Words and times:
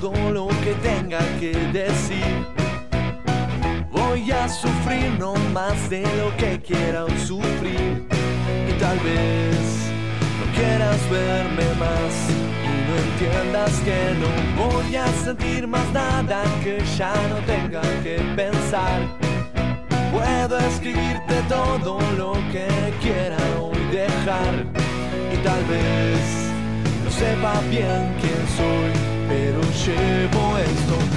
todo 0.00 0.30
lo 0.32 0.48
que 0.64 0.72
tenga 0.82 1.18
que 1.38 1.52
decir. 1.72 2.46
Voy 3.90 4.30
a 4.30 4.48
sufrir 4.48 5.10
no 5.18 5.34
más 5.52 5.90
de 5.90 6.02
lo 6.16 6.34
que 6.38 6.60
quiera 6.60 7.04
sufrir. 7.26 8.06
Y 8.68 8.72
tal 8.80 8.98
vez 9.00 9.90
no 10.38 10.44
quieras 10.56 10.98
verme 11.10 11.66
más 11.78 12.12
y 12.30 12.72
no 12.86 12.94
entiendas 13.06 13.72
que 13.80 14.00
no 14.22 14.30
voy 14.64 14.96
a 14.96 15.06
sentir 15.24 15.66
más 15.66 15.86
nada 15.92 16.42
que 16.64 16.82
ya 16.96 17.12
no 17.28 17.36
tenga 17.44 17.82
que 18.02 18.16
pensar. 18.34 19.00
Puedo 20.12 20.58
escribirte 20.58 21.34
todo 21.48 21.98
lo 22.16 22.32
que 22.52 22.68
quiera 23.02 23.36
hoy 23.60 23.78
dejar 23.92 24.66
y 25.32 25.36
tal 25.44 25.62
vez 25.64 26.50
no 27.04 27.10
sepa 27.10 27.60
bien 27.70 28.14
quién 28.20 28.42
soy, 28.56 29.19
pero 29.30 29.60
llevo 29.84 30.58
esto. 30.58 31.09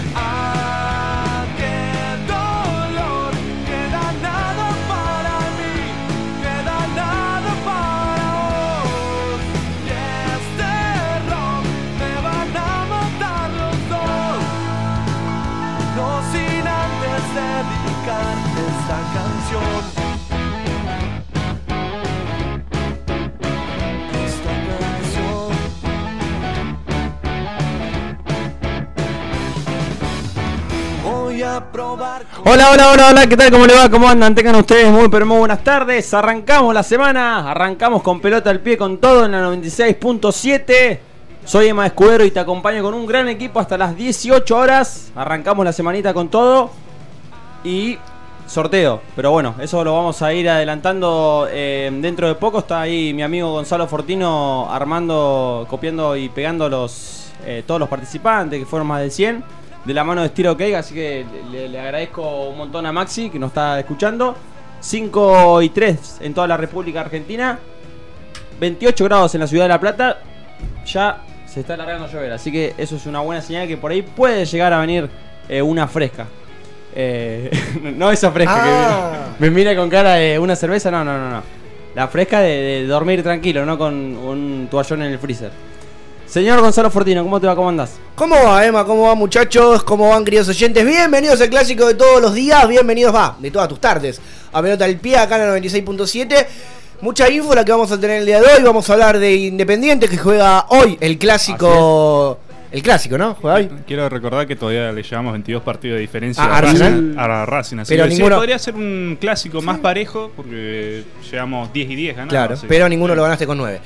Hola, 31.54 32.72
hola, 32.72 32.92
hola, 32.92 33.10
hola, 33.12 33.28
¿qué 33.28 33.38
tal? 33.38 33.52
¿Cómo 33.52 33.68
le 33.68 33.76
va? 33.76 33.88
¿Cómo 33.88 34.10
andan? 34.10 34.34
Tengan 34.34 34.56
ustedes 34.56 34.92
muy, 34.92 35.08
pero 35.10 35.28
muy 35.28 35.38
buenas 35.38 35.64
tardes. 35.64 36.12
Arrancamos 36.12 36.74
la 36.74 36.82
semana, 36.82 37.52
arrancamos 37.52 38.02
con 38.02 38.20
pelota 38.22 38.50
al 38.50 38.60
pie 38.60 38.76
con 38.76 38.98
todo 38.98 39.26
en 39.26 39.34
la 39.34 39.48
96.7. 39.50 40.98
Soy 41.46 41.68
Emma 41.68 41.86
Escudero 41.86 42.26
y 42.26 42.32
te 42.32 42.40
acompaño 42.40 42.82
con 42.82 42.96
un 42.96 43.06
gran 43.06 43.30
equipo 43.30 43.60
hasta 43.60 43.78
las 43.78 43.96
18 43.96 44.58
horas. 44.58 45.12
Arrancamos 45.16 45.64
la 45.64 45.74
semanita 45.74 46.12
con 46.12 46.30
todo 46.30 46.72
y 47.64 48.00
sorteo. 48.48 49.02
Pero 49.16 49.30
bueno, 49.30 49.54
eso 49.62 49.84
lo 49.84 49.94
vamos 49.94 50.24
a 50.24 50.34
ir 50.34 50.50
adelantando 50.50 51.48
eh, 51.52 51.92
dentro 52.02 52.28
de 52.28 52.34
poco. 52.34 52.60
Está 52.60 52.82
ahí 52.82 53.14
mi 53.14 53.22
amigo 53.22 53.52
Gonzalo 53.52 53.86
Fortino 53.86 54.68
armando, 54.72 55.68
copiando 55.70 56.18
y 56.18 56.30
pegando 56.30 56.68
los 56.68 57.24
eh, 57.46 57.64
todos 57.68 57.80
los 57.80 57.90
participantes, 57.90 58.60
que 58.60 58.66
fueron 58.66 58.88
más 58.88 59.02
de 59.02 59.12
100, 59.12 59.44
de 59.86 59.94
la 59.94 60.04
mano 60.04 60.22
de 60.22 60.28
Estilo 60.28 60.56
Cake. 60.58 60.76
Así 60.76 60.94
que 60.94 61.26
le, 61.52 61.68
le 61.70 61.80
agradezco 61.80 62.50
un 62.50 62.58
montón 62.58 62.86
a 62.86 62.92
Maxi 62.92 63.30
que 63.30 63.40
nos 63.40 63.50
está 63.50 63.80
escuchando. 63.80 64.36
5 64.80 65.62
y 65.62 65.70
3 65.70 66.18
en 66.22 66.34
toda 66.34 66.48
la 66.48 66.58
República 66.58 67.02
Argentina. 67.02 67.60
28 68.60 69.04
grados 69.06 69.34
en 69.36 69.42
la 69.42 69.48
ciudad 69.48 69.66
de 69.66 69.70
La 69.70 69.80
Plata. 69.80 70.20
Ya 70.86 71.22
se 71.46 71.62
está 71.62 71.78
largando 71.78 72.06
a 72.06 72.08
llover. 72.12 72.32
Así 72.34 72.52
que 72.52 72.74
eso 72.78 72.96
es 72.96 73.06
una 73.06 73.20
buena 73.22 73.42
señal 73.42 73.68
que 73.68 73.78
por 73.78 73.92
ahí 73.92 74.02
puede 74.02 74.46
llegar 74.46 74.74
a 74.74 74.80
venir 74.80 75.10
eh, 75.48 75.62
una 75.62 75.88
fresca. 75.88 76.26
Eh, 76.96 77.50
no 77.96 78.12
esa 78.12 78.32
fresca 78.32 78.56
Ah. 78.56 79.36
que 79.38 79.44
me 79.46 79.50
mira 79.52 79.76
con 79.76 79.90
cara 79.90 80.16
de 80.16 80.38
una 80.38 80.56
cerveza, 80.56 80.92
no, 80.92 81.04
no, 81.04 81.18
no, 81.18 81.30
no. 81.30 81.44
La 81.96 82.08
fresca 82.08 82.40
de, 82.42 82.50
de 82.50 82.88
dormir 82.88 83.22
tranquilo, 83.24 83.66
no 83.66 83.78
con 83.78 83.94
un 83.94 84.68
toallón 84.70 85.04
en 85.04 85.12
el 85.14 85.20
freezer. 85.20 85.52
Señor 86.34 86.62
Gonzalo 86.62 86.90
Fortino, 86.90 87.22
¿cómo 87.22 87.40
te 87.40 87.46
va? 87.46 87.56
¿Cómo 87.56 87.70
andás? 87.70 87.92
¿Cómo 88.16 88.34
va, 88.44 88.66
Emma? 88.66 88.84
¿Cómo 88.86 89.04
va, 89.04 89.14
muchachos? 89.14 89.84
¿Cómo 89.84 90.10
van, 90.10 90.26
queridos 90.26 90.50
oyentes? 90.50 90.84
Bienvenidos 90.84 91.40
al 91.42 91.50
clásico 91.52 91.86
de 91.86 91.94
todos 91.94 92.20
los 92.20 92.34
días. 92.34 92.68
Bienvenidos, 92.68 93.14
va, 93.14 93.38
de 93.38 93.52
todas 93.52 93.70
tus 93.70 93.80
tardes. 93.80 94.20
A 94.52 94.60
Pelota 94.60 94.86
al 94.86 94.96
Pie, 94.96 95.16
acá 95.16 95.36
en 95.36 95.52
la 95.52 95.60
96.7. 95.60 96.48
Mucha 97.02 97.30
info 97.30 97.54
la 97.54 97.64
que 97.64 97.72
vamos 97.72 97.92
a 97.92 98.00
tener 98.00 98.22
el 98.22 98.26
día 98.26 98.42
de 98.42 98.48
hoy. 98.48 98.64
Vamos 98.64 98.90
a 98.90 98.94
hablar 98.94 99.20
de 99.20 99.32
Independiente 99.36 100.08
que 100.10 100.18
juega 100.18 100.66
hoy 100.70 100.98
el 101.02 101.20
clásico. 101.20 102.40
El 102.72 102.82
clásico, 102.82 103.16
¿no? 103.20 103.36
Juega 103.36 103.58
hoy. 103.58 103.70
Quiero 103.86 104.10
recordar 104.10 104.48
que 104.48 104.56
todavía 104.56 104.92
le 104.92 105.04
llevamos 105.04 105.34
22 105.34 105.62
partidos 105.62 105.98
de 105.98 106.02
diferencia 106.02 106.44
¿A 106.44 106.58
a, 106.58 106.62
Racing, 106.62 106.82
Arsenal? 106.82 107.20
a 107.20 107.46
Racing, 107.46 107.78
así 107.78 107.94
Pero 107.94 108.06
que 108.06 108.10
sí, 108.10 108.18
ninguno- 108.18 108.38
podría 108.38 108.58
ser 108.58 108.74
un 108.74 109.20
clásico 109.22 109.62
más 109.62 109.78
parejo 109.78 110.32
porque 110.36 111.04
llevamos 111.32 111.72
10 111.72 111.92
y 111.92 111.96
10 111.96 112.16
ganados. 112.16 112.32
Claro, 112.32 112.54
así 112.56 112.66
pero 112.68 112.90
ninguno 112.90 113.14
lo 113.14 113.22
ganaste 113.22 113.46
con 113.46 113.60
9. 113.60 113.80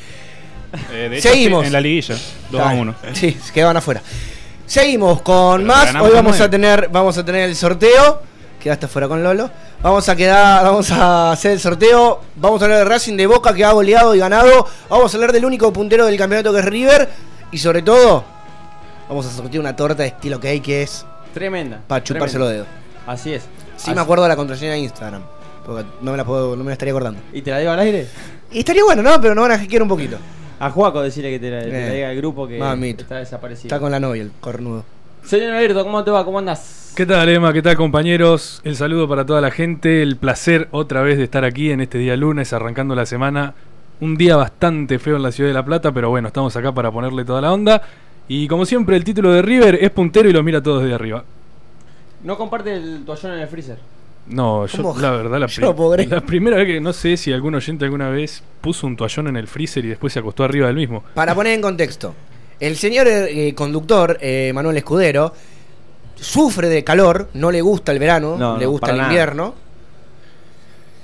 Eh, 0.92 1.08
de 1.10 1.18
hecho, 1.18 1.30
Seguimos. 1.30 1.62
sí, 1.62 1.68
en 1.68 1.74
la 1.74 1.82
liguilla, 1.82 2.16
2 2.52 2.62
a 2.62 2.68
1. 2.74 2.96
Sí, 3.14 3.38
se 3.44 3.54
quedaban 3.54 3.78
afuera. 3.78 4.02
Seguimos 4.66 5.22
con 5.22 5.62
Pero 5.62 5.68
más. 5.74 5.96
Hoy 5.96 6.12
vamos 6.14 6.40
a 6.42 6.50
tener, 6.50 6.90
vamos 6.92 7.18
a 7.18 7.24
tener 7.26 7.48
el 7.50 7.56
sorteo. 7.56 8.22
Quedaste 8.60 8.88
fuera 8.88 9.08
con 9.08 9.24
Lolo. 9.24 9.50
Vamos 9.82 10.10
a 10.10 10.16
quedar, 10.16 10.64
vamos 10.66 10.92
a 10.92 11.32
hacer 11.32 11.52
el 11.52 11.60
sorteo. 11.60 12.22
Vamos 12.36 12.62
a 12.62 12.66
hablar 12.66 12.80
de 12.80 12.86
Racing 12.86 13.16
de 13.16 13.28
Boca 13.28 13.54
que 13.54 13.64
ha 13.64 13.72
goleado 13.72 14.14
y 14.16 14.20
ganado. 14.20 14.68
Vamos 14.90 15.14
a 15.14 15.18
hablar 15.18 15.32
del 15.32 15.46
único 15.46 15.72
puntero 15.72 16.06
del 16.06 16.18
campeonato 16.18 16.52
que 16.52 16.60
es 16.60 16.66
River. 16.66 17.10
Y 17.52 17.60
sobre 17.60 17.82
todo, 17.82 18.26
vamos 19.08 19.26
a 19.26 19.32
sortear 19.32 19.62
una 19.62 19.76
torta 19.76 20.04
de 20.04 20.10
estilo 20.10 20.40
cake 20.40 20.62
que 20.62 20.82
es 20.82 21.06
Tremenda. 21.34 21.80
para 21.88 22.04
chuparse 22.04 22.34
tremenda. 22.38 22.64
los 22.64 22.68
dedos. 22.68 22.68
Así 23.06 23.34
es. 23.34 23.44
Sí 23.44 23.84
Así- 23.84 23.92
me 23.96 24.02
acuerdo 24.02 24.24
de 24.24 24.30
la 24.30 24.36
contraseña 24.36 24.72
de 24.72 24.80
Instagram. 24.80 25.22
Porque 25.66 25.86
no 26.02 26.12
me 26.12 26.18
la 26.18 26.26
puedo, 26.26 26.56
no 26.58 26.64
me 26.64 26.70
la 26.72 26.74
estaría 26.74 26.92
acordando. 26.94 27.22
¿Y 27.32 27.42
te 27.42 27.52
la 27.52 27.60
digo 27.60 27.72
al 27.72 27.80
aire? 27.80 28.08
Y 28.52 28.60
estaría 28.60 28.84
bueno, 28.84 29.02
¿no? 29.04 29.22
Pero 29.22 29.36
no 29.36 29.44
van 29.44 29.52
a 29.52 29.60
hackear 29.60 29.82
un 29.84 29.88
poquito. 29.90 30.18
A 30.59 30.69
Juaco 30.72 31.01
decirle 31.01 31.29
que 31.31 31.40
te 31.40 31.51
la, 31.51 31.59
te 31.62 31.68
la 31.69 31.88
Eh. 31.88 31.95
diga 31.95 32.09
al 32.09 32.16
grupo 32.18 32.47
que 32.47 32.57
Mamita. 32.57 33.03
está 33.03 33.18
desaparecido. 33.18 33.68
Está 33.68 33.79
con 33.79 33.91
la 33.91 34.00
novia, 34.00 34.23
el 34.23 34.31
cornudo. 34.40 34.84
Señor 35.23 35.51
Alberto, 35.53 35.84
¿cómo 35.84 36.03
te 36.03 36.12
va? 36.12 36.23
¿Cómo 36.25 36.40
andás? 36.40 36.94
¿Qué 36.95 37.06
tal, 37.06 37.29
Emma? 37.29 37.53
¿Qué 37.53 37.62
tal, 37.62 37.75
compañeros? 37.75 38.62
El 38.63 38.75
saludo 38.75 39.07
para 39.07 39.25
toda 39.25 39.41
la 39.41 39.51
gente. 39.51 40.01
El 40.01 40.16
placer 40.16 40.68
otra 40.72 41.01
vez 41.01 41.18
de 41.18 41.25
estar 41.25 41.44
aquí 41.44 41.69
en 41.72 41.81
este 41.81 41.97
día 41.97 42.16
lunes, 42.16 42.53
arrancando 42.53 42.95
la 42.95 43.06
semana. 43.06 43.53
Un 44.00 44.16
día 44.16 44.35
bastante 44.35 44.97
feo 45.00 45.16
en 45.18 45.23
la 45.23 45.31
ciudad 45.31 45.50
de 45.50 45.53
La 45.53 45.66
Plata, 45.66 45.91
pero 45.91 46.09
bueno, 46.09 46.28
estamos 46.29 46.56
acá 46.56 46.72
para 46.72 46.91
ponerle 46.91 47.25
toda 47.25 47.41
la 47.41 47.51
onda. 47.51 47.81
Y 48.28 48.47
como 48.47 48.66
siempre, 48.66 48.95
el 48.95 49.03
título 49.03 49.31
de 49.31 49.41
River 49.41 49.78
es 49.81 49.89
puntero 49.91 50.29
y 50.29 50.34
lo 50.34 50.44
mira 50.44 50.62
todos 50.62 50.81
desde 50.84 50.95
arriba. 50.95 51.24
¿No 52.24 52.38
comparte 52.38 52.74
el 52.74 53.03
toallón 53.06 53.34
en 53.34 53.39
el 53.39 53.47
freezer? 53.47 53.78
No, 54.30 54.66
yo 54.66 54.84
¿Cómo? 54.84 55.00
la 55.00 55.12
verdad, 55.12 55.40
la, 55.40 55.48
Yo 55.48 55.74
la 56.10 56.22
primera 56.22 56.58
vez 56.58 56.68
que 56.68 56.82
no 56.82 56.92
sé 56.94 57.16
si 57.18 57.32
algún 57.32 57.56
oyente 57.56 57.86
alguna 57.86 58.10
vez 58.10 58.44
puso 58.62 58.86
un 58.88 58.98
toallón 58.98 59.28
en 59.30 59.38
el 59.38 59.48
freezer 59.48 59.86
y 59.86 59.90
después 59.90 60.12
se 60.14 60.20
acostó 60.20 60.44
arriba 60.44 60.68
del 60.68 60.76
mismo. 60.76 61.04
Para 61.14 61.34
poner 61.34 61.54
en 61.54 61.62
contexto, 61.62 62.14
el 62.60 62.76
señor 62.76 63.08
eh, 63.08 63.54
conductor, 63.56 64.18
eh, 64.20 64.52
Manuel 64.54 64.76
Escudero, 64.78 65.34
sufre 66.16 66.68
de 66.68 66.84
calor, 66.84 67.30
no 67.36 67.52
le 67.52 67.62
gusta 67.62 67.92
el 67.94 68.00
verano, 68.00 68.36
No, 68.38 68.58
le 68.58 68.66
gusta 68.66 68.92
el 68.92 68.98
nada. 68.98 69.10
invierno. 69.10 69.54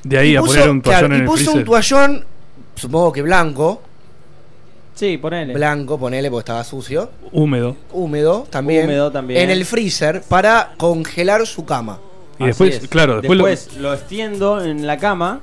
De 0.04 0.18
ahí 0.18 0.32
Y 0.32 0.36
a 0.36 0.42
puso- 0.42 0.54
poner 0.56 0.70
un 0.70 0.82
toallón 0.82 1.00
claro, 1.00 1.14
en 1.16 1.20
y 1.20 1.24
el 1.24 1.26
puso 1.26 1.38
freezer. 1.52 1.60
un 1.60 1.64
toallón, 1.66 2.26
supongo 2.76 3.12
que 3.14 3.22
blanco, 3.22 3.82
Sí, 4.96 5.18
ponele. 5.18 5.54
blanco, 5.54 5.98
ponele 5.98 6.30
porque 6.30 6.42
estaba 6.42 6.64
sucio, 6.66 7.10
húmedo. 7.32 7.78
húmedo 7.94 8.46
también, 8.50 8.86
Húmedo 8.86 9.12
también. 9.12 9.40
en 9.42 9.50
el 9.50 9.64
freezer 9.66 10.22
para 10.28 10.74
congelar 10.78 11.48
su 11.48 11.64
cama. 11.66 12.00
Y 12.46 12.50
Así 12.50 12.64
después, 12.64 12.84
es. 12.84 12.90
claro, 12.90 13.22
después, 13.22 13.40
lo- 13.40 13.46
Después 13.48 13.78
lo... 13.82 13.94
extiendo 13.94 14.64
en 14.64 14.86
la 14.88 14.98
cama 14.98 15.40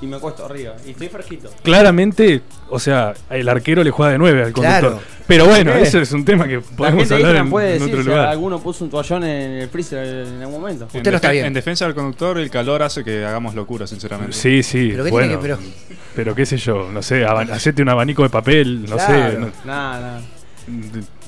y 0.00 0.06
me 0.06 0.16
acuesto 0.16 0.44
arriba. 0.46 0.74
Y 0.86 0.90
estoy 0.90 1.08
fresquito. 1.08 1.50
claramente, 1.62 2.42
o 2.70 2.78
sea, 2.78 3.14
el 3.30 3.48
arquero 3.48 3.82
le 3.82 3.90
juega 3.90 4.12
de 4.12 4.18
9 4.18 4.44
al 4.44 4.52
conductor. 4.52 4.80
Claro. 4.80 5.00
Pero 5.26 5.44
bueno, 5.46 5.72
¿Qué? 5.74 5.82
eso 5.82 5.98
es 5.98 6.10
un 6.12 6.24
tema 6.24 6.46
que 6.46 6.54
La 6.54 6.60
podemos 6.62 7.10
hablar 7.12 7.36
en, 7.36 7.50
puede 7.50 7.72
en 7.74 7.78
decir 7.80 7.94
otro 7.96 8.04
lugar. 8.12 8.28
alguno 8.28 8.60
puso 8.62 8.84
un 8.84 8.90
toallón 8.90 9.24
en 9.24 9.50
el 9.60 9.68
freezer 9.68 10.06
en 10.26 10.40
algún 10.40 10.60
momento. 10.60 10.84
En, 10.92 10.96
Usted 10.98 11.10
no 11.10 11.16
está 11.16 11.32
bien. 11.32 11.46
en 11.46 11.52
defensa 11.52 11.84
del 11.84 11.94
conductor, 11.94 12.38
el 12.38 12.48
calor 12.48 12.82
hace 12.82 13.02
que 13.04 13.24
hagamos 13.26 13.54
locura, 13.54 13.86
sinceramente. 13.86 14.32
Sí, 14.34 14.62
sí, 14.62 14.88
Pero 14.92 15.04
qué 15.04 15.10
bueno. 15.10 15.38
tiene 15.38 15.42
que- 15.58 15.62
pero... 15.66 15.98
pero- 16.14 16.34
qué 16.34 16.46
sé 16.46 16.56
yo, 16.56 16.88
no 16.90 17.02
sé, 17.02 17.24
hacete 17.26 17.82
un 17.82 17.88
abanico 17.90 18.22
de 18.22 18.30
papel, 18.30 18.82
no 18.88 18.96
Claro. 18.96 19.30
sé, 19.32 19.38
no- 19.38 19.50
Nada, 19.66 20.00
nada. 20.00 20.20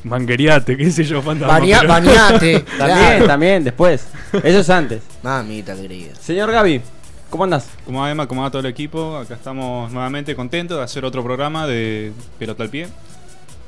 Manguereate, 0.05 0.77
qué 0.77 0.91
sé 0.91 1.05
yo, 1.05 1.21
fantasma. 1.23 1.59
Baña- 1.59 1.81
pero- 1.81 1.89
bañate. 1.93 2.61
También, 2.79 2.99
claro. 2.99 3.27
también, 3.27 3.65
después. 3.65 4.07
Eso 4.43 4.59
es 4.61 4.71
antes. 4.71 5.03
Mamita 5.23 5.75
querida. 5.77 6.15
Señor 6.15 6.51
Gaby, 6.51 6.81
¿cómo 7.29 7.45
andás? 7.45 7.69
Como 7.85 8.01
va 8.01 8.11
Emma, 8.11 8.27
como 8.27 8.43
va 8.43 8.51
todo 8.51 8.61
el 8.61 8.67
equipo, 8.67 9.17
acá 9.17 9.35
estamos 9.35 9.91
nuevamente 9.93 10.35
contentos 10.35 10.79
de 10.79 10.85
hacer 10.85 11.05
otro 11.05 11.23
programa 11.23 11.67
de 11.67 12.13
Pelota 12.39 12.63
al 12.63 12.71
Pie. 12.71 12.89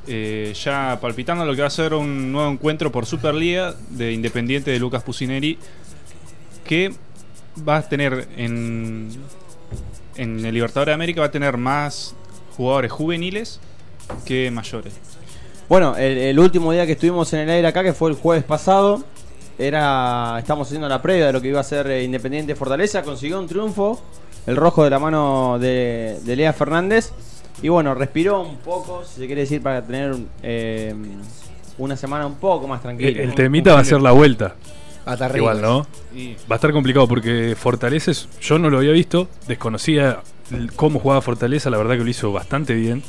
Eh, 0.09 0.53
ya 0.61 0.99
palpitando 1.01 1.45
lo 1.45 1.55
que 1.55 1.61
va 1.61 1.69
a 1.69 1.71
ser 1.71 1.95
un 1.95 2.33
nuevo 2.33 2.51
encuentro 2.51 2.91
por 2.91 3.07
Superliga 3.07 3.75
de 3.91 4.13
Independiente 4.13 4.73
de 4.73 4.79
Lucas 4.81 5.03
Pusineri, 5.05 5.59
que 6.65 6.93
va 7.69 7.77
a 7.77 7.89
tener 7.89 8.27
en, 8.37 9.11
en 10.17 10.45
el 10.45 10.55
Libertadores 10.55 10.91
de 10.91 10.95
América 10.95 11.21
va 11.21 11.27
a 11.29 11.31
tener 11.31 11.57
más 11.57 12.15
jugadores 12.57 12.91
juveniles 12.91 13.61
que 14.25 14.51
mayores. 14.51 14.95
Bueno, 15.69 15.97
el, 15.97 16.19
el 16.19 16.39
último 16.39 16.73
día 16.73 16.87
que 16.87 16.93
estuvimos 16.93 17.33
en 17.33 17.41
el 17.41 17.51
aire 17.51 17.69
acá, 17.69 17.83
que 17.83 17.93
fue 17.93 18.11
el 18.11 18.17
jueves 18.17 18.45
pasado, 18.45 19.03
era 19.59 20.37
estamos 20.39 20.69
haciendo 20.69 20.89
la 20.89 21.01
previa 21.01 21.27
de 21.27 21.33
lo 21.33 21.41
que 21.41 21.49
iba 21.49 21.61
a 21.61 21.65
ser 21.65 21.87
eh, 21.89 22.03
Independiente 22.03 22.55
Fortaleza, 22.55 23.03
consiguió 23.03 23.39
un 23.39 23.47
triunfo, 23.47 24.01
el 24.47 24.57
rojo 24.57 24.85
de 24.85 24.91
la 24.91 24.99
mano 24.99 25.59
de, 25.59 26.19
de 26.25 26.37
Lea 26.37 26.53
Fernández, 26.53 27.13
y 27.63 27.69
bueno, 27.69 27.95
respiró 27.95 28.41
un 28.43 28.57
poco, 28.57 29.05
si 29.05 29.21
se 29.21 29.27
quiere 29.27 29.43
decir, 29.43 29.63
para 29.63 29.83
tener 29.83 30.17
eh, 30.43 30.95
una 31.79 31.97
semana 31.97 32.27
un 32.27 32.37
poco 32.37 32.67
más 32.67 32.83
tranquila. 32.83 33.23
el 33.23 33.35
temita 33.35 33.75
va 33.75 33.81
a 33.81 33.85
ser 33.85 34.01
la 34.01 34.13
vuelta. 34.13 34.57
Hasta. 35.05 35.37
Igual, 35.37 35.61
¿no? 35.61 35.87
Va 36.51 36.55
a 36.55 36.55
estar 36.55 36.73
complicado 36.73 37.09
porque 37.09 37.57
Fortaleza, 37.59 38.13
yo 38.41 38.59
no 38.59 38.71
lo 38.71 38.79
había 38.79 38.93
visto, 38.93 39.29
desconocía 39.49 40.21
cómo 40.77 41.01
jugaba 41.01 41.21
Fortaleza, 41.21 41.71
la 41.71 41.79
verdad 41.79 41.97
que 41.97 42.05
lo 42.05 42.11
hizo 42.11 42.33
bastante 42.33 42.75
bien. 42.75 43.03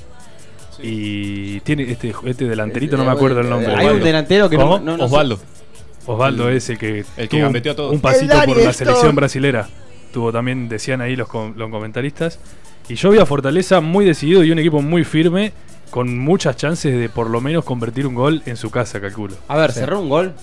Y 0.81 1.60
tiene 1.62 1.84
este, 1.92 2.14
este 2.25 2.46
delanterito, 2.46 2.98
no 2.98 3.06
me 3.06 3.12
acuerdo 3.12 3.40
el 3.42 3.50
nombre. 3.50 3.74
Hay 3.75 3.88
un 3.88 4.02
delantero 4.02 4.50
que 4.50 4.58
no, 4.58 4.64
¿Cómo? 4.64 4.80
no, 4.80 4.98
no 4.98 5.06
Osvaldo. 5.06 5.40
Osvaldo 6.06 6.50
es 6.50 6.70
el 6.70 6.78
que, 6.78 7.00
el 7.00 7.06
que 7.16 7.28
tuvo 7.28 7.38
un- 7.40 7.44
gambeteó 7.46 7.75
todo. 7.75 7.92
un 7.92 8.00
pasito 8.02 8.36
por 8.46 8.58
la 8.58 8.74
selección 8.74 9.16
brasilera. 9.16 9.68
Tuvo 10.12 10.31
también, 10.31 10.68
decían 10.70 11.02
ahí 11.02 11.16
los, 11.16 11.28
los 11.56 11.70
comentaristas. 11.70 12.40
Y 12.90 12.96
yo 12.96 13.10
vi 13.12 13.20
a 13.20 13.25
Fortaleza 13.25 13.80
muy 13.81 14.04
decidido 14.06 14.44
y 14.44 14.52
un 14.52 14.60
equipo 14.60 14.81
muy 14.81 15.04
firme, 15.06 15.54
con 15.90 16.18
muchas 16.18 16.58
chances 16.58 16.98
de 17.00 17.08
por 17.08 17.30
lo 17.30 17.40
menos 17.40 17.64
convertir 17.64 18.06
un 18.06 18.16
gol 18.16 18.42
en 18.46 18.58
su 18.58 18.69
casa, 18.69 19.00
calculo. 19.00 19.36
A 19.48 19.56
ver, 19.58 19.72
cerró 19.72 20.02
un 20.02 20.10
gol. 20.10 20.34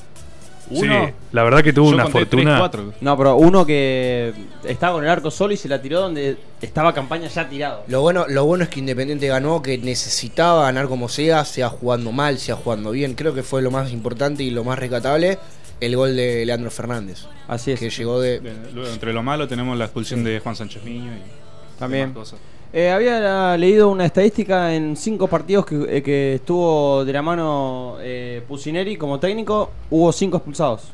Uno. 0.70 1.06
Sí, 1.06 1.12
la 1.32 1.42
verdad 1.42 1.62
que 1.62 1.72
tuvo 1.72 1.88
Yo 1.88 1.94
una 1.94 2.04
conté 2.04 2.20
fortuna. 2.20 2.70
3-4. 2.70 2.92
No, 3.00 3.16
pero 3.16 3.36
uno 3.36 3.66
que 3.66 4.32
estaba 4.64 4.94
con 4.94 5.04
el 5.04 5.10
arco 5.10 5.30
solo 5.30 5.52
y 5.52 5.56
se 5.56 5.68
la 5.68 5.82
tiró 5.82 6.00
donde 6.00 6.36
estaba 6.62 6.94
campaña 6.94 7.28
ya 7.28 7.48
tirado. 7.48 7.84
Lo 7.88 8.00
bueno, 8.02 8.26
lo 8.28 8.44
bueno 8.44 8.64
es 8.64 8.70
que 8.70 8.80
Independiente 8.80 9.26
ganó, 9.28 9.62
que 9.62 9.78
necesitaba 9.78 10.62
ganar 10.62 10.88
como 10.88 11.08
sea, 11.08 11.44
sea 11.44 11.68
jugando 11.68 12.12
mal, 12.12 12.38
sea 12.38 12.56
jugando 12.56 12.90
bien. 12.92 13.14
Creo 13.14 13.34
que 13.34 13.42
fue 13.42 13.62
lo 13.62 13.70
más 13.70 13.92
importante 13.92 14.42
y 14.42 14.50
lo 14.50 14.64
más 14.64 14.78
rescatable 14.78 15.38
el 15.80 15.96
gol 15.96 16.14
de 16.14 16.44
Leandro 16.44 16.70
Fernández, 16.70 17.24
Así 17.48 17.72
es. 17.72 17.80
que 17.80 17.88
llegó 17.88 18.20
de... 18.20 18.38
Bien, 18.38 18.68
luego, 18.74 18.90
entre 18.92 19.12
lo 19.12 19.22
malo 19.22 19.48
tenemos 19.48 19.76
la 19.78 19.86
expulsión 19.86 20.22
de 20.22 20.38
Juan 20.38 20.54
Sánchez 20.54 20.84
Miño 20.84 21.12
y 21.12 21.78
También. 21.78 22.10
demás 22.12 22.30
cosas. 22.30 22.38
Eh, 22.72 22.90
había 22.90 23.56
leído 23.56 23.88
una 23.88 24.06
estadística 24.06 24.72
en 24.74 24.96
cinco 24.96 25.26
partidos 25.26 25.66
que, 25.66 25.96
eh, 25.96 26.02
que 26.02 26.34
estuvo 26.36 27.04
de 27.04 27.12
la 27.12 27.20
mano 27.20 27.96
eh, 28.00 28.42
Pusineri 28.46 28.96
como 28.96 29.18
técnico, 29.18 29.72
hubo 29.90 30.12
cinco 30.12 30.36
expulsados. 30.36 30.92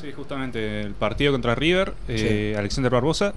Sí, 0.00 0.12
justamente 0.12 0.80
el 0.80 0.92
partido 0.94 1.32
contra 1.32 1.54
River, 1.54 1.92
eh, 2.08 2.54
Alexander 2.56 2.90
Barbosa, 2.90 3.34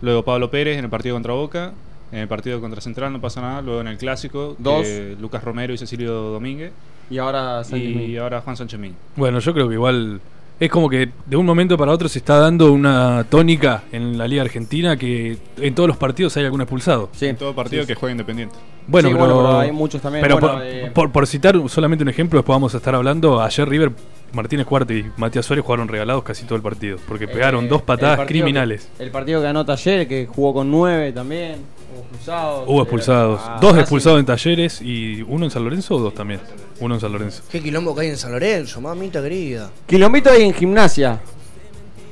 luego 0.00 0.22
Pablo 0.24 0.48
Pérez 0.48 0.78
en 0.78 0.84
el 0.84 0.90
partido 0.90 1.16
contra 1.16 1.32
Boca, 1.32 1.72
en 2.12 2.20
el 2.20 2.28
partido 2.28 2.60
contra 2.60 2.80
Central 2.80 3.12
no 3.12 3.20
pasa 3.20 3.40
nada, 3.40 3.62
luego 3.62 3.80
en 3.80 3.88
el 3.88 3.98
clásico, 3.98 4.54
Dos. 4.58 4.82
que 4.84 5.16
Lucas 5.20 5.42
Romero 5.42 5.74
y 5.74 5.78
Cecilio 5.78 6.12
Domínguez, 6.12 6.70
Y 7.10 7.18
ahora 7.18 7.64
Sánchez 7.64 7.96
y 7.96 8.16
ahora 8.16 8.42
Juan 8.42 8.56
Sánchez. 8.56 8.78
Bueno, 9.16 9.40
yo 9.40 9.52
creo 9.52 9.66
que 9.66 9.74
igual 9.74 10.20
es 10.60 10.70
como 10.70 10.88
que 10.88 11.10
de 11.26 11.36
un 11.36 11.46
momento 11.46 11.76
para 11.76 11.92
otro 11.92 12.08
se 12.08 12.18
está 12.18 12.38
dando 12.38 12.72
una 12.72 13.24
tónica 13.30 13.84
en 13.92 14.18
la 14.18 14.26
Liga 14.26 14.42
Argentina 14.42 14.96
que 14.96 15.38
en 15.58 15.74
todos 15.74 15.88
los 15.88 15.96
partidos 15.96 16.36
hay 16.36 16.44
algún 16.44 16.60
expulsado. 16.60 17.10
Sí, 17.12 17.26
En 17.26 17.36
todo 17.36 17.54
partido 17.54 17.82
sí, 17.82 17.86
que 17.88 17.94
juega 17.94 18.12
Independiente. 18.12 18.54
Bueno, 18.86 19.08
Sí, 19.10 19.14
pero, 19.14 19.26
bueno, 19.34 19.42
pero 19.48 19.58
hay 19.60 19.72
muchos 19.72 20.00
también. 20.00 20.22
pero 20.22 20.38
Bueno, 20.38 20.54
por, 20.56 20.66
eh, 20.66 20.90
por- 20.94 21.12
por 21.12 21.26
citar 21.26 21.56
solamente 21.68 22.02
un 22.02 22.08
ejemplo, 22.08 22.38
después 22.38 22.54
vamos 22.54 22.74
a 22.74 22.78
estar 22.78 22.94
hablando. 22.94 23.40
Ayer 23.42 23.68
River, 23.68 23.92
Martínez 24.32 24.66
Cuarte 24.66 24.94
y 24.98 25.06
Matías 25.16 25.44
Suárez 25.46 25.64
jugaron 25.64 25.88
regalados 25.88 26.22
casi 26.24 26.44
todo 26.44 26.56
el 26.56 26.62
partido 26.62 26.98
porque 27.06 27.24
Eh, 27.24 27.28
pegaron 27.28 27.68
dos 27.68 27.82
patadas 27.82 28.26
criminales. 28.26 28.88
que- 28.96 29.04
el 29.04 29.10
partido 29.10 29.40
que 29.40 29.44
ganó 29.44 29.64
Taller, 29.64 30.08
que 30.08 30.26
jugó 30.26 30.54
con 30.54 30.70
nueve 30.70 31.12
también. 31.12 31.56
Hubo 31.90 32.00
expulsados. 32.00 32.64
Hubo 32.68 32.78
eh, 32.78 32.82
expulsados. 32.82 33.40
a 33.44 33.58
dos 33.60 33.78
expulsados 33.78 34.20
en 34.20 34.26
talleres 34.26 34.82
y 34.82 35.22
uno 35.22 35.44
en 35.44 35.50
San 35.50 35.64
Lorenzo 35.64 35.96
o 35.96 35.98
dos 36.00 36.14
también. 36.14 36.40
Uno 36.80 36.94
en 36.94 37.00
San 37.00 37.12
Lorenzo. 37.12 37.42
Qué 37.50 37.60
quilombo 37.60 37.94
que 37.94 38.02
hay 38.02 38.08
en 38.08 38.16
San 38.16 38.32
Lorenzo, 38.32 38.80
mamita 38.80 39.22
querida. 39.22 39.70
Quilombito 39.86 40.30
ahí 40.30 40.42
en 40.42 40.54
gimnasia. 40.54 41.20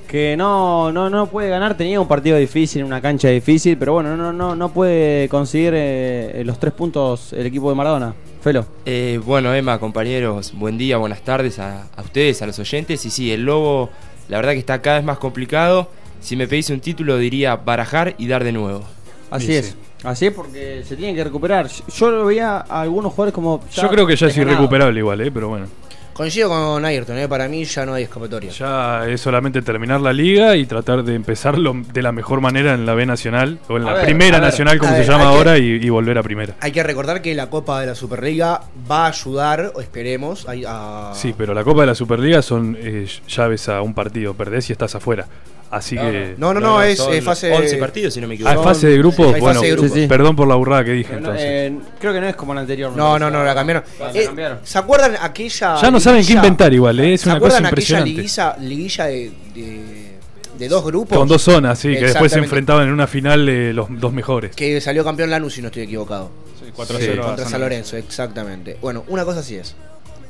Que 0.08 0.36
no, 0.36 0.92
no, 0.92 1.10
no 1.10 1.26
puede 1.26 1.48
ganar, 1.48 1.76
tenía 1.76 2.00
un 2.00 2.06
partido 2.06 2.36
difícil, 2.36 2.84
una 2.84 3.00
cancha 3.00 3.28
difícil, 3.28 3.76
pero 3.76 3.94
bueno, 3.94 4.16
no, 4.16 4.32
no, 4.32 4.54
no 4.54 4.72
puede 4.72 5.28
conseguir 5.28 5.72
eh, 5.74 6.42
los 6.46 6.60
tres 6.60 6.72
puntos 6.74 7.32
el 7.32 7.44
equipo 7.46 7.68
de 7.68 7.74
Maradona. 7.74 8.14
Felo. 8.40 8.64
Eh, 8.84 9.20
bueno, 9.24 9.52
Emma, 9.52 9.80
compañeros, 9.80 10.52
buen 10.54 10.78
día, 10.78 10.96
buenas 10.98 11.22
tardes 11.22 11.58
a, 11.58 11.88
a 11.96 12.02
ustedes, 12.02 12.40
a 12.40 12.46
los 12.46 12.56
oyentes. 12.60 13.04
Y 13.04 13.10
sí, 13.10 13.32
el 13.32 13.42
Lobo, 13.42 13.90
la 14.28 14.36
verdad 14.36 14.52
que 14.52 14.60
está 14.60 14.80
cada 14.80 14.98
vez 14.98 15.04
más 15.04 15.18
complicado. 15.18 15.90
Si 16.20 16.36
me 16.36 16.46
pedís 16.46 16.70
un 16.70 16.80
título, 16.80 17.18
diría 17.18 17.56
barajar 17.56 18.14
y 18.16 18.28
dar 18.28 18.44
de 18.44 18.52
nuevo. 18.52 18.84
Así 19.30 19.46
Sí, 19.46 19.54
es. 19.56 19.66
sí. 19.66 19.74
Así 20.04 20.26
es 20.26 20.32
porque 20.32 20.82
se 20.84 20.96
tienen 20.96 21.16
que 21.16 21.24
recuperar. 21.24 21.68
Yo 21.68 22.10
lo 22.10 22.26
veía 22.26 22.58
a 22.58 22.82
algunos 22.82 23.12
jugadores 23.12 23.34
como. 23.34 23.62
Yo 23.72 23.88
creo 23.88 24.06
que 24.06 24.14
ya 24.16 24.26
es 24.28 24.36
irrecuperable 24.36 24.98
igual, 25.00 25.20
¿eh? 25.20 25.30
pero 25.32 25.48
bueno. 25.48 25.66
Coincido 26.12 26.48
con 26.48 26.82
Ayrton, 26.82 27.18
¿eh? 27.18 27.28
para 27.28 27.46
mí 27.46 27.62
ya 27.66 27.84
no 27.84 27.92
hay 27.92 28.04
escapatoria. 28.04 28.50
Ya 28.50 29.06
es 29.06 29.20
solamente 29.20 29.60
terminar 29.60 30.00
la 30.00 30.14
liga 30.14 30.56
y 30.56 30.64
tratar 30.64 31.02
de 31.04 31.14
empezarlo 31.14 31.74
de 31.92 32.00
la 32.00 32.10
mejor 32.10 32.40
manera 32.40 32.72
en 32.72 32.86
la 32.86 32.94
B 32.94 33.04
Nacional 33.04 33.58
o 33.68 33.76
en 33.76 33.82
A 33.82 33.86
la 33.86 33.92
ver, 33.96 34.04
Primera 34.06 34.38
ver, 34.38 34.46
Nacional, 34.48 34.78
como 34.78 34.92
se 34.92 35.00
ver, 35.00 35.06
llama 35.08 35.24
que- 35.24 35.28
ahora, 35.36 35.58
y, 35.58 35.64
y 35.72 35.90
volver 35.90 36.16
a 36.16 36.22
Primera. 36.22 36.54
Hay 36.60 36.72
que 36.72 36.82
recordar 36.82 37.20
que 37.20 37.34
la 37.34 37.50
Copa 37.50 37.82
de 37.82 37.88
la 37.88 37.94
Superliga 37.94 38.62
va 38.90 39.04
a 39.04 39.08
ayudar, 39.08 39.72
o 39.74 39.80
esperemos, 39.82 40.46
a... 40.48 41.10
a- 41.10 41.14
Sí, 41.14 41.34
pero 41.36 41.52
la 41.52 41.64
Copa 41.64 41.82
de 41.82 41.88
la 41.88 41.94
Superliga 41.94 42.40
son 42.40 42.78
eh, 42.80 43.06
llaves 43.28 43.68
a 43.68 43.82
un 43.82 43.92
partido. 43.92 44.32
Perdés 44.32 44.70
y 44.70 44.72
estás 44.72 44.94
afuera. 44.94 45.26
Así 45.70 45.96
que. 45.96 46.34
No, 46.38 46.54
no, 46.54 46.60
no, 46.60 46.80
es, 46.82 47.00
es 47.00 47.24
fase... 47.24 47.52
11 47.52 47.76
partidos, 47.78 48.14
si 48.14 48.20
no 48.20 48.28
me 48.28 48.34
Ah, 48.34 48.36
equivoco. 48.36 48.60
es 48.60 48.64
fase 48.64 48.86
de 48.88 48.98
grupos. 48.98 49.26
bueno, 49.38 49.46
fase 49.60 49.66
de 49.66 49.72
grupos. 49.72 49.92
Sí, 49.92 50.00
sí. 50.02 50.06
perdón 50.06 50.36
por 50.36 50.46
la 50.46 50.54
burrada 50.54 50.84
que 50.84 50.92
dije 50.92 51.14
entonces. 51.14 51.42
eh, 51.44 51.78
creo 51.98 52.12
que 52.12 52.20
no 52.20 52.28
es 52.28 52.36
como 52.36 52.54
la 52.54 52.60
anterior. 52.60 52.92
No, 52.96 53.18
no, 53.18 53.30
no, 53.30 53.44
la 53.44 53.54
cambiaron. 53.54 53.82
Eh, 54.14 54.24
cambiaron. 54.26 54.58
¿Se 54.62 54.78
acuerdan 54.78 55.16
aquella... 55.20 55.76
ya 55.80 55.90
no 55.90 55.98
saben 55.98 56.24
qué 56.24 56.34
inventar 56.34 56.72
igual, 56.72 57.00
¿eh? 57.00 57.14
es 57.14 57.22
¿Se 57.22 57.28
una 57.28 57.38
cosa 57.40 57.56
acuerdan 57.58 57.72
aquella 57.72 57.98
impresionante. 57.98 58.10
liguilla, 58.10 58.56
liguilla 58.60 59.04
de, 59.06 59.32
de, 59.54 60.12
de 60.56 60.68
dos 60.68 60.84
grupos? 60.84 61.18
Con 61.18 61.26
dos 61.28 61.42
zonas, 61.42 61.78
sí, 61.78 61.92
que 61.94 62.04
después 62.06 62.30
se 62.30 62.38
enfrentaban 62.38 62.86
en 62.86 62.92
una 62.94 63.08
final 63.08 63.48
eh, 63.48 63.72
los 63.72 63.88
dos 63.90 64.12
mejores. 64.12 64.54
Que 64.54 64.80
salió 64.80 65.02
campeón 65.04 65.30
Lanús, 65.30 65.54
si 65.54 65.62
no 65.62 65.66
estoy 65.68 65.82
equivocado. 65.82 66.30
Sí, 66.60 66.70
4-0 66.76 66.98
Sí. 66.98 67.10
a 67.18 67.22
Contra 67.22 67.42
San 67.44 67.50
San 67.52 67.60
Lorenzo, 67.60 67.96
exactamente. 67.96 68.76
Bueno, 68.80 69.04
una 69.08 69.24
cosa 69.24 69.40
así 69.40 69.56
es. 69.56 69.74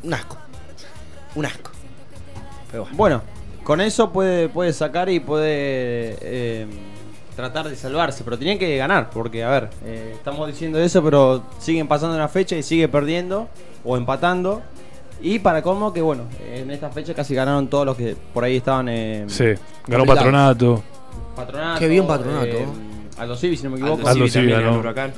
Un 0.02 0.14
asco. 0.14 0.38
Un 1.34 1.44
asco. 1.46 1.70
Pero 2.70 2.82
bueno. 2.84 2.96
Bueno, 2.96 3.22
con 3.66 3.80
eso 3.80 4.12
puede, 4.12 4.48
puede 4.48 4.72
sacar 4.72 5.08
y 5.08 5.18
puede 5.18 6.16
eh, 6.20 6.66
tratar 7.34 7.68
de 7.68 7.74
salvarse, 7.74 8.22
pero 8.22 8.38
tienen 8.38 8.60
que 8.60 8.76
ganar, 8.76 9.10
porque 9.10 9.42
a 9.42 9.50
ver, 9.50 9.70
eh, 9.84 10.12
estamos 10.14 10.46
diciendo 10.46 10.78
eso, 10.78 11.02
pero 11.02 11.42
siguen 11.58 11.88
pasando 11.88 12.14
una 12.14 12.28
fecha 12.28 12.54
y 12.54 12.62
sigue 12.62 12.86
perdiendo 12.86 13.48
o 13.84 13.96
empatando. 13.96 14.62
Y 15.20 15.40
para 15.40 15.62
colmo 15.62 15.92
que 15.92 16.00
bueno, 16.00 16.24
en 16.48 16.70
esta 16.70 16.90
fecha 16.90 17.12
casi 17.12 17.34
ganaron 17.34 17.66
todos 17.66 17.84
los 17.84 17.96
que 17.96 18.14
por 18.32 18.44
ahí 18.44 18.58
estaban 18.58 18.88
eh, 18.88 19.24
Sí, 19.26 19.46
ganó. 19.88 20.04
Patronato. 20.06 20.84
Patronato. 21.34 21.80
Qué 21.80 21.88
bien 21.88 22.06
Patronato. 22.06 22.46
eh, 22.46 22.66
Aldo 23.18 23.36
Civi, 23.36 23.56
si 23.56 23.64
no 23.64 23.70
me 23.70 23.78
equivoco. 23.78 24.06
Aldo 24.06 24.28
Civi 24.28 24.52
ganó. 24.52 24.74
en 24.74 24.76
Huracán. 24.76 25.12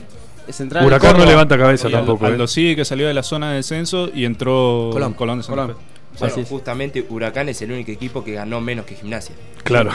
Central 0.48 0.86
Huracán 0.86 1.18
no 1.18 1.26
levanta 1.26 1.58
cabeza 1.58 1.90
tampoco. 1.90 2.24
¿eh? 2.24 2.28
Aldo 2.28 2.46
Civi 2.46 2.74
que 2.76 2.86
salió 2.86 3.06
de 3.08 3.12
la 3.12 3.22
zona 3.22 3.50
de 3.50 3.56
descenso 3.56 4.08
y 4.14 4.24
entró 4.24 4.88
Colón. 4.90 5.12
Colón, 5.12 5.38
de 5.38 5.44
Santa 5.44 5.62
Colón. 5.62 5.97
Bueno, 6.18 6.34
Así 6.34 6.44
justamente 6.48 7.04
Huracán 7.08 7.48
es 7.48 7.60
el 7.62 7.72
único 7.72 7.90
equipo 7.92 8.24
que 8.24 8.32
ganó 8.34 8.60
menos 8.60 8.84
que 8.86 8.94
Gimnasia. 8.96 9.34
Claro. 9.62 9.90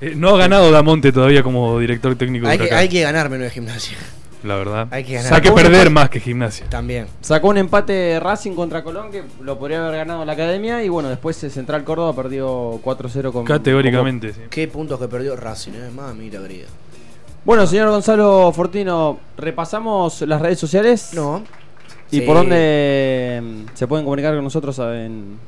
Eh, 0.00 0.14
no 0.16 0.30
ha 0.30 0.38
ganado 0.38 0.70
Damonte 0.70 1.12
todavía 1.12 1.42
como 1.42 1.78
director 1.78 2.14
técnico 2.16 2.46
de 2.46 2.52
Hay 2.52 2.58
que, 2.58 2.64
Huracán, 2.64 2.78
hay 2.80 2.88
que 2.88 3.00
ganar 3.02 3.30
menos 3.30 3.44
de 3.44 3.50
gimnasia. 3.50 3.96
la 4.42 4.56
verdad. 4.56 4.88
hay 4.90 5.04
que 5.04 5.14
ganar. 5.14 5.32
Hay 5.34 5.40
que 5.40 5.48
Sacó 5.48 5.56
un 5.60 5.62
perder 5.62 5.90
más 5.90 6.10
que 6.10 6.18
gimnasia. 6.18 6.66
También. 6.68 7.06
Sacó 7.20 7.48
un 7.48 7.58
empate 7.58 8.18
Racing 8.18 8.52
contra 8.54 8.82
Colón 8.82 9.10
que 9.12 9.22
lo 9.40 9.58
podría 9.58 9.84
haber 9.86 9.98
ganado 9.98 10.24
la 10.24 10.32
academia 10.32 10.82
y 10.82 10.88
bueno, 10.88 11.08
después 11.08 11.36
Central 11.36 11.84
Córdoba 11.84 12.14
perdió 12.20 12.80
4-0 12.82 13.30
con 13.32 13.44
Categóricamente, 13.44 14.32
sí. 14.32 14.40
Qué 14.50 14.66
puntos 14.66 14.98
que 14.98 15.06
perdió 15.06 15.36
Racing, 15.36 15.72
eh. 15.72 15.90
Mamita 15.94 16.40
querida. 16.42 16.66
Bueno, 17.44 17.66
señor 17.66 17.88
Gonzalo 17.90 18.52
Fortino, 18.52 19.18
repasamos 19.36 20.20
las 20.22 20.40
redes 20.42 20.58
sociales. 20.58 21.10
No. 21.14 21.44
¿Y 22.10 22.16
Sí. 22.18 22.22
por 22.26 22.36
dónde 22.36 23.40
mm, 23.42 23.64
se 23.74 23.86
pueden 23.86 24.04
comunicar 24.04 24.34
con 24.34 24.44
nosotros 24.44 24.78
en- 24.80 25.38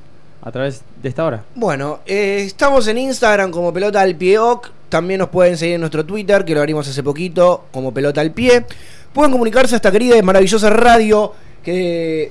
a 0.45 0.53
través 0.53 0.83
de 1.03 1.09
esta 1.09 1.25
hora? 1.25 1.43
Bueno, 1.55 2.01
eh, 2.07 2.45
estamos 2.47 2.87
en 2.87 2.99
Instagram 2.99 3.51
como 3.51 3.73
Pelota 3.73 4.03
al 4.03 4.15
Pie 4.15 4.39
Oc. 4.39 4.71
También 4.91 5.19
nos 5.19 5.31
pueden 5.31 5.57
seguir 5.57 5.77
en 5.77 5.81
nuestro 5.81 6.05
Twitter, 6.05 6.45
que 6.45 6.55
lo 6.55 6.61
abrimos 6.61 6.87
hace 6.87 7.03
poquito, 7.03 7.65
como 7.73 7.93
Pelota 7.93 8.21
al 8.21 8.31
Pie. 8.31 8.65
Pueden 9.13 9.33
comunicarse 9.33 9.75
a 9.75 9.77
esta 9.77 9.91
querida 9.91 10.17
y 10.17 10.23
maravillosa 10.23 10.69
radio, 10.69 11.33
que 11.63 12.31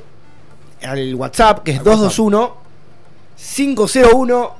al 0.83 1.15
WhatsApp, 1.15 1.63
que 1.63 1.71
es 1.71 1.83
221 1.83 2.55
501 3.35 4.51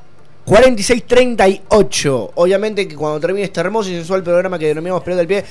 4638. 0.46 2.32
Obviamente 2.36 2.88
que 2.88 2.96
cuando 2.96 3.20
termine 3.20 3.46
este 3.46 3.60
hermoso 3.60 3.90
y 3.90 3.94
sensual 3.94 4.24
programa 4.24 4.58
que 4.58 4.68
denominamos 4.68 5.04
Pelota 5.04 5.22
al 5.22 5.28
Pie, 5.28 5.46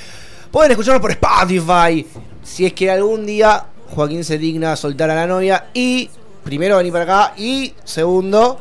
pueden 0.51 0.73
escucharnos 0.73 1.01
por 1.01 1.13
Spotify. 1.13 2.05
Si 2.43 2.67
es 2.67 2.73
que 2.73 2.91
algún 2.91 3.25
día 3.25 3.65
Joaquín 3.95 4.25
se 4.25 4.39
digna 4.39 4.73
a 4.73 4.77
soltar 4.77 5.09
a 5.09 5.15
la 5.15 5.27
novia 5.27 5.67
y 5.73 6.11
primero 6.45 6.77
venir 6.77 6.93
para 6.93 7.05
acá 7.05 7.35
y 7.37 7.75
segundo 7.85 8.59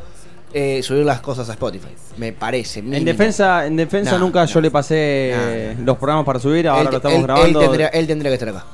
eh, 0.53 0.81
subir 0.83 1.05
las 1.05 1.21
cosas 1.21 1.50
a 1.50 1.53
Spotify. 1.53 1.89
Me 2.17 2.33
parece. 2.33 2.79
En 2.79 2.89
mínimo. 2.89 3.05
defensa, 3.05 3.65
en 3.65 3.75
defensa 3.77 4.17
nunca 4.17 4.43
yo 4.45 4.59
le 4.61 4.69
pasé 4.71 5.75
los 5.83 5.97
programas 5.97 6.25
para 6.25 6.39
subir, 6.39 6.67
ahora 6.67 6.83
Él- 6.83 6.89
lo 6.91 6.97
estamos 6.97 7.17
él- 7.19 7.23
grabando. 7.23 7.59
Él 7.61 7.65
tendría, 7.67 7.88
él 7.88 8.07
tendría 8.07 8.29
que 8.31 8.35
estar 8.35 8.50
acá. 8.50 8.65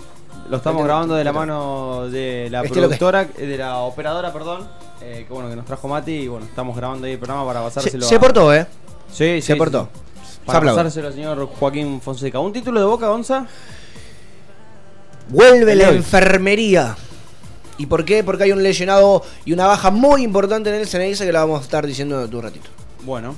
Lo 0.49 0.57
estamos 0.57 0.83
grabando 0.83 1.13
de 1.15 1.23
la 1.25 1.33
mano 1.33 2.07
de 2.09 2.47
la 2.49 2.61
Es 2.63 2.71
que 2.71 2.79
lo 2.81 2.89
que- 2.89 2.95
productora, 2.97 3.27
eh, 3.37 3.45
de 3.45 3.57
la 3.57 3.77
operadora, 3.79 4.31
perdón. 4.33 4.67
eh, 5.01 5.25
que 5.27 5.33
bueno, 5.33 5.49
que 5.49 5.55
nos 5.55 5.65
trajo 5.65 5.87
Mati 5.87 6.11
y 6.11 6.27
bueno, 6.27 6.45
estamos 6.45 6.75
grabando 6.75 7.05
ahí 7.05 7.13
el 7.13 7.19
programa 7.19 7.45
para 7.45 7.59
Se, 7.59 7.65
pasárselo 7.65 8.05
se 8.07 8.15
a- 8.15 8.19
portó, 8.19 8.53
¿eh? 8.53 8.65
Sí, 9.11 9.41
se 9.41 9.53
sí, 9.53 9.55
portó. 9.55 9.89
sí. 9.93 10.29
Se 10.39 10.45
Para 10.45 10.57
aplaude. 10.59 10.77
pasárselo 10.79 11.07
al 11.07 11.13
señor 11.13 11.49
Joaquín 11.59 12.01
Fonseca. 12.01 12.39
¿Un 12.39 12.51
título 12.53 12.79
de 12.79 12.85
Boca, 12.85 13.07
Gonza? 13.09 13.45
Vuelve 15.29 15.73
El 15.73 15.77
la 15.79 15.89
hoy. 15.89 15.97
enfermería. 15.97 16.95
¿Y 17.77 17.85
por 17.85 18.03
qué? 18.05 18.23
Porque 18.23 18.43
hay 18.45 18.51
un 18.51 18.63
lesionado 18.63 19.23
y 19.45 19.53
una 19.53 19.65
baja 19.67 19.91
muy 19.91 20.23
importante 20.23 20.69
en 20.69 20.75
el 20.75 20.87
Ceneice 20.87 21.25
que 21.25 21.31
la 21.31 21.41
vamos 21.41 21.59
a 21.61 21.63
estar 21.63 21.85
diciendo 21.85 22.23
en 22.23 22.33
un 22.35 22.41
ratito. 22.41 22.69
Bueno. 23.03 23.35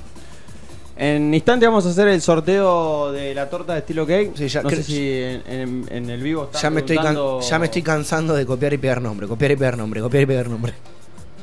En 0.96 1.32
instante 1.32 1.66
vamos 1.66 1.86
a 1.86 1.90
hacer 1.90 2.08
el 2.08 2.20
sorteo 2.20 3.10
de 3.10 3.34
la 3.34 3.48
torta 3.48 3.72
de 3.72 3.78
estilo 3.78 4.06
cake. 4.06 4.32
Sí, 4.34 4.48
ya 4.48 4.62
no 4.62 4.68
sé 4.68 4.82
si 4.82 4.98
en, 5.10 5.42
en- 5.46 5.86
en 5.90 6.10
el 6.10 6.22
vivo 6.22 6.44
están 6.44 6.60
Ya 6.62 6.70
me, 6.70 6.80
estoy 6.80 6.96
can- 6.98 7.16
ya 7.40 7.58
me 7.58 7.64
estoy 7.66 7.82
cansando 7.82 8.34
de 8.34 8.44
copiar 8.44 8.72
y 8.74 8.78
pegar 8.78 9.00
nombre, 9.00 9.26
copiar 9.26 9.50
y 9.52 9.56
pegar 9.56 9.78
nombre, 9.78 10.02
copiar 10.02 10.22
y 10.24 10.26
pegar 10.26 10.48
nombre. 10.48 10.74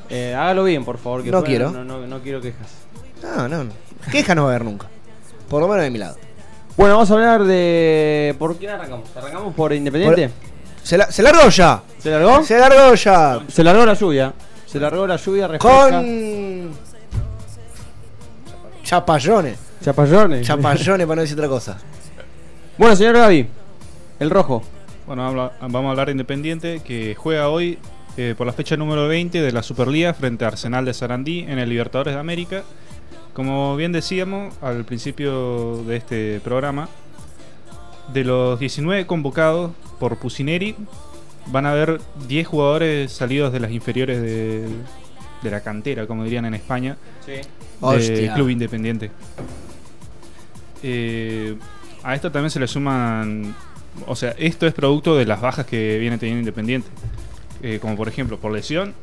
Eh, 0.09 0.35
hágalo 0.37 0.63
bien, 0.63 0.85
por 0.85 0.97
favor. 0.99 1.23
Que 1.23 1.31
No 1.31 1.43
quiero. 1.43 1.71
No, 1.71 1.83
no- 1.83 2.05
no 2.05 2.19
quiero 2.21 2.39
quejas. 2.39 2.67
No, 3.23 3.47
no, 3.47 3.63
no. 3.63 3.71
Queja 4.11 4.35
no 4.35 4.43
va 4.43 4.49
a 4.51 4.55
haber 4.55 4.65
nunca. 4.65 4.87
Por 5.49 5.59
lo 5.61 5.67
menos 5.67 5.83
de 5.83 5.89
mi 5.89 5.97
lado. 5.97 6.17
Bueno, 6.77 6.93
vamos 6.93 7.09
a 7.09 7.13
hablar 7.15 7.43
de. 7.43 8.35
¿Por 8.37 8.57
quién 8.57 8.71
arrancamos? 8.71 9.09
¿Arrancamos 9.15 9.55
por 9.55 9.73
Independiente? 9.73 10.29
Se, 10.87 10.97
la- 10.97 11.11
se 11.11 11.21
largó 11.21 11.49
ya. 11.49 11.81
¿Se 11.99 12.09
largó? 12.09 12.43
Se 12.45 12.57
largó 12.57 12.95
ya. 12.95 13.41
Se 13.49 13.61
largó 13.63 13.85
la 13.85 13.93
lluvia. 13.93 14.33
Se 14.65 14.79
largó 14.79 15.05
la 15.05 15.17
lluvia. 15.17 15.47
refresca. 15.49 15.89
Con. 15.89 16.71
Chapallones. 18.83 19.59
Chapallones. 19.83 20.47
Chapallones 20.47 21.05
para 21.05 21.15
no 21.17 21.21
decir 21.23 21.37
otra 21.37 21.49
cosa. 21.49 21.77
Bueno, 22.77 22.95
señor 22.95 23.15
Gaby. 23.17 23.47
El 24.19 24.29
rojo. 24.29 24.63
Bueno, 25.05 25.51
vamos 25.61 25.85
a 25.87 25.89
hablar 25.91 26.05
de 26.07 26.13
Independiente 26.13 26.81
que 26.83 27.15
juega 27.15 27.49
hoy 27.49 27.77
eh, 28.15 28.33
por 28.37 28.47
la 28.47 28.53
fecha 28.53 28.77
número 28.77 29.09
20 29.09 29.41
de 29.41 29.51
la 29.51 29.63
Superliga 29.63 30.13
frente 30.13 30.45
a 30.45 30.49
Arsenal 30.49 30.85
de 30.85 30.93
Sarandí 30.93 31.39
en 31.41 31.59
el 31.59 31.67
Libertadores 31.69 32.13
de 32.13 32.19
América. 32.21 32.63
Como 33.33 33.75
bien 33.75 33.91
decíamos 33.91 34.53
al 34.61 34.85
principio 34.85 35.83
de 35.83 35.97
este 35.97 36.39
programa, 36.43 36.87
de 38.13 38.23
los 38.23 38.57
19 38.59 39.05
convocados 39.05 39.71
por 39.99 40.17
Pusineri, 40.17 40.75
van 41.47 41.65
a 41.65 41.71
haber 41.71 41.99
10 42.27 42.47
jugadores 42.47 43.11
salidos 43.11 43.53
de 43.53 43.59
las 43.59 43.71
inferiores 43.71 44.21
de, 44.21 44.67
de 45.41 45.51
la 45.51 45.61
cantera, 45.61 46.07
como 46.07 46.23
dirían 46.23 46.45
en 46.45 46.53
España, 46.53 46.97
del 47.25 47.45
Hostia. 47.81 48.33
Club 48.33 48.49
Independiente. 48.49 49.11
Eh, 50.83 51.55
a 52.03 52.15
esto 52.15 52.31
también 52.31 52.51
se 52.51 52.59
le 52.59 52.67
suman. 52.67 53.55
O 54.05 54.15
sea, 54.15 54.35
esto 54.37 54.67
es 54.67 54.73
producto 54.73 55.15
de 55.15 55.25
las 55.25 55.41
bajas 55.41 55.65
que 55.65 55.97
viene 55.97 56.17
teniendo 56.17 56.41
Independiente. 56.41 56.87
Eh, 57.63 57.79
como 57.81 57.95
por 57.95 58.07
ejemplo, 58.07 58.37
por 58.37 58.51
lesión, 58.51 58.93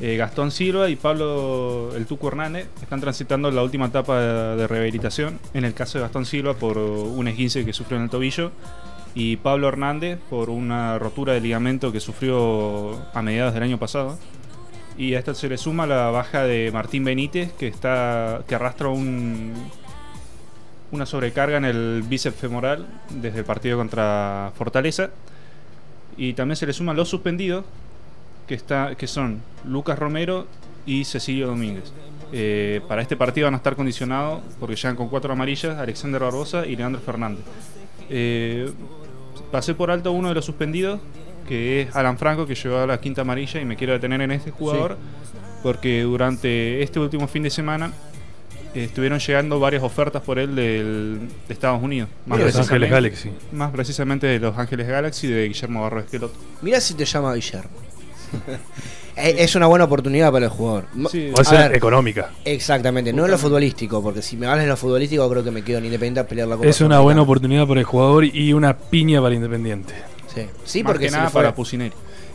eh, 0.00 0.16
Gastón 0.16 0.50
Silva 0.50 0.88
y 0.88 0.96
Pablo 0.96 1.94
El 1.94 2.06
Tuco 2.06 2.26
Hernández 2.28 2.66
están 2.82 3.00
transitando 3.00 3.50
la 3.52 3.62
última 3.62 3.86
etapa 3.86 4.20
de, 4.20 4.56
de 4.56 4.66
rehabilitación. 4.66 5.38
En 5.54 5.64
el 5.64 5.74
caso 5.74 5.98
de 5.98 6.02
Gastón 6.02 6.26
Silva, 6.26 6.54
por 6.54 6.78
un 6.78 7.28
esguince 7.28 7.64
que 7.64 7.72
sufrió 7.72 7.98
en 7.98 8.04
el 8.04 8.10
tobillo. 8.10 8.50
Y 9.14 9.36
Pablo 9.36 9.68
Hernández, 9.68 10.18
por 10.30 10.48
una 10.48 10.98
rotura 10.98 11.34
de 11.34 11.40
ligamento 11.40 11.92
que 11.92 12.00
sufrió 12.00 12.98
a 13.12 13.22
mediados 13.22 13.54
del 13.54 13.62
año 13.62 13.78
pasado. 13.78 14.18
Y 14.96 15.14
a 15.14 15.18
esto 15.18 15.34
se 15.34 15.48
le 15.48 15.58
suma 15.58 15.86
la 15.86 16.10
baja 16.10 16.44
de 16.44 16.70
Martín 16.72 17.04
Benítez, 17.04 17.52
que 17.52 17.66
está 17.66 18.42
que 18.46 18.54
arrastra 18.54 18.88
un, 18.88 19.52
una 20.92 21.06
sobrecarga 21.06 21.56
en 21.56 21.64
el 21.64 22.04
bíceps 22.06 22.36
femoral 22.36 22.86
desde 23.10 23.40
el 23.40 23.44
partido 23.44 23.78
contra 23.78 24.52
Fortaleza. 24.56 25.10
Y 26.16 26.34
también 26.34 26.56
se 26.56 26.66
le 26.66 26.72
suman 26.72 26.96
los 26.96 27.08
suspendidos, 27.08 27.64
que, 28.46 28.54
está, 28.54 28.94
que 28.96 29.06
son 29.06 29.40
Lucas 29.66 29.98
Romero 29.98 30.46
y 30.84 31.04
Cecilio 31.04 31.46
Domínguez. 31.46 31.92
Eh, 32.34 32.80
para 32.88 33.02
este 33.02 33.16
partido 33.16 33.46
van 33.46 33.54
a 33.54 33.58
estar 33.58 33.76
condicionados, 33.76 34.42
porque 34.60 34.76
llegan 34.76 34.96
con 34.96 35.08
cuatro 35.08 35.32
amarillas, 35.32 35.78
Alexander 35.78 36.20
Barbosa 36.20 36.66
y 36.66 36.76
Leandro 36.76 37.00
Fernández. 37.00 37.44
Eh, 38.10 38.70
pasé 39.50 39.74
por 39.74 39.90
alto 39.90 40.12
uno 40.12 40.28
de 40.28 40.34
los 40.34 40.44
suspendidos, 40.44 41.00
que 41.48 41.82
es 41.82 41.96
Alan 41.96 42.18
Franco, 42.18 42.46
que 42.46 42.54
llevaba 42.54 42.86
la 42.86 43.00
quinta 43.00 43.22
amarilla, 43.22 43.60
y 43.60 43.64
me 43.64 43.76
quiero 43.76 43.92
detener 43.92 44.20
en 44.22 44.30
este 44.32 44.50
jugador, 44.50 44.96
porque 45.62 46.02
durante 46.02 46.82
este 46.82 46.98
último 47.00 47.26
fin 47.28 47.42
de 47.42 47.50
semana 47.50 47.92
eh, 48.74 48.84
estuvieron 48.84 49.18
llegando 49.18 49.60
varias 49.60 49.82
ofertas 49.82 50.22
por 50.22 50.38
él 50.38 50.54
del, 50.54 51.20
de 51.48 51.52
Estados 51.54 51.82
Unidos. 51.82 52.08
Más 52.26 52.38
Los 52.38 52.44
precisamente- 52.52 52.74
Ángeles 52.86 52.90
Galaxy. 52.90 53.30
Más 53.52 53.70
precisamente 53.70 54.26
de 54.26 54.38
Los 54.38 54.56
Ángeles 54.56 54.86
Galaxy 54.88 55.26
de 55.26 55.48
Guillermo 55.48 55.82
Barro 55.82 56.00
Esqueloto. 56.00 56.34
Mira 56.62 56.80
si 56.80 56.94
te 56.94 57.04
llama 57.04 57.34
Guillermo. 57.34 57.70
Es 59.16 59.54
una 59.54 59.66
buena 59.66 59.84
oportunidad 59.84 60.32
para 60.32 60.46
el 60.46 60.50
jugador. 60.50 60.86
Sí, 61.10 61.28
Va 61.28 61.34
a 61.38 61.40
A 61.42 61.44
ser 61.44 61.58
ver, 61.68 61.76
económica. 61.76 62.30
Exactamente, 62.44 63.12
no 63.12 63.26
en 63.26 63.30
lo 63.30 63.38
futbolístico, 63.38 64.02
porque 64.02 64.22
si 64.22 64.36
me 64.38 64.46
hablas 64.46 64.62
en 64.62 64.70
lo 64.70 64.76
futbolístico 64.76 65.28
creo 65.28 65.44
que 65.44 65.50
me 65.50 65.62
quedo 65.62 65.78
en 65.78 65.84
Independiente 65.84 66.20
a 66.20 66.26
pelear 66.26 66.48
la 66.48 66.56
Copa 66.56 66.68
Es 66.68 66.80
una 66.80 66.98
buena 67.00 67.20
oportunidad 67.22 67.66
para 67.66 67.80
el 67.80 67.84
jugador 67.86 68.24
y 68.24 68.52
una 68.54 68.76
piña 68.76 69.20
para 69.20 69.34
Independiente. 69.34 69.94
Sí, 70.34 70.46
sí 70.64 70.82
Más 70.82 70.92
porque 70.92 71.06
que 71.06 71.12
nada 71.12 71.28
para 71.28 71.54
Pusineri. 71.54 71.92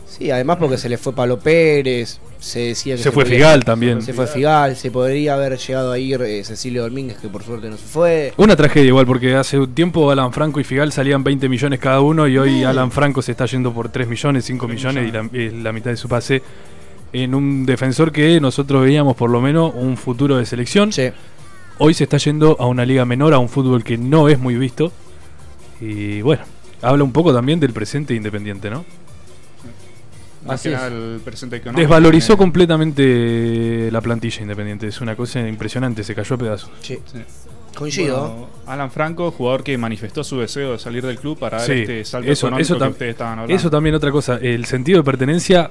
Sí, 0.08 0.30
además 0.30 0.56
porque 0.58 0.78
se 0.78 0.88
le 0.88 0.96
fue 0.96 1.12
Pablo 1.12 1.38
Pérez, 1.38 2.18
se 2.40 2.60
decía 2.60 2.96
que 2.96 3.02
Se 3.02 3.12
fue 3.12 3.24
podía- 3.24 3.36
Figal 3.36 3.64
también. 3.64 4.00
Se 4.02 4.12
fue 4.14 4.26
Figal, 4.26 4.74
se 4.74 4.90
podría 4.90 5.34
haber 5.34 5.58
llegado 5.58 5.92
a 5.92 5.98
ir 5.98 6.20
eh, 6.22 6.42
Cecilio 6.44 6.82
Domínguez, 6.82 7.18
que 7.18 7.28
por 7.28 7.42
suerte 7.44 7.68
no 7.68 7.76
se 7.76 7.84
fue. 7.84 8.32
Una 8.38 8.56
tragedia 8.56 8.88
igual, 8.88 9.06
porque 9.06 9.34
hace 9.36 9.58
un 9.58 9.74
tiempo 9.74 10.10
Alan 10.10 10.32
Franco 10.32 10.58
y 10.60 10.64
Figal 10.64 10.90
salían 10.92 11.22
20 11.22 11.48
millones 11.48 11.78
cada 11.78 12.00
uno 12.00 12.26
y 12.26 12.38
hoy 12.38 12.64
Alan 12.64 12.90
Franco 12.90 13.20
se 13.22 13.32
está 13.32 13.44
yendo 13.46 13.72
por 13.72 13.90
3 13.90 14.08
millones, 14.08 14.44
5 14.46 14.66
3 14.66 14.76
millones 14.76 15.08
y 15.08 15.12
la, 15.50 15.62
la 15.64 15.72
mitad 15.72 15.90
de 15.90 15.96
su 15.96 16.08
pase 16.08 16.42
en 17.12 17.34
un 17.34 17.64
defensor 17.66 18.10
que 18.10 18.40
nosotros 18.40 18.82
veíamos 18.84 19.14
por 19.14 19.30
lo 19.30 19.40
menos 19.40 19.72
un 19.74 19.96
futuro 19.96 20.36
de 20.38 20.46
selección. 20.46 20.92
Sí. 20.92 21.10
Hoy 21.78 21.94
se 21.94 22.04
está 22.04 22.16
yendo 22.16 22.56
a 22.58 22.66
una 22.66 22.84
liga 22.84 23.04
menor, 23.04 23.34
a 23.34 23.38
un 23.38 23.48
fútbol 23.48 23.84
que 23.84 23.96
no 23.98 24.28
es 24.28 24.38
muy 24.38 24.56
visto. 24.56 24.90
Y 25.80 26.22
bueno, 26.22 26.42
habla 26.82 27.04
un 27.04 27.12
poco 27.12 27.32
también 27.32 27.60
del 27.60 27.72
presente 27.72 28.14
Independiente, 28.14 28.68
¿no? 28.70 28.84
Más 30.44 30.54
Así 30.60 30.68
que 30.68 30.74
es. 30.74 30.80
nada 30.80 30.88
el 30.88 31.20
presente 31.24 31.56
económico. 31.56 31.80
Desvalorizó 31.80 32.34
Eh, 32.34 32.36
completamente 32.36 33.90
la 33.90 34.00
plantilla 34.00 34.42
Independiente. 34.42 34.86
Es 34.86 35.00
una 35.00 35.16
cosa 35.16 35.40
impresionante, 35.46 36.04
se 36.04 36.14
cayó 36.14 36.34
a 36.34 36.38
pedazos. 36.38 36.70
Sí. 36.80 36.98
sí. 37.12 37.18
Coincido. 37.74 38.20
Bueno, 38.28 38.48
Alan 38.66 38.90
Franco, 38.90 39.30
jugador 39.30 39.62
que 39.62 39.78
manifestó 39.78 40.24
su 40.24 40.38
deseo 40.40 40.72
de 40.72 40.78
salir 40.78 41.04
del 41.06 41.16
club 41.18 41.38
para 41.38 41.58
dar 41.58 41.70
este 41.70 42.04
salto 42.04 42.28
eso- 42.30 42.46
económico 42.48 42.74
eso 42.74 42.78
que 42.84 42.90
ustedes 42.90 43.10
estaban 43.12 43.34
hablando. 43.38 43.54
Eso 43.54 43.70
también 43.70 43.94
otra 43.94 44.10
cosa, 44.10 44.36
el 44.42 44.64
sentido 44.64 44.98
de 44.98 45.04
pertenencia 45.04 45.70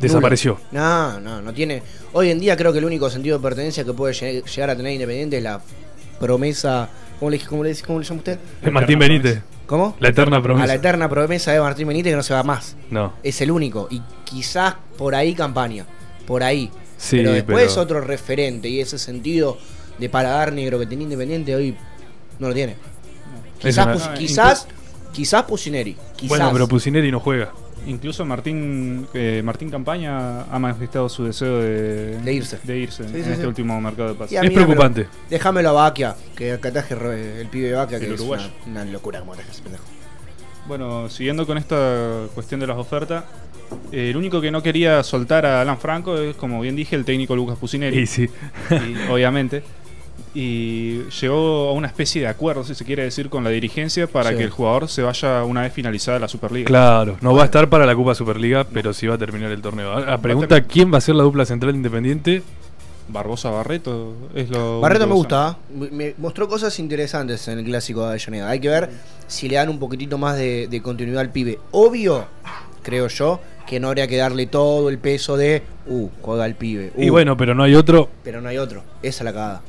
desapareció. 0.00 0.60
No, 0.70 1.18
no, 1.20 1.42
no 1.42 1.52
tiene. 1.52 1.82
Hoy 2.12 2.30
en 2.30 2.38
día 2.38 2.56
creo 2.56 2.72
que 2.72 2.78
el 2.78 2.84
único 2.84 3.10
sentido 3.10 3.38
de 3.38 3.42
pertenencia 3.42 3.84
que 3.84 3.92
puede 3.92 4.14
lle- 4.14 4.44
llegar 4.44 4.70
a 4.70 4.76
tener 4.76 4.92
Independiente 4.92 5.38
es 5.38 5.42
la 5.42 5.60
promesa. 6.20 6.88
¿Cómo 7.18 7.30
le, 7.32 7.38
cómo 7.40 7.64
le, 7.64 7.74
cómo 7.84 7.98
le 7.98 8.04
llama 8.04 8.18
usted? 8.18 8.38
Martín 8.70 8.98
Benítez, 9.00 9.42
¿Cómo? 9.68 9.94
la 10.00 10.08
eterna 10.08 10.38
A 10.38 10.42
promesa. 10.42 10.66
la 10.66 10.74
eterna 10.74 11.08
promesa 11.08 11.52
de 11.52 11.60
Martín 11.60 11.86
Benítez 11.86 12.10
que 12.12 12.16
no 12.16 12.22
se 12.24 12.34
va 12.34 12.42
más. 12.42 12.74
No, 12.90 13.12
Es 13.22 13.40
el 13.42 13.50
único. 13.52 13.86
Y 13.90 14.02
quizás 14.24 14.74
por 14.96 15.14
ahí 15.14 15.34
campaña. 15.34 15.86
Por 16.26 16.42
ahí. 16.42 16.70
sí, 16.96 17.18
pero 17.18 17.32
después 17.32 17.68
pero- 17.68 17.82
otro 17.82 18.00
referente 18.00 18.68
y 18.68 18.80
ese 18.80 18.98
sentido 18.98 19.56
de 19.98 20.08
paladar 20.08 20.52
negro 20.52 20.78
que 20.78 20.86
tenía 20.86 21.04
Independiente 21.04 21.54
hoy 21.54 21.76
no 22.40 22.48
lo 22.48 22.54
tiene. 22.54 22.76
Quizás, 23.58 23.84
una- 23.86 23.94
Pus- 23.94 24.06
No, 24.08 24.14
quizás, 24.14 24.66
quizás 25.12 25.42
Pusineri. 25.44 25.96
Quizás. 26.16 26.28
Bueno, 26.28 26.50
pero 26.52 26.66
Pusineri 26.66 27.10
no 27.12 27.20
juega. 27.20 27.52
Incluso 27.86 28.24
Martín 28.26 29.06
eh, 29.14 29.40
Martín 29.44 29.70
Campaña 29.70 30.42
ha 30.42 30.58
manifestado 30.58 31.08
su 31.08 31.24
deseo 31.24 31.58
de, 31.58 32.18
De 32.18 32.32
irse. 32.34 32.58
de 32.64 32.78
irse 32.78 33.04
Sí, 33.08 33.16
en 33.16 33.24
sí, 33.24 33.30
este 33.30 33.42
sí. 33.42 33.46
último 33.46 33.80
mercado 33.80 34.10
de 34.10 34.14
pases. 34.14 34.42
Es 34.42 34.50
preocupante. 34.50 35.06
Déjamelo 35.30 35.70
a 35.70 35.72
Baquia, 35.72 36.14
que 36.36 36.56
re- 36.94 37.40
el 37.40 37.46
pibe 37.48 37.68
de 37.68 37.74
Baquia, 37.74 37.98
que 37.98 38.06
El 38.06 38.14
es 38.14 38.20
una, 38.20 38.50
una 38.66 38.84
locura 38.84 39.20
como 39.20 39.34
traje 39.34 39.50
ese 39.50 39.62
pendejo. 39.62 39.84
Bueno, 40.66 41.08
siguiendo 41.08 41.46
con 41.46 41.56
esta 41.56 42.26
cuestión 42.34 42.60
de 42.60 42.66
las 42.66 42.76
ofertas, 42.76 43.24
eh, 43.90 44.10
el 44.10 44.16
único 44.18 44.40
que 44.40 44.50
no 44.50 44.62
quería 44.62 45.02
soltar 45.02 45.46
a 45.46 45.62
Alan 45.62 45.78
Franco 45.78 46.18
es, 46.18 46.36
como 46.36 46.60
bien 46.60 46.76
dije, 46.76 46.94
el 46.94 47.04
técnico 47.06 47.34
Lucas 47.34 47.56
Pusineri. 47.58 47.98
Y 48.00 48.06
sí. 48.06 48.28
y- 48.70 49.10
obviamente. 49.10 49.62
Y 50.34 51.02
llegó 51.20 51.68
a 51.68 51.72
una 51.72 51.86
especie 51.86 52.22
de 52.22 52.28
acuerdo, 52.28 52.64
si 52.64 52.74
se 52.74 52.84
quiere 52.84 53.02
decir, 53.04 53.28
con 53.28 53.44
la 53.44 53.50
dirigencia 53.50 54.06
para 54.06 54.30
Sí. 54.30 54.36
que 54.36 54.44
el 54.44 54.50
jugador 54.50 54.88
se 54.88 55.02
vaya 55.02 55.42
una 55.44 55.62
vez 55.62 55.72
finalizada 55.72 56.18
la 56.18 56.28
Superliga. 56.28 56.66
Claro, 56.66 57.16
no 57.20 57.34
va 57.34 57.42
a 57.42 57.44
estar 57.46 57.68
para 57.68 57.86
la 57.86 57.94
Copa 57.94 58.14
Superliga, 58.14 58.64
pero 58.64 58.92
sí 58.92 59.06
va 59.06 59.14
a 59.14 59.18
terminar 59.18 59.50
el 59.50 59.62
torneo. 59.62 59.98
La 60.00 60.18
pregunta, 60.18 60.60
¿quién 60.62 60.92
va 60.92 60.98
a 60.98 61.00
ser 61.00 61.14
la 61.14 61.22
dupla 61.24 61.44
central 61.44 61.74
independiente? 61.74 62.42
Barbosa 63.10 63.50
Barreto 63.50 64.12
es 64.34 64.50
lo. 64.50 64.80
Barreto 64.80 65.06
me 65.06 65.14
gusta, 65.14 65.56
¿eh? 65.70 65.74
me 65.74 65.90
me 65.90 66.14
mostró 66.18 66.46
cosas 66.46 66.78
interesantes 66.78 67.48
en 67.48 67.58
el 67.58 67.64
clásico 67.64 68.02
de 68.02 68.08
Avellaneda. 68.08 68.50
Hay 68.50 68.60
que 68.60 68.68
ver 68.68 68.90
si 69.26 69.48
le 69.48 69.56
dan 69.56 69.70
un 69.70 69.78
poquitito 69.78 70.18
más 70.18 70.36
de, 70.36 70.68
de 70.68 70.82
continuidad 70.82 71.20
al 71.22 71.30
pibe. 71.32 71.58
Obvio, 71.70 72.26
creo 72.82 73.08
yo, 73.08 73.40
que 73.66 73.80
no 73.80 73.88
habría 73.88 74.06
que 74.08 74.18
darle 74.18 74.46
todo 74.46 74.90
el 74.90 74.98
peso 74.98 75.38
de, 75.38 75.62
uh, 75.86 76.08
juega 76.20 76.44
al 76.44 76.54
pibe. 76.54 76.92
Y 76.98 77.08
uh, 77.08 77.12
bueno, 77.12 77.34
pero 77.38 77.54
no 77.54 77.62
hay 77.62 77.74
otro. 77.74 78.10
Pero 78.22 78.42
no 78.42 78.50
hay 78.50 78.58
otro. 78.58 78.82
Esa 79.02 79.22
es 79.22 79.24
la 79.24 79.32
cagada. 79.32 79.62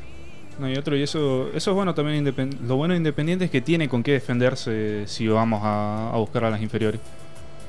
No 0.60 0.66
hay 0.66 0.76
otro, 0.76 0.96
y 0.98 1.02
eso, 1.04 1.50
eso 1.54 1.72
es 1.72 1.76
bueno 1.76 1.94
también. 1.94 2.26
Lo 2.68 2.76
bueno 2.76 2.94
de 2.94 2.98
Independiente 2.98 3.46
es 3.46 3.52
que 3.52 3.62
tiene 3.62 3.88
con 3.88 4.04
qué 4.04 4.12
defenderse 4.14 5.04
si 5.08 5.28
vamos 5.28 5.62
a, 5.64 6.12
a 6.14 6.18
buscar 6.18 6.44
a 6.44 6.50
las 6.50 6.62
inferiores. 6.62 7.00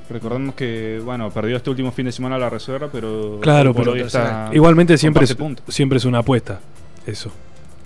Recordemos 0.08 0.56
que, 0.56 1.00
bueno, 1.04 1.30
perdió 1.30 1.56
este 1.56 1.70
último 1.70 1.92
fin 1.92 2.06
de 2.06 2.12
semana 2.12 2.36
la 2.36 2.50
reserva, 2.50 2.88
pero. 2.90 3.38
Claro, 3.40 3.70
hoy 3.70 3.74
por 3.74 3.82
pero 3.84 3.92
hoy 3.94 4.00
está 4.00 4.50
Igualmente 4.52 4.98
siempre 4.98 5.24
es, 5.24 5.36
siempre 5.68 5.98
es 5.98 6.04
una 6.04 6.18
apuesta. 6.18 6.58
Eso. 7.06 7.30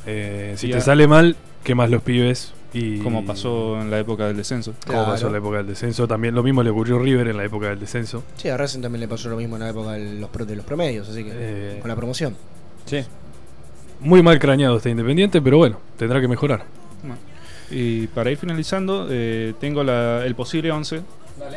Eh, 0.06 0.54
si 0.56 0.70
te 0.70 0.80
sale 0.80 1.06
mal, 1.06 1.36
¿qué 1.62 1.74
más 1.74 1.90
los 1.90 2.02
pibes? 2.02 2.54
Y 2.72 2.98
Como 2.98 3.24
pasó 3.24 3.80
en 3.80 3.90
la 3.90 4.00
época 4.00 4.26
del 4.26 4.36
descenso. 4.38 4.74
como 4.86 5.04
pasó 5.04 5.26
en 5.26 5.32
la 5.32 5.38
época 5.38 5.58
del 5.58 5.66
descenso. 5.68 6.08
También 6.08 6.34
lo 6.34 6.42
mismo 6.42 6.62
le 6.62 6.70
ocurrió 6.70 6.96
a 6.96 7.02
River 7.02 7.28
en 7.28 7.36
la 7.36 7.44
época 7.44 7.68
del 7.68 7.78
descenso. 7.78 8.24
Sí, 8.36 8.48
a 8.48 8.56
Racing 8.56 8.80
también 8.80 9.00
le 9.00 9.06
pasó 9.08 9.28
lo 9.28 9.36
mismo 9.36 9.56
en 9.56 9.62
la 9.62 9.68
época 9.68 9.92
de 9.92 10.14
los, 10.18 10.28
pro- 10.30 10.44
de 10.46 10.56
los 10.56 10.64
promedios, 10.64 11.08
así 11.08 11.22
que 11.24 11.30
Eh. 11.34 11.78
con 11.80 11.88
la 11.88 11.94
promoción. 11.94 12.34
Sí. 12.86 12.98
Muy 14.04 14.22
mal 14.22 14.38
crañado 14.38 14.76
está 14.76 14.90
Independiente, 14.90 15.40
pero 15.42 15.56
bueno, 15.58 15.78
tendrá 15.98 16.20
que 16.20 16.28
mejorar. 16.28 16.64
Y 17.70 18.06
para 18.08 18.30
ir 18.30 18.36
finalizando, 18.36 19.08
eh, 19.10 19.54
tengo 19.58 19.82
la- 19.82 20.24
el 20.26 20.34
posible 20.34 20.70
11 20.70 21.00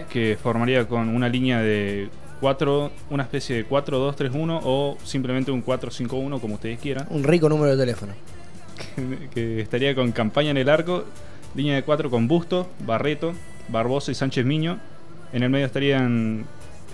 que 0.10 0.38
formaría 0.42 0.88
con 0.88 1.10
una 1.10 1.28
línea 1.30 1.60
de 1.62 2.10
4, 2.40 2.92
una 3.10 3.24
especie 3.24 3.58
de 3.58 3.66
4-2-3-1 3.66 4.62
o 4.64 4.98
simplemente 5.04 5.52
un 5.52 5.62
4-5-1 5.62 6.40
como 6.40 6.56
ustedes 6.56 6.80
quieran. 6.80 7.06
Un 7.10 7.24
rico 7.24 7.50
número 7.50 7.72
de 7.76 7.78
teléfono. 7.78 8.14
que 9.34 9.60
estaría 9.60 9.94
con 9.94 10.12
campaña 10.14 10.52
en 10.52 10.58
el 10.58 10.70
arco, 10.70 11.04
línea 11.54 11.76
de 11.76 11.84
4 11.84 12.10
con 12.10 12.28
Busto, 12.28 12.68
Barreto, 12.86 13.34
Barbosa 13.68 14.12
y 14.12 14.16
Sánchez 14.16 14.46
Miño. 14.46 14.80
En 15.34 15.44
el 15.44 15.50
medio 15.50 15.66
estarían 15.66 16.46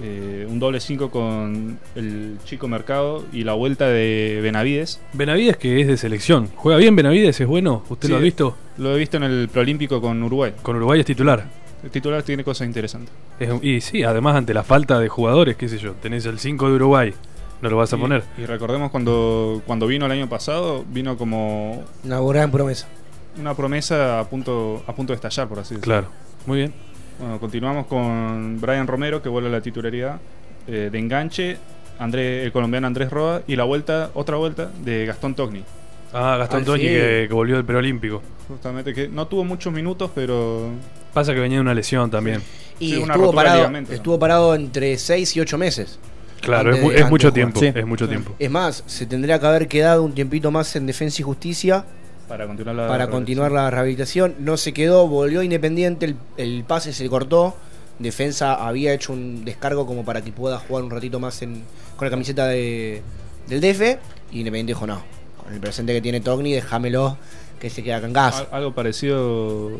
eh, 0.01 0.45
un 0.49 0.59
doble 0.59 0.79
5 0.79 1.11
con 1.11 1.77
el 1.95 2.37
chico 2.45 2.67
Mercado 2.67 3.23
y 3.31 3.43
la 3.43 3.53
vuelta 3.53 3.87
de 3.87 4.39
Benavides. 4.41 4.99
Benavides 5.13 5.57
que 5.57 5.81
es 5.81 5.87
de 5.87 5.97
selección. 5.97 6.49
¿Juega 6.55 6.77
bien 6.79 6.95
Benavides? 6.95 7.39
¿Es 7.39 7.47
bueno? 7.47 7.83
¿Usted 7.89 8.09
lo 8.09 8.15
ha 8.17 8.19
visto? 8.19 8.55
Lo 8.77 8.95
he 8.95 8.99
visto 8.99 9.17
en 9.17 9.23
el 9.23 9.49
Proolímpico 9.49 10.01
con 10.01 10.21
Uruguay. 10.23 10.53
Con 10.61 10.75
Uruguay 10.77 10.99
es 11.01 11.05
titular. 11.05 11.45
El 11.83 11.91
titular 11.91 12.23
tiene 12.23 12.43
cosas 12.43 12.65
interesantes. 12.67 13.13
Es 13.39 13.49
y 13.61 13.81
sí, 13.81 14.03
además 14.03 14.35
ante 14.35 14.53
la 14.53 14.63
falta 14.63 14.99
de 14.99 15.09
jugadores, 15.09 15.57
qué 15.57 15.67
sé 15.67 15.77
yo, 15.77 15.91
tenés 15.93 16.25
el 16.25 16.39
5 16.39 16.69
de 16.69 16.75
Uruguay, 16.75 17.13
no 17.61 17.69
lo 17.69 17.75
vas 17.77 17.91
a 17.93 17.97
Y- 17.97 17.99
poner. 17.99 18.23
Y 18.37 18.45
recordemos 18.45 18.89
cuando, 18.89 19.61
cuando 19.67 19.85
vino 19.85 20.05
el 20.05 20.11
año 20.13 20.29
pasado, 20.29 20.85
vino 20.89 21.17
como 21.17 21.83
Una 22.05 22.21
gran 22.21 22.51
promesa. 22.51 22.87
una 23.37 23.53
promesa 23.53 24.19
a 24.21 24.29
punto, 24.29 24.81
a 24.87 24.95
punto 24.95 25.11
de 25.11 25.15
estallar, 25.15 25.47
por 25.49 25.59
así 25.59 25.75
decirlo. 25.75 25.93
Claro, 25.93 26.07
muy 26.45 26.57
bien. 26.59 26.73
Bueno, 27.19 27.39
continuamos 27.39 27.85
con 27.87 28.59
Brian 28.59 28.87
Romero, 28.87 29.21
que 29.21 29.29
vuelve 29.29 29.49
a 29.49 29.51
la 29.51 29.61
titularidad 29.61 30.19
eh, 30.67 30.89
de 30.91 30.99
enganche, 30.99 31.57
André, 31.99 32.43
el 32.43 32.51
colombiano 32.51 32.87
Andrés 32.87 33.09
Roa, 33.11 33.41
y 33.47 33.55
la 33.55 33.63
vuelta, 33.63 34.09
otra 34.13 34.37
vuelta 34.37 34.71
de 34.83 35.05
Gastón 35.05 35.35
Togni. 35.35 35.63
Ah, 36.11 36.35
Gastón 36.37 36.63
Toñi 36.63 36.83
fin. 36.83 36.91
que, 36.93 37.25
que 37.27 37.33
volvió 37.33 37.55
del 37.55 37.65
preolímpico. 37.65 38.21
Justamente 38.47 38.93
que 38.93 39.07
no 39.07 39.27
tuvo 39.27 39.43
muchos 39.43 39.73
minutos, 39.73 40.11
pero 40.13 40.69
Pasa 41.13 41.33
que 41.33 41.39
venía 41.39 41.57
de 41.57 41.61
una 41.61 41.73
lesión 41.73 42.09
también. 42.11 42.41
Y 42.79 42.93
Sí, 42.95 43.01
estuvo, 43.01 43.31
parado, 43.33 43.71
estuvo 43.89 44.19
parado 44.19 44.55
entre 44.55 44.97
6 44.97 45.35
y 45.37 45.39
8 45.39 45.57
meses. 45.57 45.99
Claro, 46.41 46.69
Antes 46.71 46.77
es, 46.79 46.83
mu- 46.83 46.91
es 46.91 47.09
mucho 47.09 47.31
tiempo. 47.31 47.59
Sí. 47.59 47.67
Es 47.73 47.85
mucho 47.85 48.05
Sí. 48.05 48.09
tiempo. 48.09 48.35
Es 48.37 48.49
más, 48.51 48.83
se 48.87 49.05
tendría 49.05 49.39
que 49.39 49.45
haber 49.45 49.67
quedado 49.67 50.03
un 50.03 50.13
tiempito 50.13 50.51
más 50.51 50.75
en 50.75 50.85
defensa 50.87 51.21
y 51.21 51.23
justicia 51.23 51.85
para 52.33 52.47
continuar 52.47 52.75
la 52.75 52.87
para 52.87 53.07
continuar 53.09 53.51
la 53.51 53.69
rehabilitación. 53.69 54.35
No 54.39 54.57
se 54.57 54.73
quedó, 54.73 55.07
volvió 55.07 55.41
a 55.41 55.43
Independiente, 55.43 56.05
el, 56.07 56.15
el 56.37 56.63
pase 56.63 56.91
se 56.93 57.07
cortó. 57.09 57.55
Defensa 57.99 58.55
había 58.67 58.91
hecho 58.93 59.13
un 59.13 59.45
descargo 59.45 59.85
como 59.85 60.03
para 60.03 60.21
que 60.23 60.31
pueda 60.31 60.57
jugar 60.57 60.83
un 60.83 60.89
ratito 60.89 61.19
más 61.19 61.41
en, 61.43 61.63
con 61.95 62.05
la 62.07 62.09
camiseta 62.09 62.47
de, 62.47 63.01
del 63.47 63.61
DF. 63.61 63.99
Y 64.31 64.39
Independiente 64.39 64.71
dijo: 64.71 64.87
No, 64.87 65.01
con 65.43 65.53
el 65.53 65.59
presente 65.59 65.93
que 65.93 66.01
tiene 66.01 66.19
Togni, 66.21 66.53
déjamelo 66.53 67.17
que 67.59 67.69
se 67.69 67.83
queda 67.83 67.97
acá 67.97 68.07
en 68.07 68.13
gas. 68.13 68.35
Al- 68.39 68.47
Algo 68.51 68.73
parecido 68.73 69.71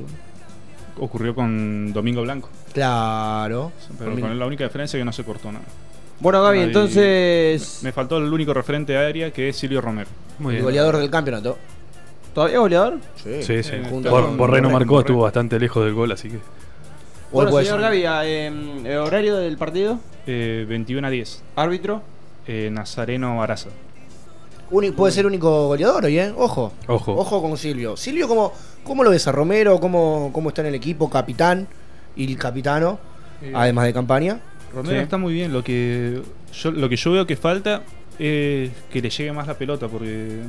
ocurrió 1.00 1.34
con 1.34 1.92
Domingo 1.92 2.22
Blanco, 2.22 2.50
Claro. 2.72 3.72
pero 3.98 4.12
con 4.20 4.38
la 4.38 4.46
única 4.46 4.64
diferencia 4.64 5.00
que 5.00 5.04
no 5.06 5.12
se 5.12 5.24
cortó 5.24 5.52
nada. 5.52 5.66
Bueno, 6.20 6.42
Gaby, 6.44 6.60
entonces. 6.60 7.80
Me 7.82 7.92
faltó 7.92 8.18
el 8.20 8.32
único 8.32 8.54
referente 8.54 8.96
aérea 8.96 9.32
que 9.32 9.50
es 9.50 9.58
Silvio 9.58 9.82
Romero. 9.82 10.10
Muy 10.40 10.52
el 10.52 10.58
bien. 10.58 10.66
goleador 10.66 10.98
del 10.98 11.10
campeonato. 11.10 11.58
¿Todavía 12.34 12.60
goleador? 12.60 13.00
Sí, 13.16 13.44
sí. 13.44 13.54
Eh, 13.54 13.84
junto 13.90 14.10
Por- 14.10 14.24
con 14.26 14.38
Borré 14.38 14.62
no 14.62 14.70
Borré, 14.70 14.80
marcó, 14.86 15.00
estuvo 15.02 15.22
bastante 15.24 15.60
lejos 15.60 15.84
del 15.86 15.94
gol, 15.94 16.12
así 16.12 16.30
que. 16.30 16.40
Bueno, 17.32 17.52
puede 17.52 17.66
señor 17.66 17.82
ser. 17.82 18.04
Gaby, 18.04 18.28
eh, 18.28 18.82
eh, 18.86 18.98
horario 18.98 19.36
del 19.38 19.58
partido, 19.58 20.00
Eh, 20.28 20.66
21 20.68 21.08
a 21.08 21.10
10, 21.10 21.44
árbitro. 21.56 22.02
eh, 22.48 22.70
Nazareno 22.72 23.42
Araza. 23.42 23.70
Uni- 24.72 24.92
puede 24.92 25.12
ser 25.14 25.26
único 25.26 25.68
goleador 25.68 26.06
hoy, 26.06 26.18
¿eh? 26.20 26.34
Ojo. 26.36 26.72
Ojo. 26.88 27.14
Ojo 27.16 27.42
con 27.42 27.58
Silvio. 27.58 27.96
Silvio, 27.98 28.28
¿cómo, 28.28 28.54
cómo 28.84 29.04
lo 29.04 29.12
ves 29.12 29.28
a 29.28 29.32
Romero? 29.32 29.80
¿Cómo, 29.80 30.32
¿Cómo 30.34 30.50
está 30.50 30.62
en 30.62 30.68
el 30.70 30.76
equipo? 30.76 31.10
Capitán 31.10 31.68
y 32.16 32.32
el 32.32 32.38
capitano, 32.38 33.00
además 33.54 33.86
de 33.86 33.94
campaña. 33.94 34.40
Romero 34.74 34.98
Sí. 34.98 35.04
está 35.04 35.18
muy 35.18 35.34
bien. 35.34 35.54
Lo 35.54 35.64
que 35.64 36.22
yo, 36.54 36.72
lo 36.72 36.90
que 36.90 36.96
yo 36.96 37.12
veo 37.12 37.28
que 37.28 37.36
falta 37.36 37.84
es 38.18 38.72
que 38.92 39.02
le 39.02 39.10
llegue 39.10 39.32
más 39.32 39.46
la 39.48 39.54
pelota, 39.56 39.88
porque 39.88 40.40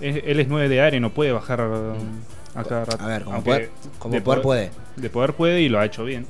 es- 0.00 0.22
él 0.26 0.40
es 0.40 0.48
9 0.48 0.68
de 0.68 0.80
área 0.80 0.96
y 0.96 1.00
no 1.00 1.10
puede 1.10 1.32
bajar 1.32 1.60
a 1.60 2.64
cada 2.64 2.84
rato. 2.84 3.04
A 3.04 3.06
ver, 3.06 3.24
como 3.24 3.42
poder, 3.44 3.70
como 3.98 4.14
de 4.14 4.20
poder 4.20 4.42
puede. 4.42 4.70
De 4.96 5.10
poder 5.10 5.32
puede 5.34 5.60
y 5.60 5.68
lo 5.68 5.78
ha 5.78 5.84
hecho 5.84 6.04
bien. 6.04 6.26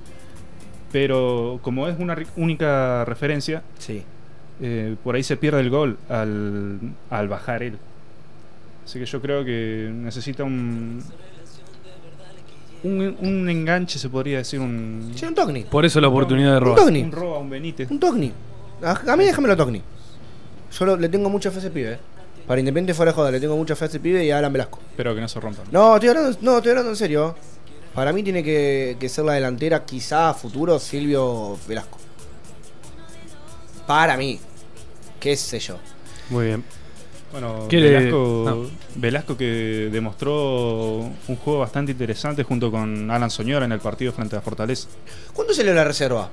Pero 0.92 1.60
como 1.62 1.86
es 1.88 1.98
una 1.98 2.16
única 2.36 3.04
referencia, 3.04 3.62
Sí. 3.78 4.02
eh, 4.60 4.96
por 5.04 5.14
ahí 5.14 5.22
se 5.22 5.36
pierde 5.36 5.60
el 5.60 5.70
gol 5.70 5.98
al, 6.08 6.78
al 7.10 7.28
bajar 7.28 7.62
él. 7.62 7.78
Así 8.84 8.98
que 8.98 9.06
yo 9.06 9.20
creo 9.22 9.44
que 9.44 9.88
necesita 9.92 10.42
un, 10.42 11.00
un, 12.82 13.16
un 13.20 13.48
enganche, 13.48 13.98
se 13.98 14.08
podría 14.08 14.38
decir, 14.38 14.58
un, 14.58 15.12
Sí, 15.14 15.26
un 15.26 15.34
Togni. 15.34 15.64
Por 15.64 15.84
eso 15.84 16.00
la 16.00 16.08
oportunidad 16.08 16.52
de 16.52 16.56
Un 16.58 16.64
robar. 16.64 16.78
Togni. 16.80 17.02
un 17.02 17.12
roba, 17.12 17.38
un 17.38 17.50
Benítez. 17.50 17.90
Un 17.90 18.00
Togni. 18.00 18.32
A, 18.82 19.12
a 19.12 19.16
mí 19.16 19.24
déjamelo 19.24 19.56
Togni. 19.56 19.82
Yo 20.78 20.86
lo- 20.86 20.96
le 20.96 21.08
tengo 21.08 21.28
mucha 21.28 21.50
fe 21.50 21.56
a 21.56 21.60
ese 21.60 21.70
pibe. 21.70 21.98
Para 22.50 22.58
Independiente 22.58 22.94
fuera 22.94 23.12
de 23.12 23.14
joda, 23.14 23.30
le 23.30 23.38
tengo 23.38 23.56
mucha 23.56 23.76
fe 23.76 23.84
a 23.84 23.86
ese 23.86 24.00
pibe 24.00 24.24
y 24.24 24.32
a 24.32 24.38
Alan 24.38 24.52
Velasco. 24.52 24.80
Pero 24.96 25.14
que 25.14 25.20
no 25.20 25.28
se 25.28 25.38
rompan. 25.38 25.66
No, 25.70 25.94
estoy 25.94 26.08
hablando, 26.08 26.36
no, 26.40 26.56
estoy 26.56 26.70
hablando 26.70 26.90
en 26.90 26.96
serio. 26.96 27.36
Para 27.94 28.12
mí 28.12 28.24
tiene 28.24 28.42
que, 28.42 28.96
que 28.98 29.08
ser 29.08 29.24
la 29.24 29.34
delantera, 29.34 29.84
quizá 29.84 30.30
a 30.30 30.34
futuro, 30.34 30.76
Silvio 30.80 31.56
Velasco. 31.68 31.98
Para 33.86 34.16
mí. 34.16 34.40
Qué 35.20 35.36
sé 35.36 35.60
yo. 35.60 35.76
Muy 36.30 36.46
bien. 36.46 36.64
Bueno, 37.30 37.66
¿Quiere- 37.68 37.90
Velasco, 37.90 38.42
no. 38.44 38.70
Velasco 38.96 39.36
que 39.36 39.88
demostró 39.92 41.02
un 41.28 41.36
juego 41.44 41.60
bastante 41.60 41.92
interesante 41.92 42.42
junto 42.42 42.68
con 42.72 43.12
Alan 43.12 43.30
Soñora 43.30 43.64
en 43.64 43.70
el 43.70 43.78
partido 43.78 44.12
frente 44.12 44.34
a 44.34 44.40
Fortaleza. 44.40 44.88
¿Cuándo 45.32 45.54
salió 45.54 45.72
la 45.72 45.84
reserva? 45.84 46.28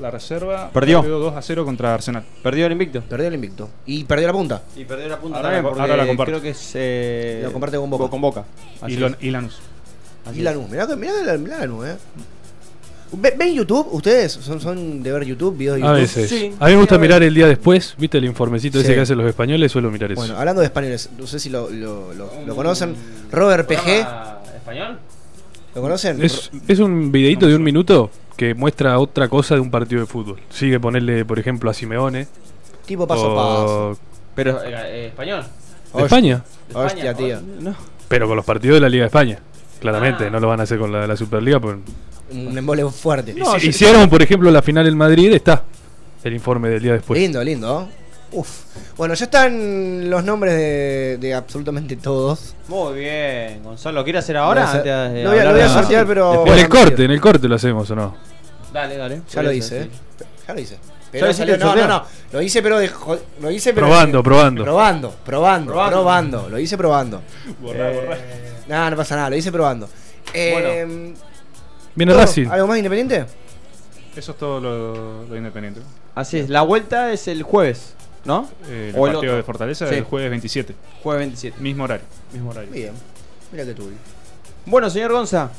La 0.00 0.10
reserva 0.10 0.70
Perdió. 0.72 1.02
2 1.02 1.36
a 1.36 1.42
0 1.42 1.64
contra 1.64 1.92
Arsenal. 1.94 2.24
Perdió 2.42 2.66
el 2.66 2.72
invicto. 2.72 3.02
Perdió 3.02 3.28
el 3.28 3.34
invicto. 3.34 3.68
Y 3.86 4.04
perdió 4.04 4.26
la 4.28 4.32
punta. 4.32 4.62
Y 4.76 4.84
perdió 4.84 5.08
la 5.08 5.18
punta 5.18 5.36
Ahora 5.38 5.50
también, 5.50 5.76
la- 5.76 5.82
ahora 5.82 5.96
la 5.96 6.06
comparte. 6.06 6.32
creo 6.32 6.42
que 6.42 6.50
es. 6.50 6.70
Eh, 6.74 7.40
La 7.44 7.50
comparte 7.50 7.76
con 7.76 7.90
Boca. 7.90 8.08
Con 8.08 8.20
Boca. 8.20 8.44
Y, 8.82 8.84
Así 8.84 8.96
Lo- 8.96 9.10
y 9.20 9.30
Lanús. 9.30 9.58
Así 10.24 10.40
Y. 10.40 10.42
Lanús, 10.42 10.70
mirá, 10.70 10.86
mirá 10.96 11.12
la- 11.24 11.36
mirá 11.38 11.58
Lanús, 11.58 11.86
eh. 11.86 11.96
Ve- 13.12 13.34
¿Ven 13.36 13.54
YouTube? 13.54 13.88
¿Ustedes 13.90 14.32
son, 14.32 14.60
son 14.60 15.02
de 15.02 15.10
ver 15.12 15.24
YouTube, 15.24 15.56
videos 15.56 15.78
de 15.80 15.84
A 15.86 15.90
veces. 15.92 16.30
Sí, 16.30 16.52
a 16.60 16.66
mí 16.66 16.72
me 16.74 16.78
gusta 16.78 16.94
sí, 16.94 17.00
mirar 17.00 17.22
el 17.24 17.34
día 17.34 17.48
después, 17.48 17.94
¿viste 17.98 18.18
el 18.18 18.24
informecito 18.24 18.78
Sí. 18.78 18.84
ese 18.84 18.94
que 18.94 19.00
hacen 19.00 19.18
los 19.18 19.26
españoles? 19.26 19.72
Suelo 19.72 19.90
mirar 19.90 20.12
eso. 20.12 20.20
Bueno, 20.20 20.36
hablando 20.38 20.60
de 20.60 20.66
españoles, 20.66 21.10
no 21.18 21.26
sé 21.26 21.40
si 21.40 21.50
lo, 21.50 21.68
lo, 21.70 22.14
lo- 22.14 22.30
lo 22.46 22.54
conocen. 22.56 22.94
Robert 23.32 23.66
PG, 23.66 23.82
¿Programa 24.04 24.38
¿Español? 24.54 24.98
¿lo 25.74 25.80
conocen? 25.82 26.22
es, 26.22 26.50
es 26.68 26.78
un 26.78 27.10
videito 27.10 27.48
de 27.48 27.56
un 27.56 27.64
minuto 27.64 28.10
que 28.40 28.54
muestra 28.54 28.98
otra 28.98 29.28
cosa 29.28 29.54
de 29.54 29.60
un 29.60 29.70
partido 29.70 30.00
de 30.00 30.06
fútbol. 30.06 30.40
Sigue 30.48 30.80
ponerle, 30.80 31.26
por 31.26 31.38
ejemplo, 31.38 31.68
a 31.70 31.74
Simeone. 31.74 32.26
tipo 32.86 33.06
paso 33.06 33.32
a 33.32 33.36
paso. 33.36 33.98
Pero, 34.34 34.62
eh, 34.62 34.72
eh, 34.72 35.06
¿español? 35.08 35.44
de 35.92 36.02
España, 36.04 36.42
¿De 36.70 36.74
Hostia, 36.74 37.10
España? 37.10 37.38
tío. 37.38 37.40
No. 37.60 37.74
pero 38.08 38.26
con 38.26 38.36
los 38.36 38.44
partidos 38.46 38.76
de 38.76 38.80
la 38.80 38.88
Liga 38.88 39.02
de 39.02 39.08
España. 39.08 39.38
Claramente, 39.78 40.24
Ah. 40.26 40.30
no 40.30 40.40
lo 40.40 40.48
van 40.48 40.58
a 40.60 40.62
hacer 40.62 40.78
con 40.78 40.90
la 40.90 41.00
de 41.02 41.08
la 41.08 41.16
Superliga. 41.18 41.60
Pues. 41.60 41.76
Un 42.32 42.56
embole 42.56 42.82
fuerte. 42.88 43.34
No, 43.34 43.58
hicieron, 43.58 44.08
por 44.08 44.22
ejemplo, 44.22 44.50
la 44.50 44.62
final 44.62 44.86
en 44.86 44.96
Madrid, 44.96 45.30
está 45.34 45.62
el 46.24 46.32
informe 46.32 46.70
del 46.70 46.80
día 46.82 46.92
después. 46.94 47.20
Lindo, 47.20 47.44
lindo. 47.44 47.90
Uf. 48.32 48.48
Bueno, 48.96 49.14
ya 49.14 49.24
están 49.24 50.08
los 50.08 50.22
nombres 50.24 50.54
de, 50.54 51.18
de 51.20 51.34
absolutamente 51.34 51.96
todos. 51.96 52.54
Muy 52.68 53.00
bien, 53.00 53.62
Gonzalo. 53.64 54.04
¿Quieres 54.04 54.22
hacer 54.24 54.36
ahora? 54.36 54.62
Lo 54.62 54.66
voy 54.66 54.76
a 54.76 54.80
hacer- 54.80 54.92
antes 54.92 55.14
de 55.14 55.24
lo 55.24 55.30
voy 55.30 55.38
a- 55.38 55.42
lo 55.42 55.48
hablar 55.50 55.52
voy 55.52 55.60
a 55.62 55.64
de- 55.74 55.80
sortear, 55.82 56.06
pero- 56.06 56.46
En 56.46 56.58
el 56.58 56.68
corte, 56.68 57.04
en 57.04 57.10
el 57.10 57.20
corte 57.20 57.48
lo 57.48 57.54
hacemos 57.56 57.90
o 57.90 57.96
no. 57.96 58.16
Dale, 58.72 58.96
dale. 58.96 59.22
Ya 59.32 59.42
lo 59.42 59.50
hice, 59.52 59.82
¿eh? 59.82 59.90
Ya 60.46 60.54
lo 60.54 60.60
hice. 60.60 60.74
¿Ya 60.74 60.80
Pero 61.10 61.26
lo 61.26 61.32
hiciste 61.32 61.46
no, 61.48 61.54
el 61.54 61.60
no, 61.80 61.86
no. 61.88 61.94
sorteo? 61.98 62.10
Lo 62.32 62.42
hice, 62.42 62.62
pero 62.62 62.78
de 62.78 62.88
jo- 62.88 63.18
Lo 63.40 63.50
hice, 63.50 63.74
pero. 63.74 63.86
Probando, 63.88 64.22
probando. 64.22 64.62
Probando, 64.62 65.10
probando, 65.24 65.72
Probando. 65.72 65.96
probando. 65.96 66.48
Lo 66.50 66.58
hice 66.60 66.76
probando. 66.78 67.20
Borrá, 67.60 67.90
borrá. 67.90 68.16
Nada, 68.68 68.90
no 68.90 68.96
pasa 68.96 69.16
nada, 69.16 69.30
lo 69.30 69.34
hice 69.36 69.50
probando. 69.50 69.88
Eh, 70.32 71.12
Viene 71.96 72.12
¿todo? 72.12 72.20
Racing. 72.22 72.46
¿Algo 72.46 72.68
más 72.68 72.76
independiente? 72.76 73.24
Eso 74.14 74.30
es 74.32 74.38
todo 74.38 74.60
lo, 74.60 75.24
lo 75.26 75.36
independiente. 75.36 75.80
Así 76.14 76.38
es. 76.38 76.48
La 76.48 76.62
vuelta 76.62 77.12
es 77.12 77.26
el 77.26 77.42
jueves, 77.42 77.94
¿no? 78.24 78.48
Eh, 78.68 78.90
el 78.94 79.00
O 79.00 79.06
el 79.06 79.12
partido 79.14 79.32
otro. 79.32 79.36
de 79.36 79.42
Fortaleza 79.42 79.88
Sí. 79.88 79.94
el 79.96 80.04
jueves 80.04 80.30
27. 80.30 80.74
Jueves 81.02 81.20
27. 81.20 81.60
Mismo 81.60 81.84
horario. 81.84 82.06
Mismo 82.32 82.50
horario. 82.50 82.70
Bien. 82.70 82.92
Mira 83.52 83.64
que 83.64 83.74
tuve. 83.74 83.92
Bueno, 84.66 84.88
señor 84.90 85.12
Gonza, 85.12 85.50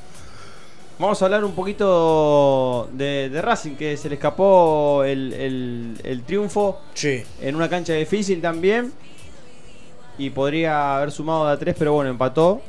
vamos 0.99 1.21
a 1.21 1.25
hablar 1.25 1.43
un 1.43 1.53
poquito 1.53 2.89
de, 2.93 3.29
de 3.29 3.41
Racing, 3.41 3.75
que 3.75 3.97
se 3.97 4.07
le 4.09 4.15
escapó 4.15 5.03
el, 5.03 5.33
el- 5.33 6.01
el 6.03 6.23
triunfo 6.23 6.79
Sí. 6.93 7.23
en 7.41 7.55
una 7.55 7.67
cancha 7.69 7.93
difícil 7.93 8.41
también. 8.41 8.93
Y 10.17 10.29
podría 10.29 10.97
haber 10.97 11.11
sumado 11.11 11.47
de 11.47 11.53
a 11.53 11.57
tres, 11.57 11.75
pero 11.77 11.93
bueno, 11.93 12.11
empató. 12.11 12.61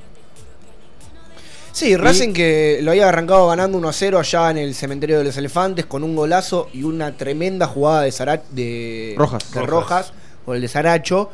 Sí, 1.73 1.97
Racing 1.97 2.33
que 2.35 2.81
lo 2.83 2.91
había 2.91 3.09
arrancado 3.09 3.49
ganando 3.49 3.79
1 3.79 3.89
a 3.89 3.93
0 3.93 4.19
allá 4.19 4.51
en 4.51 4.59
el 4.59 4.75
cementerio 4.75 5.19
de 5.19 5.25
los 5.25 5.37
elefantes 5.37 5.87
con 5.87 6.05
un 6.05 6.15
golazo 6.15 6.69
y 6.73 6.83
una 6.83 7.13
tremenda 7.17 7.67
jugada 7.67 8.03
de, 8.03 8.11
de 8.51 9.15
Rojas. 9.17 9.51
de 9.53 9.61
Rojas. 9.61 9.69
Rojas 9.71 10.13
o 10.47 10.55
el 10.55 10.61
de 10.61 10.69
Saracho. 10.69 11.31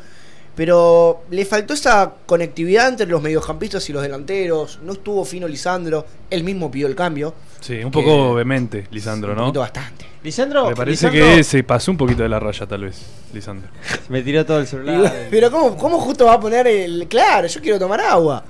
Pero 0.55 1.21
le 1.29 1.45
faltó 1.45 1.73
esa 1.73 2.11
conectividad 2.25 2.89
entre 2.89 3.05
los 3.07 3.21
mediocampistas 3.21 3.89
y 3.89 3.93
los 3.93 4.01
delanteros. 4.01 4.79
No 4.83 4.93
estuvo 4.93 5.23
fino 5.23 5.47
Lisandro. 5.47 6.05
Él 6.29 6.43
mismo 6.43 6.69
pidió 6.69 6.87
el 6.87 6.95
cambio. 6.95 7.33
Sí, 7.61 7.75
un 7.83 7.91
Que- 7.91 7.99
poco 8.01 8.33
vehemente, 8.33 8.85
Lisandro, 8.91 9.31
Un 9.31 9.37
¿no? 9.37 9.43
poquito 9.45 9.59
bastante. 9.61 10.05
Lisandro, 10.23 10.69
Me 10.69 10.75
parece 10.75 11.09
Lisandro 11.11 11.35
que 11.37 11.43
se 11.45 11.63
pasó 11.63 11.91
un 11.91 11.97
poquito 11.97 12.23
de 12.23 12.29
la 12.29 12.39
raya, 12.41 12.65
tal 12.65 12.83
vez, 12.83 12.97
Lisandro. 13.33 13.69
me 14.09 14.21
tiró 14.21 14.45
todo 14.45 14.59
el 14.59 14.67
celular. 14.67 15.27
pero 15.31 15.49
¿cómo, 15.49 15.77
¿cómo 15.77 15.97
justo 15.99 16.25
va 16.25 16.33
a 16.33 16.39
poner 16.39 16.67
el... 16.67 17.07
Claro, 17.09 17.47
yo 17.47 17.61
quiero 17.61 17.79
tomar 17.79 18.01
agua. 18.01 18.43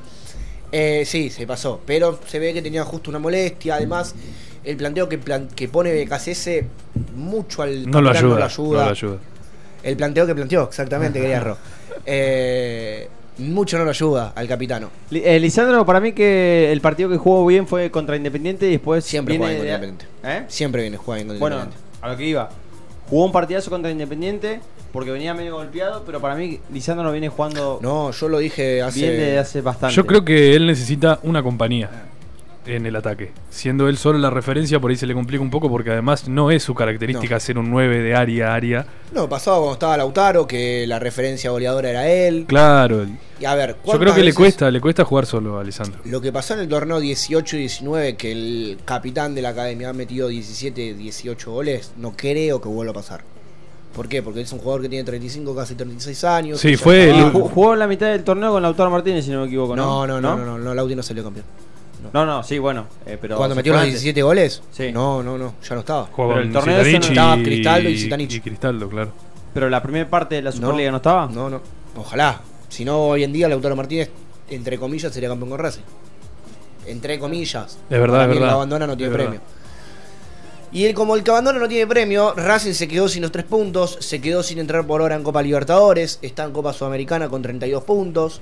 Eh, 0.71 1.03
sí, 1.05 1.29
se 1.29 1.45
pasó. 1.47 1.82
Pero 1.86 2.19
se 2.27 2.39
ve 2.39 2.53
que 2.53 2.62
tenía 2.62 2.84
justo 2.84 3.10
una 3.10 3.19
molestia. 3.19 3.75
Además, 3.75 4.13
el 4.63 4.77
planteo 4.77 5.08
que, 5.10 5.17
plan- 5.17 5.47
que 5.55 5.67
pone 5.67 5.93
BKCS 6.03 6.49
mucho 7.15 7.62
al 7.63 7.89
No 7.89 8.01
lo 8.01 8.10
capitán 8.10 8.15
ayuda, 8.43 8.49
no 8.79 8.86
lo 8.86 8.91
ayuda. 8.91 9.17
El 9.84 9.95
planteo 9.97 10.27
que 10.27 10.36
planteó, 10.36 10.63
exactamente, 10.67 11.19
quería 11.21 11.39
Ro. 11.39 11.58
Eh, 12.05 13.08
mucho 13.39 13.77
no 13.77 13.84
lo 13.84 13.89
ayuda 13.91 14.32
al 14.36 14.47
capitano. 14.47 14.89
Eh, 15.12 15.39
Lisandro, 15.39 15.86
para 15.86 15.99
mí 15.99 16.13
que 16.13 16.71
el 16.71 16.82
partido 16.82 17.10
que 17.10 17.17
jugó 17.17 17.45
bien 17.45 17.67
fue 17.67 17.91
contra 17.91 18.15
Independiente 18.15 18.67
y 18.67 18.71
después 18.71 19.03
Siempre 19.05 19.38
viene 19.38 19.55
juega 19.58 19.75
Independiente. 19.75 20.05
¿Eh? 20.23 20.45
Siempre 20.47 20.82
viene 20.82 20.97
jugando 20.97 21.34
con 21.34 21.39
Bueno, 21.39 21.55
Independiente. 21.58 21.97
a 22.01 22.10
lo 22.12 22.17
que 22.17 22.25
iba. 22.25 22.49
Jugó 23.10 23.26
un 23.26 23.32
partidazo 23.32 23.69
contra 23.72 23.91
Independiente 23.91 24.62
porque 24.93 25.12
venía 25.12 25.34
medio 25.34 25.56
golpeado, 25.56 26.04
pero 26.06 26.19
para 26.19 26.36
mí 26.36 26.60
Lisandro 26.72 27.04
no 27.04 27.12
viene 27.12 27.30
jugando 27.30 27.80
No, 27.82 28.12
yo 28.12 28.28
lo 28.28 28.39
dije 28.39 28.82
hace. 28.82 29.00
bien 29.02 29.12
desde 29.13 29.39
hace 29.39 29.62
bastante. 29.62 29.95
Yo 29.95 30.06
creo 30.06 30.24
que 30.26 30.56
él 30.56 30.65
necesita 30.67 31.19
una 31.24 31.41
compañía 31.43 31.89
en 32.71 32.86
el 32.86 32.95
ataque. 32.95 33.32
Siendo 33.49 33.88
él 33.89 33.97
solo 33.97 34.17
la 34.19 34.29
referencia, 34.29 34.79
por 34.79 34.91
ahí 34.91 34.97
se 34.97 35.05
le 35.08 35.13
complica 35.13 35.41
un 35.41 35.49
poco 35.49 35.69
porque 35.69 35.91
además 35.91 36.27
no 36.27 36.51
es 36.51 36.63
su 36.63 36.73
característica 36.75 37.36
No. 37.36 37.39
ser 37.39 37.58
un 37.58 37.69
9 37.69 37.99
de 37.99 38.15
área 38.15 38.51
a 38.51 38.55
área. 38.55 38.86
No, 39.13 39.27
pasaba 39.27 39.58
cuando 39.58 39.73
estaba 39.73 39.97
Lautaro, 39.97 40.45
que 40.47 40.86
la 40.88 40.99
referencia 40.99 41.51
goleadora 41.51 41.89
era 41.89 42.08
él. 42.10 42.45
Claro, 42.47 43.05
Y 43.39 43.45
a 43.45 43.55
ver, 43.55 43.69
yo 43.71 43.75
¿cuántas 43.84 44.01
creo 44.01 44.15
que 44.15 44.23
le 44.23 44.34
cuesta, 44.34 44.69
le 44.69 44.82
cuesta 44.82 45.05
jugar 45.05 45.25
solo 45.25 45.58
a 45.60 45.63
Lisandro. 45.63 45.99
Lo 46.05 46.19
que 46.21 46.32
pasó 46.32 46.53
en 46.55 46.60
el 46.62 46.67
torneo 46.67 46.99
18 46.99 47.55
y 47.55 47.60
19, 47.62 48.15
que 48.17 48.32
el 48.32 48.77
capitán 48.86 49.34
de 49.36 49.41
la 49.41 49.49
academia 49.49 49.89
ha 49.89 49.93
metido 49.93 50.27
17, 50.27 50.93
18 50.95 51.51
goles, 51.51 51.93
no 51.97 52.13
creo 52.15 52.62
que 52.62 52.67
vuelva 52.69 52.91
a 52.91 52.95
pasar. 52.95 53.21
¿Por 53.95 54.08
qué? 54.08 54.21
Porque 54.21 54.41
es 54.41 54.51
un 54.53 54.60
jugador 54.60 54.84
que 54.84 54.89
tiene 54.89 55.03
35, 55.03 55.55
casi 55.55 55.73
36 55.73 56.23
años. 56.23 56.60
Sí, 56.60 56.75
fue 56.75 57.12
jugó 57.34 57.73
en 57.73 57.79
la 57.79 57.88
mitad 57.88 58.08
del 58.08 58.23
torneo 58.23 58.51
con 58.51 58.62
Lautaro 58.62 58.91
Martínez, 58.91 59.25
si 59.25 59.32
no 59.32 59.41
me 59.41 59.47
equivoco, 59.47 59.75
No, 59.75 60.05
¿no? 60.05 60.21
no, 60.21 60.21
no, 60.21 60.38
no, 60.38 60.45
no, 60.45 60.58
no, 60.60 60.75
Lauti 60.75 60.95
no 60.95 61.01
salió 61.01 61.23
campeón. 61.23 61.45
No, 62.13 62.25
no, 62.25 62.43
sí, 62.43 62.57
bueno. 62.59 62.88
eh, 63.05 63.17
pero 63.19 63.38
Cuando 63.38 63.55
metió 63.55 63.73
los 63.73 63.81
antes. 63.81 63.93
17 64.01 64.21
goles, 64.23 64.62
Sí. 64.71 64.91
no, 64.91 65.21
no, 65.21 65.38
no, 65.38 65.53
ya 65.67 65.75
no 65.75 65.81
estaba. 65.81 66.05
Jugaba 66.12 66.35
Pero 66.35 66.45
el 66.47 66.53
torneo 66.53 66.79
ese 66.81 66.99
no 66.99 67.05
estaba 67.05 67.38
y- 67.38 67.43
Cristaldo 67.43 67.89
y 67.89 67.97
Zitanich. 67.99 68.33
Y 68.33 68.39
Cristaldo, 68.41 68.89
claro. 68.89 69.12
Pero 69.53 69.69
la 69.69 69.81
primera 69.83 70.09
parte 70.09 70.35
de 70.35 70.41
la 70.43 70.51
Superliga 70.51 70.91
no, 70.91 70.97
estaba. 70.97 71.27
No, 71.27 71.49
no. 71.49 71.62
Ojalá. 71.95 72.41
Si 72.69 72.85
no, 72.85 72.99
hoy 73.07 73.23
en 73.23 73.33
día 73.33 73.49
Lautaro 73.49 73.75
Martínez, 73.75 74.09
entre 74.49 74.77
comillas, 74.77 75.12
sería 75.13 75.27
campeón 75.29 75.49
con 75.49 75.59
Racing. 75.59 75.81
Entre 76.85 77.19
comillas. 77.19 77.77
Es 77.89 77.99
verdad, 77.99 78.07
Para 78.19 78.23
es 78.23 78.29
el 78.29 78.33
verdad. 78.35 78.47
que 78.47 78.53
abandona 78.55 78.88
no 78.88 78.95
tiene 78.97 79.12
Es 79.12 79.17
premio. 79.17 79.41
Y 80.71 80.85
él, 80.85 80.93
como 80.93 81.15
el 81.15 81.23
que 81.23 81.31
abandona 81.31 81.57
no 81.59 81.67
tiene 81.67 81.88
premio, 81.88 82.33
Racing 82.35 82.73
se 82.73 82.88
quedó 82.88 83.09
sin 83.09 83.23
los 83.23 83.31
tres 83.31 83.45
puntos, 83.45 83.97
se 84.01 84.21
quedó 84.21 84.43
sin 84.43 84.59
entrar 84.59 84.85
por 84.85 85.01
ahora 85.01 85.15
en 85.15 85.23
Copa 85.23 85.41
Libertadores, 85.41 86.19
está 86.21 86.43
en 86.43 86.51
Copa 86.51 86.73
Sudamericana 86.73 87.27
con 87.27 87.41
32 87.41 87.83
puntos. 87.83 88.41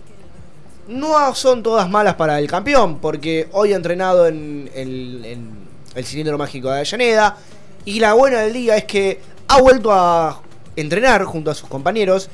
No 0.88 1.34
son 1.36 1.64
todas 1.64 1.90
malas 1.90 2.16
para 2.16 2.40
el 2.40 2.48
campeón, 2.48 3.00
porque 3.00 3.48
hoy 3.52 3.74
ha 3.74 3.76
entrenado 3.76 4.28
en, 4.28 4.70
el- 4.74 5.26
en 5.26 5.50
el 5.96 6.06
cilindro 6.06 6.38
mágico 6.38 6.70
de 6.70 6.76
Avellaneda. 6.78 7.38
Y 7.86 8.00
la 8.00 8.14
buena 8.14 8.40
del 8.42 8.54
día 8.54 8.78
es 8.78 8.86
que 8.86 9.20
ha 9.48 9.60
vuelto 9.62 9.92
a 9.92 10.42
entrenar 10.76 11.24
junto 11.26 11.52
a 11.52 11.56
sus 11.56 11.68
compañeros. 11.70 12.30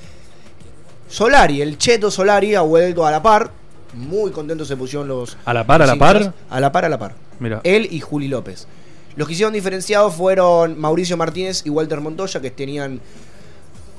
Solari, 1.08 1.62
el 1.62 1.78
Cheto 1.78 2.10
Solari, 2.10 2.56
ha 2.56 2.62
vuelto 2.62 3.06
a 3.06 3.12
la 3.12 3.22
par. 3.22 3.52
Muy 3.94 4.32
contentos 4.32 4.68
se 4.68 4.76
pusieron 4.76 5.08
los. 5.08 5.38
¿A 5.46 5.54
la 5.54 5.66
par, 5.66 5.82
a 5.82 5.86
la 5.86 5.96
par? 5.96 6.34
A 6.50 6.60
la 6.60 6.72
par, 6.72 6.86
a 6.86 6.90
la 6.90 6.98
par. 6.98 7.14
Mira. 7.40 7.62
Él 7.64 7.88
y 7.92 8.00
Juli 8.00 8.28
López. 8.28 8.68
Los 9.16 9.28
que 9.28 9.34
hicieron 9.34 9.54
diferenciados 9.54 10.16
fueron 10.16 10.80
Mauricio 10.80 11.16
Martínez 11.18 11.62
y 11.66 11.70
Walter 11.70 12.02
Montoya, 12.02 12.42
que 12.42 12.50
tenían 12.50 13.00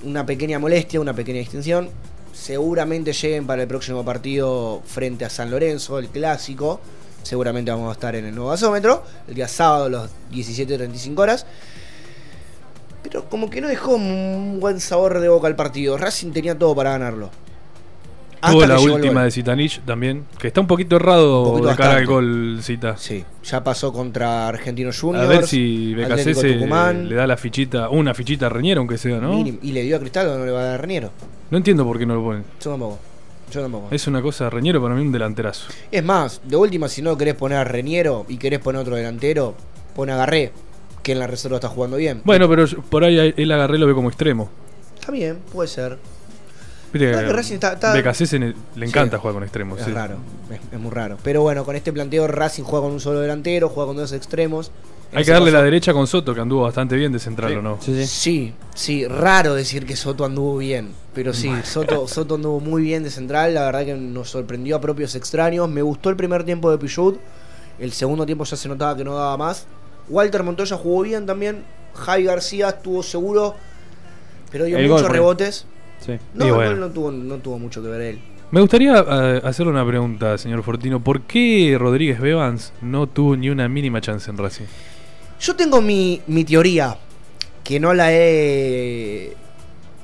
una 0.02 0.26
pequeña 0.26 0.58
molestia, 0.58 1.00
una 1.00 1.12
pequeña 1.14 1.40
extensión. 1.40 1.88
Seguramente 2.34 3.12
lleguen 3.12 3.46
para 3.46 3.62
el 3.62 3.68
próximo 3.68 4.04
partido 4.04 4.82
frente 4.84 5.24
a 5.24 5.30
San 5.30 5.50
Lorenzo, 5.50 6.00
el 6.00 6.08
clásico. 6.08 6.80
Seguramente 7.22 7.70
vamos 7.70 7.88
a 7.88 7.92
estar 7.92 8.16
en 8.16 8.26
el 8.26 8.34
nuevo 8.34 8.50
gasómetro, 8.50 9.04
el 9.28 9.34
día 9.34 9.48
sábado 9.48 9.84
a 9.84 9.88
las 9.88 10.10
17.35 10.32 11.18
horas. 11.18 11.46
Pero 13.04 13.28
como 13.28 13.48
que 13.48 13.60
no 13.60 13.68
dejó 13.68 13.94
un 13.94 14.58
buen 14.60 14.80
sabor 14.80 15.20
de 15.20 15.28
boca 15.28 15.46
al 15.46 15.54
partido. 15.54 15.96
Racing 15.96 16.32
tenía 16.32 16.58
todo 16.58 16.74
para 16.74 16.90
ganarlo. 16.90 17.30
Tuvo 18.50 18.66
la 18.66 18.78
última 18.78 19.24
de 19.24 19.30
Zitanich 19.30 19.80
también, 19.82 20.26
que 20.38 20.48
está 20.48 20.60
un 20.60 20.66
poquito 20.66 20.96
errado 20.96 21.44
Un 21.44 21.50
poquito 21.52 21.68
de 21.68 21.76
cara 21.76 21.96
al 21.96 22.06
gol, 22.06 22.58
Cita. 22.62 22.96
Sí, 22.98 23.24
ya 23.42 23.64
pasó 23.64 23.90
contra 23.92 24.48
Argentino 24.48 24.90
A 24.90 24.92
Juniors. 24.92 25.28
ver 25.28 25.46
si 25.46 25.94
BKC 25.94 27.06
le 27.08 27.14
da 27.14 27.26
la 27.26 27.36
fichita, 27.38 27.88
una 27.88 28.12
fichita 28.12 28.46
a 28.46 28.48
Reñero, 28.50 28.80
aunque 28.80 28.98
sea, 28.98 29.18
¿no? 29.18 29.32
Mínimo. 29.32 29.58
Y 29.62 29.72
le 29.72 29.82
dio 29.82 29.96
a 29.96 30.00
Cristaldo, 30.00 30.38
no 30.38 30.44
le 30.44 30.52
va 30.52 30.60
a 30.60 30.64
dar 30.64 30.80
Reniero. 30.82 31.10
No 31.54 31.58
entiendo 31.58 31.84
por 31.84 32.00
qué 32.00 32.04
no 32.04 32.16
lo 32.16 32.24
ponen. 32.24 32.44
Yo 32.60 32.70
tampoco. 32.72 32.98
Yo 33.52 33.62
tampoco. 33.62 33.86
Es, 33.92 34.02
Es 34.02 34.08
una 34.08 34.20
cosa, 34.20 34.50
Reñero 34.50 34.82
para 34.82 34.96
mí 34.96 35.02
un 35.02 35.12
delanterazo. 35.12 35.68
más, 36.02 36.40
de 36.42 36.56
última, 36.56 36.88
si 36.88 37.00
no 37.00 37.16
querés 37.16 37.36
poner 37.36 37.58
a 37.58 37.62
Reniero 37.62 38.26
y 38.28 38.38
querés 38.38 38.58
poner 38.58 38.80
otro 38.82 38.96
delantero, 38.96 39.54
pon 39.94 40.10
a 40.10 40.16
Garré, 40.16 40.50
que 41.04 41.12
en 41.12 41.20
la 41.20 41.28
reserva 41.28 41.58
está 41.58 41.68
jugando 41.68 41.96
bien. 41.96 42.22
Bueno, 42.24 42.48
pero 42.48 42.64
yo- 42.66 42.82
por 42.82 43.04
ahí 43.04 43.32
él 43.36 43.52
agarré 43.52 43.78
lo 43.78 43.86
ve 43.86 43.94
como 43.94 44.08
extremo. 44.08 44.48
Está 44.98 45.12
bien, 45.12 45.38
puede 45.52 45.68
ser. 45.68 45.96
Viste 46.92 47.12
Claro 47.12 47.28
que 47.28 47.32
Racing 47.34 47.54
está- 47.54 47.72
está- 47.74 47.92
BKC 47.94 48.26
se 48.26 48.38
ne- 48.40 48.54
le 48.74 48.86
encanta 48.86 49.16
Sí. 49.18 49.20
jugar 49.20 49.34
con 49.34 49.42
extremos. 49.44 49.78
Es 49.78 49.84
sí. 49.84 49.92
raro, 49.92 50.16
es, 50.50 50.58
es 50.72 50.80
muy 50.80 50.90
raro. 50.90 51.18
Pero 51.22 51.42
bueno, 51.42 51.64
con 51.64 51.76
este 51.76 51.92
planteo 51.92 52.26
Racing 52.26 52.64
juega 52.64 52.82
con 52.84 52.92
un 52.94 52.98
solo 53.00 53.20
delantero, 53.20 53.68
juega 53.68 53.86
con 53.86 53.96
dos 53.96 54.12
extremos. 54.12 54.72
Hay 55.12 55.24
que 55.24 55.30
darle 55.30 55.52
la 55.52 55.62
derecha 55.62 55.92
con 55.92 56.06
Soto, 56.06 56.34
que 56.34 56.40
anduvo 56.40 56.62
bastante 56.62 56.96
bien 56.96 57.12
de 57.12 57.18
central, 57.20 57.50
Sí. 57.52 57.56
¿o 57.56 57.62
no? 57.62 57.78
Sí, 57.80 57.94
sí. 57.94 58.06
Sí, 58.06 58.54
sí, 58.74 59.06
raro 59.06 59.54
decir 59.54 59.86
que 59.86 59.94
Soto 59.96 60.24
anduvo 60.24 60.56
bien, 60.58 60.90
pero 61.14 61.32
sí, 61.32 61.50
Soto, 61.62 62.08
Soto 62.08 62.34
anduvo 62.34 62.58
muy 62.60 62.82
bien 62.82 63.02
de 63.04 63.10
central, 63.10 63.54
la 63.54 63.64
verdad 63.66 63.84
que 63.84 63.94
nos 63.94 64.30
sorprendió 64.30 64.76
a 64.76 64.80
propios 64.80 65.14
extraños, 65.14 65.68
me 65.68 65.82
gustó 65.82 66.10
el 66.10 66.16
primer 66.16 66.42
tiempo 66.44 66.70
de 66.70 66.78
Pichut, 66.78 67.18
el 67.78 67.92
segundo 67.92 68.26
tiempo 68.26 68.44
ya 68.44 68.56
se 68.56 68.68
notaba 68.68 68.96
que 68.96 69.04
no 69.04 69.14
daba 69.14 69.36
más, 69.36 69.66
Walter 70.08 70.42
Montoya 70.42 70.76
jugó 70.76 71.02
bien 71.02 71.26
también, 71.26 71.62
Javi 71.94 72.24
García 72.24 72.70
estuvo 72.70 73.02
seguro, 73.04 73.54
pero 74.50 74.64
dio 74.64 74.78
El 74.78 74.88
muchos 74.88 75.08
rebotes, 75.08 75.66
Sí. 76.00 76.12
no, 76.34 76.54
bueno. 76.54 76.74
no 76.76 76.90
tuvo, 76.90 77.12
no 77.12 77.36
tuvo 77.38 77.58
mucho 77.58 77.80
que 77.82 77.88
ver 77.88 78.00
él. 78.00 78.20
Me 78.50 78.60
gustaría 78.60 79.04
eh, 79.08 79.40
hacerle 79.42 79.72
una 79.72 79.86
pregunta, 79.86 80.36
señor 80.38 80.62
Fortino. 80.62 81.00
¿Por 81.02 81.22
qué 81.22 81.76
Rodríguez 81.78 82.20
Bevans 82.20 82.72
no 82.82 83.08
tuvo 83.08 83.36
ni 83.36 83.48
una 83.50 83.68
mínima 83.68 84.00
chance 84.00 84.30
en 84.30 84.36
Racing? 84.38 84.66
Yo 85.44 85.54
tengo 85.56 85.82
mi, 85.82 86.22
mi 86.26 86.44
teoría, 86.44 86.96
que 87.62 87.78
no 87.78 87.92
la 87.92 88.08
he... 88.12 89.36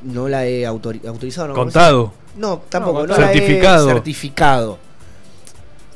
No 0.02 0.28
la 0.28 0.44
he 0.46 0.66
autori- 0.66 1.06
autorizado. 1.06 1.48
¿no? 1.48 1.54
Contado. 1.54 2.12
No, 2.36 2.58
tampoco. 2.68 3.06
No, 3.06 3.14
No, 3.14 3.20
la 3.20 3.32
he 3.32 3.34
certificado. 3.38 3.88
certificado. 3.88 4.78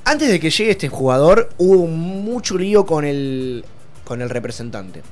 Antes 0.06 0.28
de 0.28 0.40
que 0.40 0.48
llegue 0.50 0.70
este 0.70 0.88
jugador, 0.88 1.50
hubo 1.58 1.86
mucho 1.86 2.56
lío 2.58 2.86
con 2.86 3.04
el, 3.04 3.64
con 4.04 4.22
el 4.22 4.30
representante. 4.30 5.02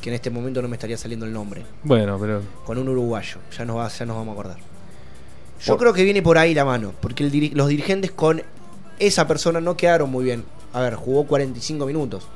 Que 0.00 0.08
en 0.10 0.14
este 0.14 0.30
momento 0.30 0.60
no 0.62 0.68
me 0.68 0.76
estaría 0.76 0.96
saliendo 0.98 1.24
el 1.26 1.32
nombre. 1.32 1.62
Bueno, 1.82 2.18
pero 2.18 2.42
Con 2.64 2.78
un 2.78 2.88
uruguayo. 2.88 3.38
Ya 3.56 3.64
nos, 3.66 3.76
va- 3.76 3.88
ya 3.88 4.06
nos 4.06 4.16
vamos 4.16 4.30
a 4.36 4.40
acordar. 4.40 4.56
Yo 5.60 5.74
Por- 5.74 5.78
creo 5.78 5.92
que 5.94 6.04
viene 6.04 6.22
por 6.22 6.38
ahí 6.38 6.54
la 6.54 6.64
mano. 6.64 6.92
Porque 7.00 7.22
el 7.24 7.30
diri- 7.32 7.52
los 7.52 7.68
dirigentes 7.68 8.12
con 8.12 8.42
esa 8.98 9.26
persona 9.26 9.60
no 9.60 9.76
quedaron 9.76 10.10
muy 10.10 10.24
bien. 10.24 10.44
A 10.72 10.80
ver, 10.80 10.94
jugó 10.94 11.24
45 11.26 11.86
minutos. 11.86 12.26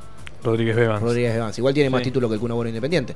Rodríguez 0.43 0.77
Bevans. 0.77 1.03
Rodríguez 1.03 1.35
Evans. 1.35 1.59
Igual 1.59 1.75
tiene 1.75 1.91
más 1.91 2.01
Sí. 2.01 2.05
título 2.05 2.29
que 2.29 2.35
el 2.35 2.41
Kun 2.41 2.51
Agüero 2.53 2.69
Independiente. 2.69 3.15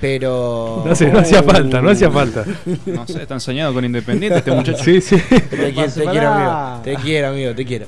Pero. 0.00 0.82
No, 0.86 0.94
sé, 0.94 1.10
no 1.10 1.20
hacía 1.20 1.42
falta, 1.42 1.80
no 1.80 1.90
hacía 1.90 2.10
falta. 2.10 2.44
No 2.86 3.06
sé, 3.06 3.22
está 3.22 3.34
ensañado 3.34 3.72
con 3.74 3.84
Independiente 3.84 4.38
este 4.38 4.50
muchacho. 4.52 4.82
Sí, 4.82 5.00
sí. 5.00 5.16
Te, 5.18 5.72
quiero, 5.72 5.92
te 5.92 6.04
quiero, 6.04 6.28
amigo. 6.32 6.80
Te 6.82 6.94
quiero, 6.96 7.28
amigo, 7.28 7.54
te 7.54 7.64
quiero. 7.64 7.86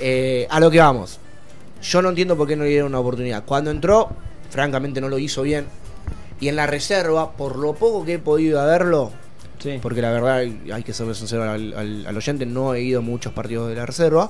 Eh, 0.00 0.46
a 0.50 0.58
lo 0.60 0.70
que 0.70 0.78
vamos. 0.78 1.18
Yo 1.82 2.00
no 2.02 2.08
entiendo 2.10 2.36
por 2.36 2.46
qué 2.48 2.56
no 2.56 2.62
le 2.64 2.70
dieron 2.70 2.88
una 2.88 3.00
oportunidad. 3.00 3.44
Cuando 3.44 3.70
entró, 3.70 4.08
francamente 4.50 5.00
no 5.00 5.08
lo 5.08 5.18
hizo 5.18 5.42
bien. 5.42 5.66
Y 6.40 6.48
en 6.48 6.56
la 6.56 6.66
reserva, 6.66 7.32
por 7.32 7.56
lo 7.56 7.74
poco 7.74 8.04
que 8.04 8.14
he 8.14 8.18
podido 8.18 8.64
verlo, 8.66 9.10
Sí. 9.58 9.78
porque 9.80 10.02
la 10.02 10.10
verdad 10.10 10.38
hay 10.38 10.82
que 10.84 10.92
ser 10.92 11.14
sincero 11.14 11.44
al, 11.44 11.72
al- 11.74 12.06
al 12.06 12.16
oyente, 12.16 12.46
no 12.46 12.74
he 12.74 12.82
ido 12.82 12.98
a 12.98 13.02
muchos 13.02 13.32
partidos 13.32 13.68
de 13.68 13.76
la 13.76 13.86
reserva, 13.86 14.28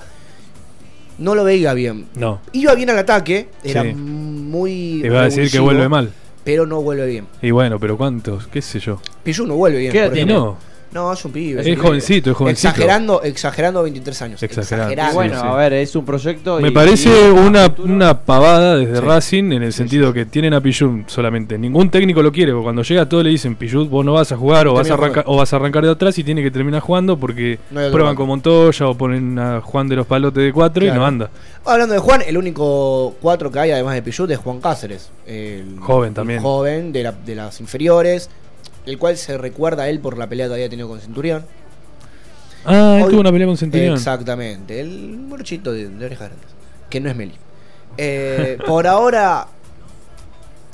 no 1.18 1.34
lo 1.34 1.44
veía 1.44 1.74
bien. 1.74 2.06
No. 2.14 2.40
Iba 2.52 2.74
bien 2.74 2.90
al 2.90 2.98
ataque, 2.98 3.48
era 3.64 3.82
Sí. 3.82 3.92
muy. 3.94 4.98
Te 5.02 5.06
iba 5.08 5.20
a 5.20 5.24
decir 5.24 5.50
que 5.50 5.58
vuelve 5.60 5.88
mal. 5.88 6.10
Pero 6.44 6.66
no 6.66 6.82
vuelve 6.82 7.06
bien. 7.06 7.26
Y 7.40 7.50
bueno, 7.52 7.78
pero 7.78 7.96
¿cuántos? 7.96 8.48
¿Qué 8.48 8.60
sé 8.62 8.80
yo? 8.80 9.00
Pichu 9.22 9.46
no 9.46 9.54
vuelve 9.56 9.78
bien. 9.78 9.92
¿Qué 9.92 9.98
edad 9.98 10.08
por 10.08 10.16
Y 10.16 10.20
tiene? 10.20 10.32
ejemplo. 10.32 10.52
no. 10.52 10.71
No, 10.92 11.10
es 11.12 11.24
un 11.24 11.32
pibe. 11.32 11.60
Es 11.62 11.66
un 11.66 11.74
pibe. 11.74 11.86
jovencito, 11.86 12.30
es 12.32 12.36
jovencito. 12.36 12.68
Exagerando, 12.68 13.22
exagerando 13.22 13.82
23 13.82 14.22
años. 14.22 14.42
Exagerando. 14.42 15.14
Bueno, 15.14 15.34
Sí, 15.36 15.40
sí. 15.40 15.46
a 15.46 15.54
ver, 15.54 15.72
es 15.72 15.96
un 15.96 16.04
proyecto. 16.04 16.60
Me 16.60 16.68
y- 16.68 16.70
parece 16.70 17.08
y 17.08 17.30
una, 17.30 17.70
futuro- 17.70 17.94
una 17.94 18.18
pavada 18.20 18.76
desde 18.76 18.96
Sí. 18.96 19.00
Racing 19.00 19.52
en 19.52 19.62
el 19.62 19.72
sentido 19.72 20.12
que 20.12 20.26
tienen 20.26 20.52
a 20.54 20.60
Pichut 20.60 21.08
solamente. 21.08 21.56
Ningún 21.58 21.88
técnico 21.90 22.22
lo 22.22 22.30
quiere, 22.30 22.52
porque 22.52 22.64
cuando 22.64 22.82
llega 22.82 23.08
todo 23.08 23.22
le 23.22 23.30
dicen 23.30 23.56
Pichut, 23.56 23.88
vos 23.88 24.04
no 24.04 24.12
vas 24.12 24.32
a 24.32 24.36
jugar 24.36 24.66
o 24.68 24.74
vas 24.74 24.90
a, 24.90 24.94
o 25.26 25.36
vas 25.36 25.52
a 25.52 25.56
arrancar 25.56 25.84
de 25.84 25.90
atrás 25.92 26.18
y 26.18 26.24
tiene 26.24 26.42
que 26.42 26.50
terminar 26.50 26.80
jugando 26.82 27.16
porque 27.18 27.58
No 27.70 27.90
prueban 27.90 28.14
con 28.14 28.26
Montoya 28.26 28.86
o 28.88 28.94
ponen 28.94 29.38
a 29.38 29.60
Juan 29.62 29.88
de 29.88 29.96
los 29.96 30.06
Palotes 30.06 30.44
de 30.44 30.52
cuatro 30.52 30.84
y 30.84 30.88
Claro. 30.88 31.00
no 31.00 31.06
anda. 31.06 31.30
Hablando 31.64 31.94
de 31.94 32.00
Juan, 32.00 32.22
el 32.26 32.36
único 32.36 33.14
cuatro 33.22 33.50
que 33.50 33.60
hay, 33.60 33.70
además 33.70 33.94
de 33.94 34.02
Pichut, 34.02 34.30
es 34.30 34.38
Juan 34.38 34.60
Cáceres. 34.60 35.10
El 35.26 35.76
Joven 35.80 36.08
el 36.08 36.14
también. 36.14 36.42
joven 36.42 36.92
de, 36.92 37.02
la- 37.04 37.12
de 37.12 37.34
las 37.34 37.60
inferiores, 37.60 38.28
el 38.86 38.98
cual 38.98 39.16
se 39.16 39.38
recuerda 39.38 39.84
a 39.84 39.88
él 39.88 40.00
por 40.00 40.18
la 40.18 40.28
pelea 40.28 40.48
que 40.48 40.54
había 40.54 40.68
tenido 40.68 40.88
con 40.88 41.00
Centurión. 41.00 41.44
Ah, 42.64 42.96
él 42.98 43.04
Hoy- 43.04 43.10
tuvo 43.10 43.20
una 43.20 43.32
pelea 43.32 43.46
con 43.46 43.56
Centurión. 43.56 43.94
Exactamente, 43.94 44.80
el 44.80 45.18
morochito 45.18 45.72
de, 45.72 45.88
de 45.88 46.06
orejas 46.06 46.28
grandes, 46.28 46.48
que 46.90 47.00
no 47.00 47.10
es 47.10 47.16
Meli. 47.16 47.34
Eh, 47.98 48.58
por 48.66 48.86
ahora, 48.86 49.46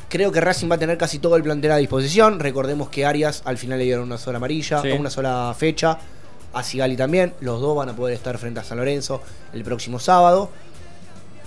creo 0.08 0.30
que 0.32 0.40
Racing 0.40 0.70
va 0.70 0.74
a 0.76 0.78
tener 0.78 0.96
casi 0.98 1.18
todo 1.18 1.36
el 1.36 1.42
plantel 1.42 1.72
a 1.72 1.76
disposición. 1.76 2.40
Recordemos 2.40 2.88
que 2.90 3.04
Arias 3.06 3.42
al 3.44 3.58
final 3.58 3.78
le 3.78 3.84
dieron 3.86 4.04
una 4.04 4.18
sola 4.18 4.36
amarilla, 4.36 4.82
Sí. 4.82 4.90
una 4.92 5.10
sola 5.10 5.54
fecha. 5.56 5.98
A 6.54 6.62
Sigali 6.62 6.96
también. 6.96 7.34
Los 7.40 7.60
dos 7.60 7.76
van 7.76 7.90
a 7.90 7.96
poder 7.96 8.14
estar 8.14 8.36
frente 8.38 8.60
a 8.60 8.64
San 8.64 8.78
Lorenzo 8.78 9.20
el 9.52 9.62
próximo 9.64 9.98
sábado. 9.98 10.50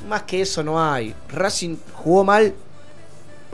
Más 0.07 0.23
que 0.23 0.41
eso 0.41 0.63
no 0.63 0.81
hay. 0.83 1.13
Racing 1.29 1.75
jugó 1.93 2.23
mal 2.23 2.53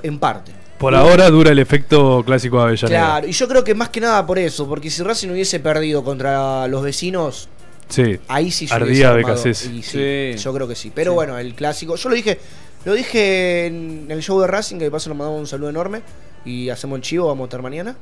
en 0.03 0.19
parte. 0.19 0.51
Por 0.77 0.93
ahora 0.95 1.29
dura 1.29 1.51
el 1.51 1.59
efecto 1.59 2.23
clásico 2.25 2.57
de 2.57 2.63
Avellaneda. 2.63 2.99
Claro, 2.99 3.27
y 3.27 3.31
yo 3.31 3.47
creo 3.47 3.63
que 3.63 3.73
más 3.73 3.89
que 3.89 3.99
nada 3.99 4.25
por 4.25 4.37
eso, 4.37 4.67
porque 4.67 4.89
si 4.91 5.01
Racing 5.01 5.29
hubiese 5.29 5.59
perdido 5.59 6.03
contra 6.03 6.67
los 6.67 6.83
vecinos, 6.83 7.49
Sí. 7.89 8.19
Ahí 8.27 8.51
sí 8.51 8.67
yo 8.67 8.75
Ardía 8.75 9.15
y 9.19 9.53
sí, 9.53 9.81
Sí. 9.81 10.33
Yo 10.37 10.53
creo 10.53 10.67
que 10.67 10.75
sí. 10.75 10.91
Pero 10.93 11.11
Sí. 11.11 11.15
bueno, 11.15 11.37
el 11.37 11.55
clásico. 11.55 11.95
Yo 11.95 12.09
lo 12.09 12.15
dije. 12.15 12.37
Lo 12.83 12.93
dije 12.93 13.65
en 13.67 14.07
el 14.09 14.21
show 14.21 14.39
de 14.41 14.47
Racing, 14.47 14.77
que 14.77 14.83
de 14.85 14.91
paso 14.91 15.09
nos 15.09 15.17
mandamos 15.17 15.39
un 15.39 15.47
saludo 15.47 15.69
enorme. 15.69 16.01
Y 16.43 16.69
hacemos 16.69 16.97
el 16.97 17.01
chivo, 17.01 17.27
vamos 17.27 17.45
a 17.45 17.47
estar 17.47 17.61
mañana. 17.61 17.95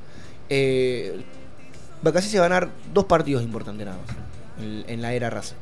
Eh, 0.49 1.23
Becasese 2.01 2.39
va 2.39 2.45
a 2.45 2.49
ganar 2.49 2.69
dos 2.93 3.05
partidos 3.05 3.43
importantes 3.43 3.85
nada 3.85 3.97
más. 4.05 4.15
En, 4.63 4.85
en 4.87 5.01
la 5.03 5.13
era 5.13 5.29
Racing. 5.29 5.55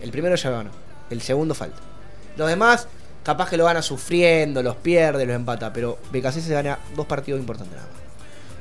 El 0.00 0.10
primero 0.10 0.34
ya 0.34 0.50
ganó. 0.50 0.70
El 1.08 1.20
segundo 1.22 1.54
falta. 1.54 1.78
Los 2.36 2.48
demás, 2.48 2.88
capaz 3.28 3.50
que 3.50 3.58
lo 3.58 3.66
gana 3.66 3.82
sufriendo, 3.82 4.62
los 4.62 4.76
pierde, 4.76 5.26
los 5.26 5.36
empata. 5.36 5.70
Pero 5.70 5.98
Becasese 6.10 6.50
gana 6.52 6.78
dos 6.96 7.04
partidos 7.04 7.38
importantes 7.38 7.76
nada 7.76 7.86
más. 7.88 7.98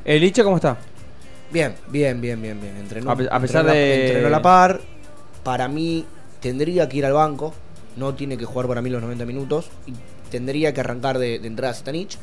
¿El 0.03 0.19
Licha 0.19 0.43
cómo 0.43 0.57
está? 0.57 0.77
Bien, 1.51 1.73
bien, 1.87 2.19
bien, 2.19 2.41
bien, 2.41 2.59
bien. 2.59 2.75
Entrenó, 2.75 3.09
A 3.09 3.13
a 3.13 3.15
pesar 3.15 3.37
entrenó 3.41 3.63
la- 3.67 3.73
de- 3.73 4.05
entrenó 4.07 4.29
la 4.29 4.41
par. 4.41 4.81
Para 5.43 5.69
mí 5.69 6.05
tendría 6.41 6.89
que 6.89 6.97
ir 6.97 7.05
al 7.05 7.13
banco. 7.13 7.53
No 7.95 8.13
tiene 8.13 8.37
que 8.37 8.43
jugar 8.43 8.67
para 8.67 8.81
mí 8.81 8.89
los 8.89 9.01
90 9.01 9.25
minutos. 9.25 9.69
Y 9.85 9.93
tendría 10.29 10.73
que 10.73 10.81
arrancar 10.81 11.17
de, 11.17 11.39
de 11.39 11.47
entrada 11.47 11.73
Sitanich. 11.73 12.17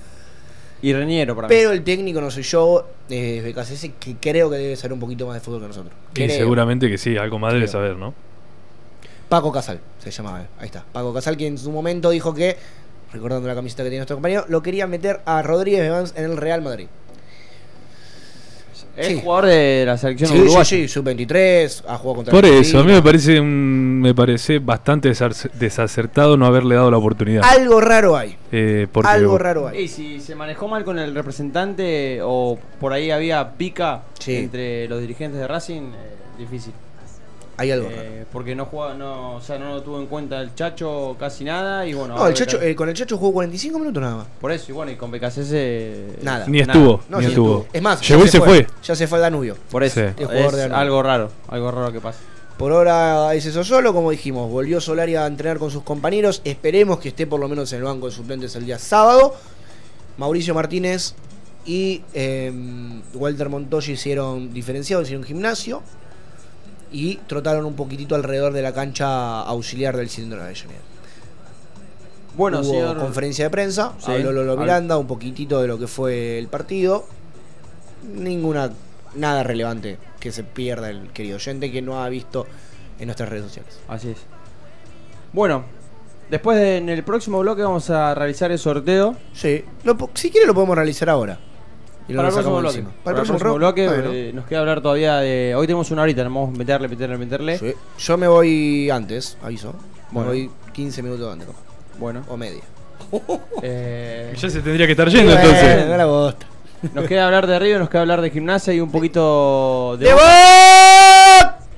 Y 0.82 0.92
Reñero 0.92 1.34
para 1.34 1.48
mí. 1.48 1.54
Pero 1.54 1.70
el 1.70 1.82
técnico 1.82 2.20
no 2.20 2.30
soy 2.30 2.42
yo, 2.42 2.86
es 3.08 3.42
Becasese, 3.42 3.92
que 3.98 4.16
creo 4.16 4.50
que 4.50 4.56
debe 4.58 4.76
saber 4.76 4.92
un 4.92 5.00
poquito 5.00 5.26
más 5.26 5.34
de 5.36 5.40
fútbol 5.40 5.62
que 5.62 5.68
nosotros. 5.68 5.94
Y 6.12 6.14
Creo. 6.14 6.36
seguramente 6.36 6.90
que 6.90 6.98
sí, 6.98 7.16
algo 7.16 7.38
más 7.38 7.54
debe 7.54 7.64
Creo. 7.64 7.72
saber, 7.72 7.96
¿no? 7.96 8.12
Paco 9.28 9.50
Casal 9.52 9.80
se 9.98 10.10
llamaba. 10.10 10.44
Ahí 10.58 10.66
está. 10.66 10.84
Paco 10.92 11.12
Casal, 11.12 11.36
que 11.36 11.46
en 11.46 11.58
su 11.58 11.70
momento 11.70 12.10
dijo 12.10 12.34
que, 12.34 12.56
recordando 13.12 13.48
la 13.48 13.54
camiseta 13.54 13.82
que 13.82 13.88
tiene 13.90 14.00
nuestro 14.00 14.16
compañero, 14.16 14.44
lo 14.48 14.62
quería 14.62 14.86
meter 14.86 15.20
a 15.24 15.42
Rodríguez 15.42 15.82
Evans 15.82 16.12
en 16.16 16.24
el 16.24 16.36
Real 16.36 16.62
Madrid. 16.62 16.86
es 18.96 19.06
sí. 19.08 19.20
jugador 19.22 19.46
de 19.46 19.82
la 19.86 19.98
selección 19.98 20.30
Sí, 20.30 20.36
sí, 20.36 20.42
uruguaya. 20.42 20.64
sí, 20.64 20.88
sub-23, 20.88 21.82
ha 21.88 21.96
jugado 21.98 22.14
contra 22.16 22.32
Por 22.32 22.44
eso, 22.44 22.78
a 22.78 22.84
mí 22.84 22.92
me 22.92 23.02
parece 23.02 23.40
un, 23.40 24.00
me 24.00 24.14
parece 24.14 24.60
bastante 24.60 25.12
desacertado 25.54 26.36
no 26.36 26.46
haberle 26.46 26.76
dado 26.76 26.90
la 26.92 26.98
oportunidad. 26.98 27.42
Algo 27.44 27.80
raro 27.80 28.16
hay. 28.16 28.36
Eh, 28.52 28.86
porque 28.92 29.10
Algo 29.10 29.36
raro 29.38 29.66
hay. 29.68 29.80
Y 29.82 29.88
si 29.88 30.20
se 30.20 30.36
manejó 30.36 30.68
mal 30.68 30.84
con 30.84 30.98
el 31.00 31.12
representante 31.14 32.20
o 32.22 32.56
por 32.78 32.92
ahí 32.92 33.10
había 33.10 33.52
pica 33.54 34.02
Sí. 34.20 34.36
entre 34.36 34.86
los 34.88 35.00
dirigentes 35.00 35.40
de 35.40 35.48
Racing, 35.48 35.82
eh, 35.92 36.14
difícil. 36.38 36.72
Hay 37.56 37.70
algo 37.70 37.88
Eh, 37.90 37.94
raro. 38.14 38.26
porque 38.32 38.54
no 38.54 38.64
jugaba, 38.66 38.94
no, 38.94 39.36
o 39.36 39.40
sea, 39.40 39.58
no 39.58 39.74
lo 39.74 39.82
tuvo 39.82 40.00
en 40.00 40.06
cuenta 40.06 40.40
el 40.40 40.54
Chacho 40.54 41.16
casi 41.18 41.44
nada 41.44 41.86
y 41.86 41.94
bueno. 41.94 42.16
No, 42.16 42.26
el 42.26 42.34
Chacho, 42.34 42.60
eh, 42.60 42.74
con 42.74 42.88
el 42.88 42.94
Chacho 42.94 43.16
jugó 43.16 43.32
45 43.34 43.78
minutos 43.78 44.02
nada 44.02 44.16
más. 44.16 44.26
por 44.40 44.50
eso 44.52 44.66
y 44.70 44.74
bueno 44.74 44.90
y 44.92 44.96
con 44.96 45.10
BKC 45.10 46.22
Nada. 46.22 46.46
Ni 46.48 46.60
estuvo, 46.60 47.00
No, 47.08 47.18
ni 47.18 47.24
sí, 47.26 47.30
estuvo. 47.30 47.66
Es 47.72 47.82
más, 47.82 48.00
llegó 48.06 48.20
ya 48.22 48.26
y 48.26 48.30
se 48.30 48.40
fue. 48.40 48.66
Ya 48.82 48.96
se 48.96 49.06
fue 49.06 49.18
al 49.18 49.22
Danubio. 49.22 49.56
Por 49.70 49.84
eso 49.84 50.00
Sí. 50.00 50.06
El 50.18 50.26
jugador 50.26 50.44
es 50.46 50.52
de 50.52 50.58
Danubio. 50.62 50.76
algo 50.78 51.02
raro, 51.02 51.30
algo 51.48 51.70
raro 51.70 51.92
que 51.92 52.00
pasa. 52.00 52.18
Por 52.58 52.70
ahora 52.72 53.34
es 53.34 53.44
eso 53.46 53.64
solo, 53.64 53.92
como 53.92 54.10
dijimos. 54.12 54.48
Volvió 54.50 54.80
Solari 54.80 55.16
a 55.16 55.26
entrenar 55.26 55.58
con 55.58 55.70
sus 55.72 55.82
compañeros. 55.82 56.40
Esperemos 56.44 56.98
que 57.00 57.08
esté 57.08 57.26
por 57.26 57.40
lo 57.40 57.48
menos 57.48 57.72
en 57.72 57.78
el 57.78 57.84
banco 57.84 58.06
de 58.06 58.12
suplentes 58.12 58.54
el 58.56 58.64
día 58.66 58.78
sábado. 58.78 59.34
Mauricio 60.18 60.54
Martínez 60.54 61.14
y 61.66 62.02
eh, 62.14 62.52
Walter 63.14 63.48
Montoya 63.48 63.92
hicieron 63.92 64.52
diferenciados, 64.52 65.06
hicieron 65.06 65.24
gimnasio. 65.24 65.82
Y 66.96 67.16
trotaron 67.26 67.64
un 67.66 67.74
poquitito 67.74 68.14
alrededor 68.14 68.52
de 68.52 68.62
la 68.62 68.72
cancha 68.72 69.40
auxiliar 69.42 69.96
del 69.96 70.08
cilindro 70.08 70.38
de 70.38 70.44
Avellaneda. 70.44 70.78
Bueno, 72.36 72.60
Hubo 72.60 72.64
señor 72.70 72.98
conferencia 72.98 73.44
de 73.46 73.50
prensa, 73.50 73.92
Sí. 73.98 74.12
habló 74.12 74.30
Lolo 74.32 74.56
Miranda, 74.56 74.96
un 74.96 75.06
poquitito 75.08 75.60
de 75.60 75.66
lo 75.68 75.78
que 75.78 75.86
fue 75.88 76.38
el 76.38 76.46
partido. 76.48 77.04
Ninguna, 78.14 78.70
nada 79.16 79.42
relevante 79.42 79.98
que 80.20 80.30
se 80.30 80.44
pierda 80.44 80.88
el 80.90 81.10
querido 81.10 81.36
oyente 81.36 81.72
que 81.72 81.82
no 81.82 82.02
ha 82.02 82.08
visto 82.08 82.46
en 83.00 83.06
nuestras 83.06 83.28
redes 83.28 83.44
sociales. 83.46 83.78
Así 83.88 84.10
es. 84.10 84.18
Bueno, 85.32 85.64
después 86.30 86.58
de- 86.58 86.76
en 86.76 86.88
el 86.88 87.02
próximo 87.02 87.40
bloque 87.40 87.62
vamos 87.62 87.90
a 87.90 88.14
realizar 88.14 88.52
el 88.52 88.58
sorteo. 88.58 89.16
Sí, 89.32 89.64
lo 89.82 89.96
si 90.14 90.30
quiere 90.30 90.46
lo 90.46 90.54
podemos 90.54 90.76
realizar 90.76 91.08
ahora. 91.10 91.38
Y 92.06 92.12
lo 92.12 92.18
Para 92.18 92.28
el 92.28 92.34
próximo 92.34 92.56
sacamos 92.60 92.74
bloque. 92.74 92.88
Para 93.02 93.18
el 93.20 93.26
próximo 93.26 93.54
bloque 93.54 93.88
Bueno. 93.88 94.10
eh, 94.12 94.32
nos 94.34 94.44
queda 94.46 94.60
hablar 94.60 94.80
todavía 94.82 95.16
de. 95.16 95.54
Hoy 95.56 95.66
tenemos 95.66 95.90
una 95.90 96.02
horita, 96.02 96.18
tenemos 96.20 96.52
que 96.52 96.58
meterle, 96.58 96.88
meterle, 96.88 97.16
meterle. 97.18 97.58
Sí. 97.58 97.72
Yo 97.98 98.16
me 98.18 98.28
voy 98.28 98.90
antes, 98.90 99.38
aviso. 99.42 99.74
Bueno. 100.10 100.30
Me 100.30 100.36
voy 100.36 100.50
15 100.72 101.02
minutos 101.02 101.32
antes, 101.32 101.48
Bueno, 101.98 102.22
o 102.28 102.36
media. 102.36 102.62
eh, 103.62 104.34
Ya 104.36 104.50
se 104.50 104.60
tendría 104.60 104.86
que 104.86 104.92
estar 104.92 105.08
yendo 105.08 105.32
Bueno, 105.32 105.48
entonces. 105.48 105.86
no 105.88 105.96
la 105.96 106.04
bosta. 106.06 106.46
nos 106.92 107.06
queda 107.06 107.24
hablar 107.26 107.46
de 107.46 107.58
River, 107.58 107.80
nos 107.80 107.88
queda 107.88 108.02
hablar 108.02 108.20
de 108.20 108.30
gimnasia 108.30 108.74
y 108.74 108.80
un 108.80 108.90
poquito 108.92 109.96
de. 109.98 110.06
¡De 110.06 110.12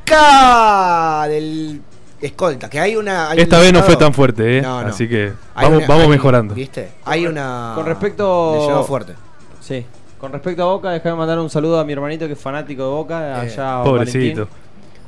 Boca! 0.04 1.26
Del 1.28 1.80
escolta, 2.20 2.68
que 2.70 2.80
hay 2.80 2.96
una... 2.96 3.30
hay 3.30 3.40
Esta 3.40 3.56
un 3.58 3.62
vez 3.62 3.72
no 3.72 3.82
fue 3.82 3.96
tan 3.96 4.12
fuerte, 4.14 4.58
¿eh? 4.58 4.62
No, 4.62 4.82
no. 4.82 4.88
Así 4.88 5.08
que 5.08 5.32
Hay 5.54 5.64
vamos, 5.66 5.78
una- 5.78 5.86
vamos 5.86 6.04
hay- 6.04 6.10
mejorando. 6.10 6.54
¿Viste? 6.54 6.88
Hay 7.04 7.26
una... 7.26 7.72
Con 7.74 7.86
respecto- 7.86 8.54
Le 8.58 8.66
llegó 8.66 8.84
fuerte. 8.84 9.14
Sí. 9.60 9.84
Con 10.26 10.32
respecto 10.32 10.62
a 10.64 10.66
Boca, 10.66 10.90
déjame 10.90 11.14
mandar 11.14 11.38
un 11.38 11.48
saludo 11.48 11.78
a 11.78 11.84
mi 11.84 11.92
hermanito 11.92 12.26
que 12.26 12.32
es 12.32 12.38
fanático 12.40 12.82
de 12.82 12.88
Boca, 12.88 13.40
allá 13.42 13.84
Pobrecito. 13.84 14.48
Valentín. 14.48 14.48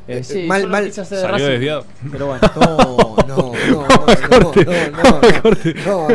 Eh, 0.07 0.23
sí, 0.23 0.47
Mal- 0.47 0.69
mal- 0.69 0.85
de 0.85 0.93
Salió 0.93 1.27
Racing, 1.27 1.45
desviado. 1.47 1.85
Pero 2.13 2.27
bueno. 2.27 2.41
No, 2.55 2.77
no, 3.27 3.27
no, 3.27 3.53
no, 3.67 3.89
no, 4.29 4.53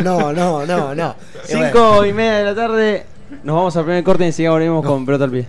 no, 0.00 0.32
no, 0.32 0.32
no, 0.32 0.64
no, 0.66 0.94
no. 0.94 1.10
Eh. 1.10 1.14
Cinco 1.44 2.06
y 2.06 2.14
media 2.14 2.38
de 2.38 2.44
la 2.44 2.54
tarde. 2.54 3.04
Nos 3.42 3.56
vamos 3.56 3.76
al 3.76 3.84
primer 3.84 4.02
corte 4.04 4.24
y 4.24 4.28
enseguida 4.28 4.52
volvemos 4.52 4.86
con 4.86 5.04
pelota 5.04 5.24
al 5.24 5.30
pie. 5.32 5.46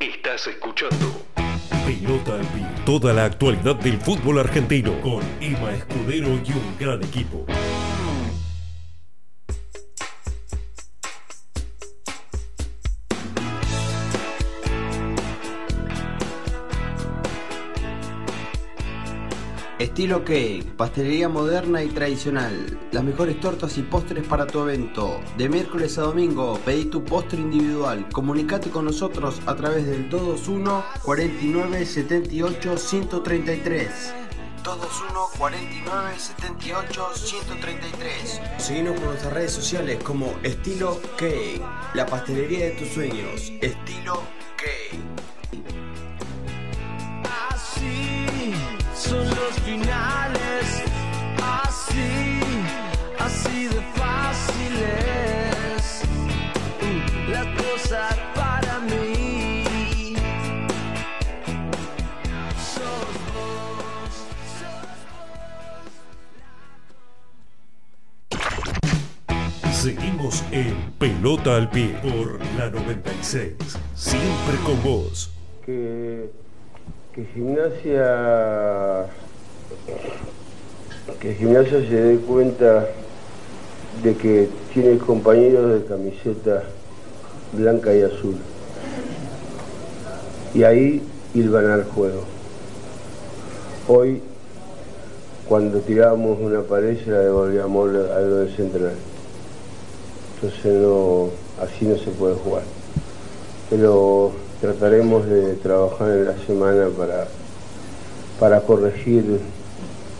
Estás 0.00 0.48
escuchando 0.48 1.12
Pelota 1.86 2.32
al 2.32 2.40
Pie. 2.40 2.66
Toda 2.84 3.12
la 3.12 3.26
actualidad 3.26 3.76
del 3.76 3.98
fútbol 4.00 4.40
argentino 4.40 5.00
con 5.00 5.20
Emma 5.40 5.70
Escudero 5.74 6.26
y 6.44 6.50
un 6.50 6.76
gran 6.76 7.00
equipo. 7.04 7.46
Estilo 19.80 20.24
Cake, 20.26 20.74
pastelería 20.76 21.30
moderna 21.30 21.82
y 21.82 21.88
tradicional. 21.88 22.78
Las 22.92 23.02
mejores 23.02 23.40
tortas 23.40 23.78
y 23.78 23.82
postres 23.82 24.26
para 24.26 24.46
tu 24.46 24.60
evento. 24.60 25.22
De 25.38 25.48
miércoles 25.48 25.96
a 25.96 26.02
domingo, 26.02 26.60
pedí 26.66 26.84
tu 26.84 27.02
postre 27.02 27.40
individual. 27.40 28.06
Comunicate 28.12 28.68
con 28.68 28.84
nosotros 28.84 29.40
a 29.46 29.56
través 29.56 29.86
del 29.86 30.10
221 30.10 30.84
49 31.02 31.86
78 31.86 32.76
133. 32.76 34.14
221 34.62 35.20
49 35.38 36.10
78 36.18 37.06
133. 37.14 38.40
Seguimos 38.58 39.00
por 39.00 39.08
nuestras 39.08 39.32
redes 39.32 39.52
sociales 39.52 39.98
como 40.04 40.34
Estilo 40.42 41.00
Cake, 41.16 41.62
la 41.94 42.04
pastelería 42.04 42.66
de 42.66 42.70
tus 42.72 42.88
sueños. 42.88 43.50
Estilo 43.62 44.24
Cake 44.58 45.00
son 49.00 49.26
los 49.26 49.54
finales. 49.64 50.82
Así, 51.42 52.40
así 53.18 53.68
de 53.68 53.80
fáciles. 53.94 54.82
Uh, 56.82 57.30
la 57.30 57.44
cosa 57.56 58.08
para 58.34 58.78
mí. 58.80 60.14
Sos 62.58 63.08
sos. 69.62 69.74
Seguimos 69.74 70.44
en 70.50 70.92
Pelota 70.98 71.56
al 71.56 71.70
Pie 71.70 71.98
por 72.02 72.38
la 72.58 72.68
96. 72.68 73.54
Siempre 73.94 74.56
con 74.64 74.82
vos. 74.82 75.30
Que 75.64 76.30
que 77.20 77.26
gimnasia 77.34 79.06
que 81.20 81.34
gimnasia 81.34 81.80
se 81.80 81.94
dé 81.94 82.16
cuenta 82.18 82.86
de 84.02 84.14
que 84.16 84.48
tiene 84.72 84.96
compañeros 84.96 85.82
de 85.82 85.86
camiseta 85.86 86.62
blanca 87.52 87.94
y 87.94 88.02
azul. 88.02 88.36
Y 90.54 90.62
ahí 90.62 91.02
ganar 91.34 91.80
el 91.80 91.84
juego. 91.84 92.22
Hoy 93.88 94.22
cuando 95.46 95.80
tirábamos 95.80 96.38
una 96.40 96.62
pared 96.62 97.04
se 97.04 97.10
la 97.10 97.18
devolvíamos 97.18 97.88
a 97.90 98.20
lo 98.20 98.36
del 98.36 98.56
central. 98.56 98.94
Entonces 100.36 100.74
no 100.74 101.28
así 101.60 101.84
no 101.84 101.98
se 101.98 102.10
puede 102.12 102.34
jugar. 102.36 102.62
Pero 103.68 104.32
trataremos 104.60 105.26
de 105.26 105.54
trabajar 105.54 106.10
en 106.10 106.24
la 106.26 106.38
semana 106.46 106.88
para, 106.96 107.26
para 108.38 108.60
corregir 108.60 109.40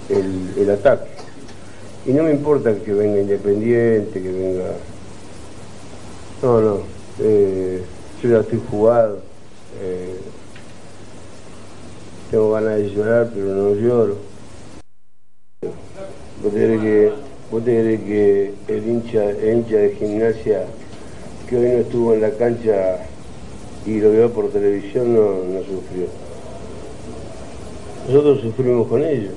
el, 0.09 0.71
ataque. 0.71 1.11
Y 2.07 2.13
no 2.13 2.25
me 2.25 2.33
importa 2.33 2.75
que 2.75 2.93
venga 2.93 3.21
Independiente, 3.21 4.23
que 4.23 4.33
venga... 4.33 4.73
No, 6.43 6.61
no, 6.61 6.79
eh, 7.21 7.83
yo 8.23 8.31
ya 8.31 8.41
estoy 8.41 8.63
jugado, 8.71 9.19
eh, 9.83 10.17
tengo 12.31 12.53
ganas 12.53 12.77
de 12.77 12.91
llorar, 12.91 13.31
pero 13.35 13.47
no 13.47 13.75
lloro. 13.75 14.17
¿Vos 16.43 16.55
te 16.55 16.65
crees 16.65 16.81
que, 16.81 17.13
vos 17.51 17.63
que 17.63 18.55
el 18.69 18.89
hincha, 18.89 19.31
el 19.31 19.59
hincha 19.59 19.77
de 19.77 19.91
gimnasia 19.97 20.65
que 21.47 21.57
hoy 21.57 21.69
no 21.69 21.79
estuvo 21.81 22.15
en 22.15 22.23
la 22.23 22.31
cancha 22.31 23.01
y 23.91 24.01
lo 24.01 24.13
vio 24.13 24.31
por 24.31 24.51
televisión 24.51 25.15
no, 25.15 25.61
sufrió. 25.63 26.07
Nosotros 28.07 28.41
sufrimos 28.41 28.87
con 28.87 29.05
ellos. 29.05 29.33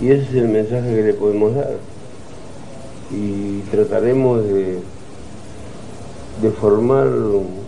Y 0.00 0.10
ese 0.10 0.24
es 0.24 0.34
el 0.34 0.48
mensaje 0.48 0.94
que 0.94 1.02
le 1.02 1.14
podemos 1.14 1.54
dar. 1.54 1.76
Y 3.10 3.60
trataremos 3.70 4.44
de, 4.44 4.80
de 6.42 6.50
formar 6.60 7.06
un, 7.06 7.64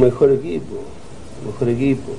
mejor 0.00 0.30
equipo, 0.30 0.76
mejor 1.44 1.68
equipo. 1.68 2.12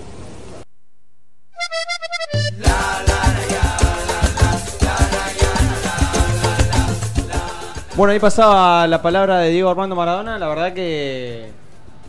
Bueno, 8.02 8.14
ahí 8.14 8.20
pasaba 8.20 8.88
la 8.88 9.00
palabra 9.00 9.38
de 9.38 9.52
Diego 9.52 9.70
Armando 9.70 9.96
Maradona. 9.96 10.40
La 10.40 10.48
verdad 10.48 10.74
que 10.74 11.50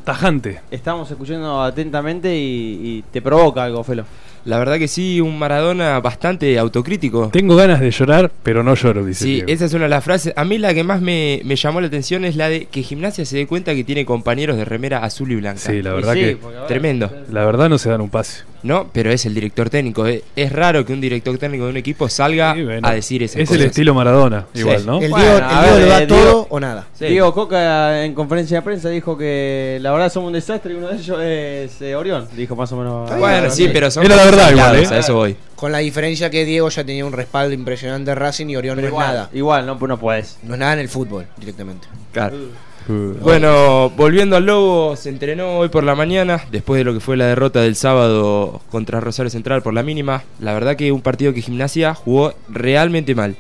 Tajante. 0.05 0.59
estamos 0.71 1.11
escuchando 1.11 1.61
atentamente 1.63 2.35
y, 2.35 2.81
y 2.83 3.05
te 3.13 3.21
provoca 3.21 3.63
algo, 3.63 3.85
Felo. 3.85 4.07
La 4.47 4.57
verdad 4.57 4.79
que 4.79 4.89
sí, 4.89 5.21
un 5.21 5.39
Maradona 5.39 6.01
bastante 6.01 6.59
autocrítico. 6.59 7.29
Tengo 7.31 7.57
ganas 7.57 7.79
de 7.81 7.91
llorar, 7.91 8.33
pero 8.43 8.63
no 8.63 8.75
lloro, 8.75 9.05
dice 9.05 9.23
Sí, 9.25 9.33
Diego. 9.35 9.49
esa 9.51 9.67
es 9.67 9.75
una 9.75 9.83
de 9.85 9.91
las 9.91 10.03
frases. 10.03 10.33
A 10.35 10.47
mí 10.47 10.57
la 10.57 10.73
que 10.73 10.83
más 10.83 11.03
me, 11.03 11.43
me 11.45 11.57
llamó 11.57 11.83
la 11.83 11.89
atención 11.89 12.25
es 12.25 12.37
la 12.37 12.49
de 12.49 12.65
que 12.65 12.83
Gimnasia 12.83 13.27
se 13.27 13.37
dé 13.37 13.47
cuenta 13.47 13.75
que 13.75 13.85
tiene 13.85 14.07
compañeros 14.07 14.57
de 14.57 14.65
remera 14.65 15.05
azul 15.05 15.31
y 15.31 15.37
blanca. 15.37 15.59
Sí, 15.61 15.83
la 15.83 15.93
verdad 15.93 16.15
sí, 16.15 16.21
que 16.21 16.39
Tremendo. 16.69 17.13
la 17.31 17.45
verdad 17.45 17.69
no 17.69 17.77
se 17.77 17.91
dan 17.91 18.01
un 18.01 18.09
pase. 18.09 18.45
No, 18.63 18.89
pero 18.93 19.11
es 19.11 19.27
el 19.27 19.35
director 19.35 19.69
técnico. 19.71 20.07
eh. 20.07 20.23
Es 20.37 20.53
raro 20.53 20.85
que 20.87 20.93
un 20.93 21.01
director 21.01 21.37
técnico 21.39 21.65
de 21.65 21.71
un 21.71 21.77
equipo 21.77 22.09
salga 22.09 22.55
Sí, 22.55 22.63
bueno, 22.63 22.87
a 22.87 22.93
decir 22.93 23.23
esas 23.23 23.37
es 23.41 23.49
cosas. 23.49 23.61
el 23.61 23.67
estilo 23.69 23.93
Maradona, 23.95 24.47
Sí. 24.53 24.61
igual, 24.61 24.87
¿no? 24.87 24.95
El 25.01 25.09
Diego, 25.09 25.17
a 25.21 25.37
el 25.39 25.49
Diego 25.63 25.75
ver, 25.77 25.83
le 25.83 25.87
da 25.89 26.03
eh, 26.03 26.07
todo 26.07 26.19
Diego- 26.23 26.47
o 26.51 26.61
nada. 26.61 26.87
Sí. 26.99 27.05
Diego 27.07 27.35
Coca 27.35 28.05
en 28.05 28.15
conferencia 28.15 28.59
de 28.59 28.63
prensa 28.63 28.89
dijo 28.89 29.19
que 29.19 29.79
la 29.81 29.91
verdad 29.93 30.13
somos 30.13 30.29
un 30.29 30.35
desastre 30.35 30.73
y 30.75 30.77
uno 30.77 30.89
de 30.89 30.97
ellos 30.97 31.19
es 31.21 31.83
eh, 31.83 31.97
Orión. 31.97 32.29
Dijo 32.37 32.55
más 32.55 32.71
o 32.73 32.77
menos. 32.77 33.19
Bueno, 33.19 33.51
sí, 33.51 33.69
pero 33.73 33.91
son 33.91 34.05
Era 34.07 34.17
la 34.17 34.25
verdad 34.25 34.51
igual, 34.53 34.77
¿eh? 34.77 34.87
A 34.91 34.99
eso 34.99 35.15
voy. 35.15 35.37
Con 35.57 35.73
la 35.73 35.79
diferencia 35.79 36.31
que 36.31 36.45
Diego 36.45 36.69
ya 36.69 36.85
tenía 36.85 37.05
un 37.05 37.13
respaldo 37.13 37.55
impresionante 37.55 38.11
de 38.11 38.15
Racing 38.17 38.47
y 38.49 38.57
Orión 38.57 38.81
no 38.81 38.87
igual, 38.87 39.07
es 39.09 39.13
nada. 39.15 39.31
igual, 39.33 39.67
no, 39.67 39.75
no 39.77 39.99
puedes. 39.99 40.39
No 40.43 40.55
es 40.55 40.61
nada 40.61 40.73
en 40.75 40.79
el 40.81 40.89
fútbol 40.89 41.27
directamente. 41.37 41.87
Claro. 42.13 42.37
Uh, 42.37 42.49
Bueno, 42.89 43.91
volviendo 43.91 44.37
al 44.37 44.47
Lobo, 44.47 44.97
se 44.97 45.09
entrenó 45.09 45.59
hoy 45.59 45.69
por 45.69 45.85
la 45.85 45.95
mañana, 45.95 46.43
después 46.51 46.79
de 46.79 46.85
lo 46.85 46.93
que 46.93 47.01
fue 47.01 47.17
la 47.17 47.27
derrota 47.27 47.61
del 47.61 47.77
sábado 47.77 48.61
contra 48.71 49.01
Rosario 49.01 49.31
Central 49.31 49.63
por 49.63 49.75
la 49.75 49.83
mínima. 49.83 50.23
La 50.41 50.53
verdad 50.53 50.77
que 50.77 50.93
un 50.93 51.01
partido 51.01 51.33
que 51.33 51.43
Gimnasia 51.43 51.95
jugó 51.95 52.35
realmente 52.49 53.15
mal. 53.15 53.37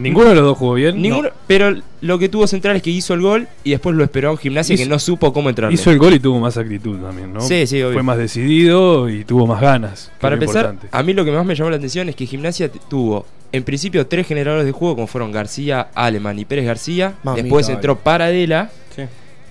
Ninguno 0.00 0.28
de 0.30 0.34
los 0.34 0.44
dos 0.44 0.58
jugó 0.58 0.74
bien. 0.74 1.00
Ninguno, 1.00 1.28
Pero 1.46 1.74
lo 2.00 2.18
que 2.18 2.28
tuvo 2.28 2.46
Central 2.46 2.76
es 2.76 2.82
que 2.82 2.90
hizo 2.90 3.14
el 3.14 3.20
gol 3.20 3.46
y 3.64 3.70
después 3.70 3.94
lo 3.94 4.02
esperó 4.04 4.28
a 4.28 4.32
un 4.32 4.38
Gimnasia 4.38 4.74
Hizo- 4.74 4.82
que 4.84 4.88
no 4.88 4.98
supo 4.98 5.32
cómo 5.32 5.48
entrar. 5.50 5.72
Hizo 5.72 5.90
el 5.90 5.98
gol 5.98 6.14
y 6.14 6.20
tuvo 6.20 6.40
más 6.40 6.56
actitud 6.56 6.98
también, 6.98 7.32
¿no? 7.32 7.40
Sí, 7.40 7.66
sí, 7.66 7.82
obvio. 7.82 7.92
Fue 7.94 8.02
más 8.02 8.18
decidido 8.18 9.08
y 9.08 9.24
tuvo 9.24 9.46
más 9.46 9.60
ganas. 9.60 10.10
Para 10.20 10.34
empezar, 10.34 10.64
importante. 10.66 10.88
a 10.90 11.02
mí 11.02 11.12
lo 11.12 11.24
que 11.24 11.32
más 11.32 11.44
me 11.44 11.54
llamó 11.54 11.70
la 11.70 11.76
atención 11.76 12.08
es 12.08 12.16
que 12.16 12.26
Gimnasia 12.26 12.70
tuvo, 12.70 13.26
en 13.52 13.62
principio, 13.64 14.06
tres 14.06 14.26
generadores 14.26 14.64
de 14.66 14.72
juego, 14.72 14.94
como 14.94 15.06
fueron 15.06 15.32
García, 15.32 15.88
Aleman 15.94 16.38
y 16.38 16.44
Pérez 16.44 16.64
García. 16.66 17.14
Mamita, 17.22 17.42
Después 17.42 17.68
entró 17.68 17.96
Paradela 17.98 18.70
Sí. 18.96 19.02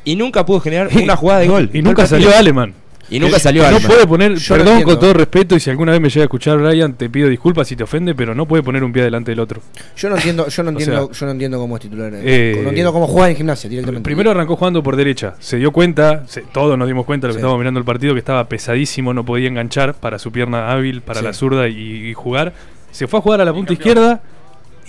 y 0.06 0.16
nunca 0.16 0.46
pudo 0.46 0.60
generar 0.62 0.90
una 1.04 1.16
jugada 1.16 1.40
de 1.42 1.48
gol. 1.48 1.70
Y 1.74 1.82
nunca 1.82 2.08
salió 2.08 2.36
Aleman. 2.36 2.74
Y 3.12 3.20
nunca 3.20 3.40
salió 3.40 3.70
No 3.72 3.80
puede 3.80 4.06
poner, 4.06 4.36
Yo 4.36 4.56
lo 4.56 4.60
perdón 4.60 4.78
entiendo. 4.80 4.86
con 4.94 5.00
todo 5.00 5.14
respeto, 5.14 5.56
y 5.56 5.60
si 5.60 5.70
alguna 5.70 5.92
vez 5.94 6.02
me 6.02 6.10
llega 6.10 6.22
a 6.22 6.26
escuchar 6.26 6.58
Brian, 6.60 6.94
te 6.94 7.10
pido 7.10 7.28
disculpas 7.30 7.68
si 7.68 7.76
te 7.76 7.84
ofende, 7.84 8.14
pero 8.14 8.36
no 8.36 8.46
puede 8.46 8.62
poner 8.64 8.84
un 8.84 8.94
pie 8.94 9.04
delante 9.04 9.32
del 9.32 9.40
otro. 9.40 9.62
Yo 9.98 10.10
no 10.10 10.16
entiendo, 10.16 10.48
yo 10.48 10.64
no 10.64 10.70
O 10.70 10.72
entiendo, 10.74 11.06
sea, 11.08 11.20
yo 11.20 11.26
no 11.26 11.32
entiendo 11.32 11.58
cómo 11.60 11.76
es 11.76 11.82
titular. 11.82 12.12
eh, 12.16 12.60
no 12.64 12.70
entiendo 12.70 12.94
cómo 12.94 13.08
juega 13.08 13.30
en 13.30 13.36
gimnasia 13.38 13.70
directamente. 13.70 14.04
Primero 14.06 14.32
arrancó 14.32 14.56
jugando 14.56 14.84
por 14.84 14.96
derecha, 14.96 15.36
se 15.40 15.58
dio 15.58 15.72
cuenta, 15.72 16.24
se- 16.28 16.42
todos 16.42 16.78
nos 16.78 16.88
dimos 16.88 17.06
cuenta, 17.06 17.28
los 17.28 17.36
que 17.36 17.40
Sí. 17.40 17.42
estábamos 17.42 17.60
mirando 17.60 17.80
el 17.80 17.86
partido, 17.86 18.14
que 18.14 18.20
estaba 18.20 18.48
pesadísimo, 18.48 19.14
no 19.14 19.26
podía 19.26 19.48
enganchar 19.48 19.96
para 19.96 20.20
su 20.20 20.32
pierna 20.32 20.72
hábil, 20.72 21.02
para 21.02 21.20
Sí. 21.20 21.26
la 21.26 21.34
zurda 21.34 21.68
y, 21.68 22.10
y 22.10 22.14
jugar. 22.14 22.54
Se 22.92 23.08
fue 23.08 23.20
a 23.20 23.22
jugar 23.22 23.42
a 23.42 23.46
la 23.46 23.54
punta 23.54 23.74
izquierda 23.74 24.22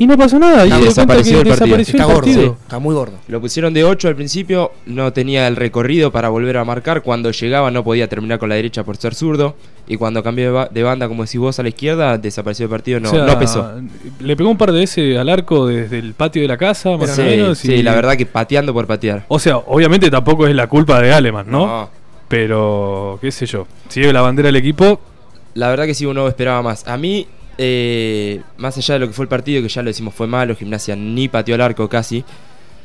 y 0.00 0.06
no 0.06 0.16
pasó 0.18 0.38
nada. 0.38 0.66
Y 0.66 0.70
desapareció 0.82 1.40
el 1.42 1.48
partido. 1.48 1.66
desapareció 1.66 1.92
está 1.92 2.02
el 2.08 2.12
gordo, 2.14 2.20
partido. 2.32 2.56
está 2.62 2.78
muy 2.80 2.94
gordo. 2.94 3.12
Lo 3.28 3.40
pusieron 3.40 3.72
de 3.72 3.84
8 3.84 4.08
al 4.08 4.16
principio, 4.16 4.72
no 4.86 5.12
tenía 5.12 5.46
el 5.46 5.54
recorrido 5.56 6.10
para 6.10 6.28
volver 6.30 6.56
a 6.56 6.64
marcar. 6.64 7.02
Cuando 7.02 7.30
llegaba 7.30 7.70
no 7.70 7.84
podía 7.84 8.08
terminar 8.08 8.38
con 8.38 8.48
la 8.48 8.54
derecha 8.56 8.82
por 8.82 8.96
ser 8.96 9.14
zurdo. 9.14 9.54
Y 9.86 9.96
cuando 9.96 10.22
cambió 10.22 10.44
de, 10.46 10.50
ba- 10.50 10.68
de 10.72 10.82
banda, 10.84 11.06
como 11.08 11.24
decís 11.24 11.38
vos, 11.40 11.58
a 11.58 11.62
la 11.64 11.68
izquierda, 11.68 12.16
desapareció 12.16 12.64
el 12.64 12.70
partido, 12.70 13.00
no, 13.00 13.08
O 13.08 13.12
sea, 13.12 13.24
no 13.26 13.38
pesó. 13.38 13.72
Le 14.20 14.36
pegó 14.36 14.48
un 14.50 14.56
par 14.56 14.72
de 14.72 14.78
veces 14.80 15.18
al 15.18 15.28
arco 15.28 15.66
desde 15.66 15.98
el 15.98 16.14
patio 16.14 16.42
de 16.42 16.48
la 16.48 16.56
casa, 16.56 16.96
más 16.96 17.10
Sí, 17.14 17.20
o 17.20 17.24
menos. 17.24 17.58
sí, 17.58 17.72
y- 17.72 17.82
la 17.82 17.94
verdad 17.94 18.16
que 18.16 18.24
pateando 18.24 18.72
por 18.72 18.86
patear. 18.86 19.24
O 19.28 19.38
sea, 19.38 19.56
obviamente 19.58 20.10
tampoco 20.10 20.46
es 20.46 20.54
la 20.54 20.66
culpa 20.68 21.00
de 21.00 21.12
Aleman, 21.12 21.50
¿no? 21.50 21.66
No. 21.66 21.90
Pero, 22.28 23.18
qué 23.20 23.32
sé 23.32 23.44
yo. 23.46 23.66
Sigue 23.88 24.12
la 24.12 24.20
bandera 24.22 24.46
del 24.46 24.56
equipo. 24.56 25.00
La 25.54 25.68
verdad 25.68 25.84
que 25.86 25.94
sí, 25.94 26.06
uno 26.06 26.28
esperaba 26.28 26.62
más. 26.62 26.86
A 26.86 26.96
mí, 26.96 27.26
eh, 27.62 28.40
más 28.56 28.78
allá 28.78 28.94
de 28.94 29.00
lo 29.00 29.06
que 29.08 29.12
fue 29.12 29.24
el 29.24 29.28
partido, 29.28 29.60
que 29.62 29.68
ya 29.68 29.82
lo 29.82 29.88
decimos 29.90 30.14
fue 30.14 30.26
malo, 30.26 30.56
Gimnasia 30.56 30.96
ni 30.96 31.28
pateó 31.28 31.54
al 31.56 31.60
arco 31.60 31.88
casi, 31.90 32.24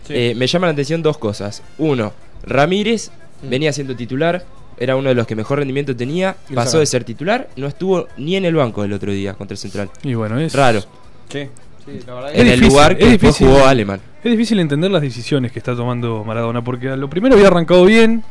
eh, 0.09 0.33
me 0.35 0.47
llaman 0.47 0.67
la 0.67 0.73
atención 0.73 1.01
dos 1.01 1.17
cosas. 1.17 1.63
Uno, 1.77 2.11
Ramírez 2.43 3.09
Mm. 3.41 3.49
venía 3.49 3.71
siendo 3.73 3.95
titular, 3.95 4.45
era 4.77 4.95
uno 4.95 5.09
de 5.09 5.15
los 5.15 5.25
que 5.27 5.35
mejor 5.35 5.59
rendimiento 5.59 5.95
tenía, 5.95 6.35
pasó 6.53 6.79
de 6.79 6.85
ser 6.85 7.03
titular, 7.05 7.47
no 7.55 7.67
estuvo 7.67 8.07
ni 8.17 8.35
en 8.35 8.43
el 8.45 8.55
banco 8.55 8.83
el 8.83 8.91
otro 8.93 9.11
día 9.11 9.33
contra 9.33 9.53
el 9.53 9.57
Central. 9.57 9.89
Y 10.03 10.13
bueno, 10.13 10.39
es 10.39 10.53
Raro. 10.53 10.81
Sí, 11.29 11.47
sí, 11.85 11.99
la 12.05 12.13
verdad 12.15 12.31
Es 12.33 12.39
en 12.41 12.47
el 12.47 12.53
difícil, 12.59 12.67
lugar 12.69 12.91
es 12.93 12.97
que 12.99 13.05
difícil. 13.11 13.47
jugó 13.47 13.65
Aleman. 13.65 13.99
Es 14.23 14.31
difícil 14.31 14.59
entender 14.59 14.89
las 14.91 15.01
decisiones 15.01 15.51
que 15.51 15.59
está 15.59 15.75
tomando 15.75 16.23
Maradona, 16.25 16.63
porque 16.63 16.89
a 16.89 16.95
lo 16.95 17.09
primero 17.09 17.35
había 17.35 17.47
arrancado 17.47 17.85
bien, 17.85 18.23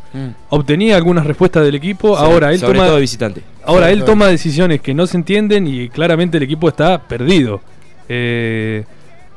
obtenía 0.51 0.97
algunas 0.97 1.27
respuestas 1.27 1.65
del 1.65 1.75
equipo, 1.75 2.17
Sí, 2.17 2.23
ahora 2.25 2.53
él 2.53 2.59
sobre 2.61 2.75
toma 2.75 2.85
todo 2.87 2.95
de 2.97 3.01
visitante. 3.01 3.43
ahora 3.65 3.87
Sobre 3.87 3.93
él 3.93 4.05
toma 4.05 4.27
decisiones 4.29 4.81
que 4.81 4.95
no 4.95 5.07
se 5.07 5.17
entienden 5.17 5.67
y 5.67 5.89
claramente 5.89 6.37
el 6.37 6.43
equipo 6.45 6.69
está 6.69 7.01
perdido. 7.07 7.61
Eh, 8.09 8.85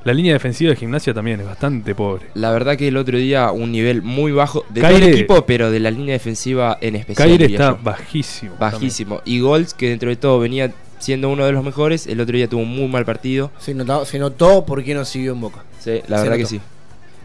la 0.04 0.14
línea 0.14 0.34
defensiva 0.34 0.70
de 0.70 0.76
gimnasia 0.78 1.14
también 1.14 1.40
es 1.42 1.46
bastante 1.46 1.94
pobre. 1.94 2.28
La 2.34 2.52
verdad 2.52 2.78
que 2.78 2.88
el 2.88 2.96
otro 2.98 3.18
día 3.18 3.52
un 3.52 3.72
nivel 3.72 4.02
muy 4.04 4.32
bajo 4.32 4.66
de 4.70 4.82
Caire- 4.82 5.00
todo 5.00 5.08
el 5.10 5.14
equipo, 5.16 5.46
pero 5.46 5.70
de 5.72 5.80
la 5.82 5.92
línea 5.92 6.14
defensiva 6.14 6.78
en 6.80 6.96
especial. 6.96 7.28
Caire 7.28 7.46
está 7.46 7.72
yo. 7.72 7.80
bajísimo. 7.84 8.54
bajísimo. 8.58 9.22
Y 9.26 9.40
Golds, 9.42 9.74
que 9.74 9.90
dentro 9.90 10.10
de 10.10 10.16
todo 10.16 10.40
venía 10.40 10.72
siendo 11.00 11.30
uno 11.30 11.46
de 11.46 11.52
los 11.52 11.64
mejores, 11.64 12.08
el 12.08 12.22
otro 12.22 12.38
día 12.38 12.48
tuvo 12.48 12.62
un 12.62 12.70
muy 12.74 12.88
mal 12.88 13.04
partido. 13.04 13.52
Se 13.60 13.74
notó, 13.74 14.06
se 14.06 14.18
notó 14.18 14.66
por 14.66 14.82
qué 14.84 14.94
no 14.94 15.04
siguió 15.04 15.34
en 15.34 15.42
Boca. 15.42 15.64
Sí, 15.80 16.00
la 16.08 16.18
Se 16.20 16.24
verdad 16.24 16.38
que 16.38 16.46
sí. 16.46 16.62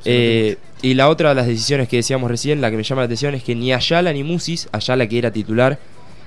Eh, 0.05 0.57
y 0.83 0.95
la 0.95 1.09
otra 1.09 1.31
de 1.31 1.35
las 1.37 1.47
decisiones 1.47 1.89
que 1.89 1.97
decíamos 1.97 2.31
recién, 2.31 2.61
la 2.61 2.71
que 2.71 2.77
me 2.77 2.83
llama 2.83 3.03
la 3.03 3.07
atención 3.07 3.35
es 3.35 3.43
que 3.45 3.55
ni 3.55 3.73
Ayala 3.73 4.13
ni 4.13 4.25
Musis, 4.25 4.69
Ayala 4.73 5.07
que 5.07 5.17
era 5.19 5.31
titular, 5.31 5.79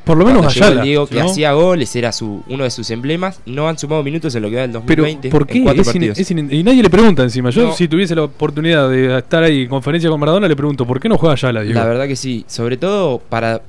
Por 0.05 0.17
lo 0.17 0.25
menos 0.25 0.45
Ayala. 0.45 0.81
Diego 0.83 1.07
que 1.07 1.15
¿no? 1.19 1.25
hacía 1.25 1.51
goles, 1.53 1.95
era 1.95 2.11
su 2.11 2.43
uno 2.47 2.63
de 2.63 2.69
sus 2.69 2.89
emblemas, 2.91 3.41
no 3.47 3.67
han 3.67 3.77
sumado 3.77 4.01
minutos 4.03 4.33
en 4.35 4.43
lo 4.43 4.49
que 4.49 4.55
va 4.55 4.61
del 4.61 4.71
Pero 4.85 5.03
2020 5.03 5.29
¿por 5.29 5.47
qué? 5.47 5.57
en 5.57 5.63
cuatro 5.63 5.81
Es 5.81 5.87
in- 5.87 5.93
partidos. 5.93 6.19
es 6.19 6.31
in- 6.31 6.47
y 6.53 6.63
nadie 6.63 6.83
le 6.83 6.89
pregunta 6.89 7.23
encima. 7.23 7.49
Yo 7.49 7.67
No. 7.67 7.73
si 7.73 7.87
tuviese 7.87 8.13
la 8.15 8.23
oportunidad 8.23 8.87
de 8.89 9.17
estar 9.17 9.41
ahí 9.43 9.63
en 9.63 9.67
conferencia 9.69 10.09
con 10.09 10.19
Maradona 10.19 10.47
le 10.47 10.55
pregunto, 10.55 10.85
¿por 10.85 10.99
qué 10.99 11.09
no 11.09 11.17
juega 11.17 11.33
Ayala, 11.33 11.61
Diego? 11.63 11.79
La 11.79 11.85
verdad 11.85 12.07
que 12.07 12.15
sí, 12.15 12.45
sobre 12.47 12.77
todo 12.77 13.17
para 13.19 13.61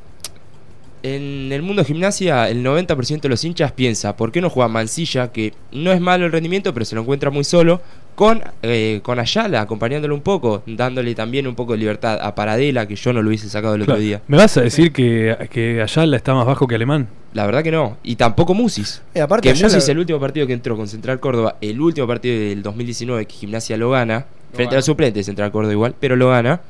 en 1.03 1.53
el 1.53 1.63
mundo 1.63 1.83
de 1.83 1.87
gimnasia, 1.87 2.49
el 2.49 2.63
90% 2.65 3.21
de 3.23 3.29
los 3.29 3.45
hinchas 3.45 3.71
piensa, 3.73 4.17
¿por 4.17 4.33
qué 4.33 4.41
no 4.41 4.51
juega 4.51 4.69
Mancilla, 4.69 5.31
que 5.31 5.53
no 5.73 5.93
es 5.93 6.01
malo 6.01 6.27
el 6.27 6.33
rendimiento, 6.33 6.73
pero 6.75 6.85
se 6.85 6.95
lo 6.97 7.03
encuentra 7.03 7.31
muy 7.31 7.45
solo, 7.45 7.81
con, 8.17 8.43
eh, 8.63 8.99
con 9.05 9.21
Ayala, 9.21 9.61
acompañándolo 9.61 10.15
un 10.15 10.23
poco, 10.23 10.63
dándole 10.67 11.15
también 11.15 11.47
un 11.47 11.55
poco 11.55 11.73
de 11.75 11.79
libertad 11.79 12.19
a 12.21 12.35
Paradela, 12.35 12.89
que 12.89 12.97
yo 12.97 13.13
no 13.13 13.23
lo 13.23 13.29
hubiese 13.29 13.49
sacado 13.49 13.77
el 13.77 13.83
otro 13.83 13.97
día. 13.97 14.23
¿Me 14.27 14.37
vas 14.37 14.57
a 14.57 14.63
decir 14.63 14.93
que, 14.93 15.37
que 15.51 15.81
Ayala 15.83 16.17
está 16.17 16.35
más 16.35 16.47
bajo 16.47 16.67
que 16.67 16.75
Alemán? 16.75 17.07
La 17.35 17.45
verdad 17.47 17.63
que 17.63 17.71
no. 17.71 17.99
Y 18.03 18.17
tampoco 18.17 18.55
Musis. 18.55 19.03
Eh, 19.15 19.21
aparte 19.21 19.43
que 19.49 19.51
Ayala- 19.55 19.75
Musis, 19.75 19.89
el 19.91 19.99
último 19.99 20.19
partido 20.19 20.47
que 20.47 20.55
entró 20.55 20.77
con 20.77 20.89
Central 20.89 21.21
Córdoba, 21.21 21.57
el 21.61 21.81
último 21.81 22.07
partido 22.07 22.35
del 22.41 22.63
2019 22.63 23.27
que 23.27 23.35
Gimnasia 23.35 23.77
lo 23.77 23.91
gana, 23.91 24.25
frente 24.53 24.71
gana. 24.71 24.77
al 24.79 24.83
suplente 24.83 25.21
de 25.21 25.25
Central 25.25 25.53
Córdoba 25.53 25.73
igual, 25.75 25.95
pero 26.01 26.17
lo 26.17 26.31
gana. 26.31 26.61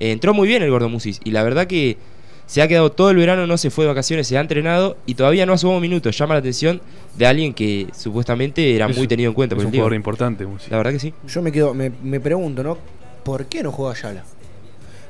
eh, 0.00 0.10
entró 0.10 0.32
muy 0.34 0.48
bien 0.48 0.62
el 0.62 0.70
gordo 0.70 0.88
Musis. 0.88 1.20
Y 1.24 1.30
la 1.32 1.42
verdad 1.42 1.66
que 1.66 1.98
se 2.46 2.60
ha 2.62 2.68
quedado 2.68 2.92
todo 2.92 3.10
el 3.10 3.16
verano, 3.16 3.46
no 3.46 3.56
se 3.56 3.70
fue 3.70 3.84
de 3.84 3.88
vacaciones, 3.88 4.26
se 4.26 4.36
ha 4.36 4.40
entrenado 4.40 4.96
y 5.06 5.14
todavía 5.14 5.46
no 5.46 5.52
ha 5.54 5.58
sumado 5.58 5.80
minutos. 5.80 6.16
Llama 6.16 6.34
la 6.34 6.40
atención 6.40 6.80
de 7.16 7.26
alguien 7.26 7.54
que 7.54 7.86
supuestamente 7.96 8.74
era 8.76 8.86
Es- 8.86 8.96
muy 8.96 9.06
tenido 9.08 9.28
en 9.30 9.34
cuenta 9.34 9.54
Es 9.54 9.56
por 9.58 9.66
un 9.66 9.72
el 9.72 9.78
jugador 9.78 9.94
importante, 9.94 10.46
Musi. 10.46 10.70
La 10.70 10.76
verdad 10.78 10.92
que 10.92 10.98
sí. 11.00 11.14
Yo 11.26 11.42
me 11.42 11.50
quedo, 11.52 11.72
me, 11.74 11.90
me 12.02 12.20
pregunto, 12.20 12.62
¿no? 12.62 12.76
¿Por 13.22 13.46
qué 13.46 13.62
no 13.62 13.72
juega 13.72 13.92
Ayala? 13.92 14.24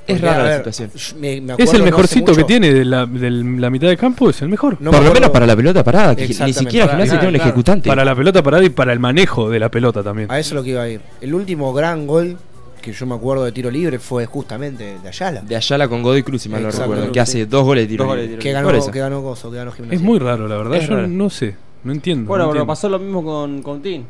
Es 0.06 0.20
Porque, 0.20 0.26
rara 0.26 0.44
la 0.44 0.56
situación. 0.58 0.90
yo 0.94 1.16
me- 1.16 1.40
me 1.40 1.54
Es 1.58 1.72
el 1.72 1.82
mejorcito 1.82 2.34
que 2.36 2.44
tiene 2.44 2.72
de 2.74 2.84
la, 2.84 3.06
de 3.06 3.30
la 3.30 3.70
mitad 3.70 3.88
de 3.88 3.96
campo, 3.96 4.28
es 4.28 4.42
el 4.42 4.50
mejor. 4.50 4.76
No 4.78 4.90
por 4.90 5.00
me 5.00 5.08
lo 5.08 5.14
menos 5.14 5.30
para 5.30 5.46
la 5.46 5.56
pelota 5.56 5.82
parada, 5.82 6.14
que 6.14 6.28
ni 6.28 6.34
siquiera 6.34 6.86
para- 6.86 6.98
Gimnasia 6.98 7.18
tiene 7.18 7.28
un 7.28 7.34
claro. 7.36 7.44
ejecutante. 7.50 7.88
Para 7.88 8.04
la 8.04 8.14
pelota 8.14 8.42
parada 8.42 8.62
y 8.64 8.68
para 8.68 8.92
el 8.92 9.00
manejo 9.00 9.48
de 9.48 9.58
la 9.58 9.70
pelota 9.70 10.02
también. 10.02 10.30
A 10.30 10.38
eso 10.38 10.48
es 10.50 10.54
lo 10.56 10.62
que 10.62 10.70
iba 10.70 10.82
a 10.82 10.88
ir. 10.90 11.00
El 11.22 11.32
último 11.34 11.72
gran 11.72 12.06
gol 12.06 12.36
que 12.84 12.92
yo 12.92 13.06
me 13.06 13.14
acuerdo 13.14 13.44
de 13.44 13.52
tiro 13.52 13.70
libre 13.70 13.98
fue 13.98 14.26
justamente 14.26 14.98
de 15.02 15.08
Ayala. 15.08 15.40
De 15.42 15.56
Ayala 15.56 15.88
con 15.88 16.02
Godoy 16.02 16.22
Cruz, 16.22 16.42
si 16.42 16.48
mal 16.48 16.62
no 16.62 16.70
recuerdo, 16.70 17.06
sí. 17.06 17.10
que 17.12 17.20
hace 17.20 17.46
dos 17.46 17.64
goles 17.64 17.84
de 17.84 17.88
tiro 17.88 18.04
Dos 18.04 18.12
goles 18.12 18.24
de 18.24 18.28
libre. 18.30 18.42
Que 18.42 18.52
ganó, 18.52 18.70
eso. 18.70 18.90
que 18.90 18.98
ganó 18.98 19.20
Gozo, 19.22 19.50
que 19.50 19.56
ganó 19.56 19.72
Gimnasia. 19.72 19.96
Es 19.96 20.02
muy 20.02 20.18
raro, 20.18 20.46
la 20.46 20.56
verdad. 20.56 20.76
Es 20.76 20.88
Yo 20.88 20.94
raro. 20.96 21.08
no 21.08 21.30
sé, 21.30 21.56
no 21.82 21.92
entiendo. 21.92 22.28
Bueno, 22.28 22.44
no 22.44 22.50
pero 22.50 22.60
entiendo. 22.60 22.66
pasó 22.66 22.88
lo 22.88 22.98
mismo 22.98 23.24
con, 23.24 23.62
con 23.62 23.80
Tin. 23.82 24.04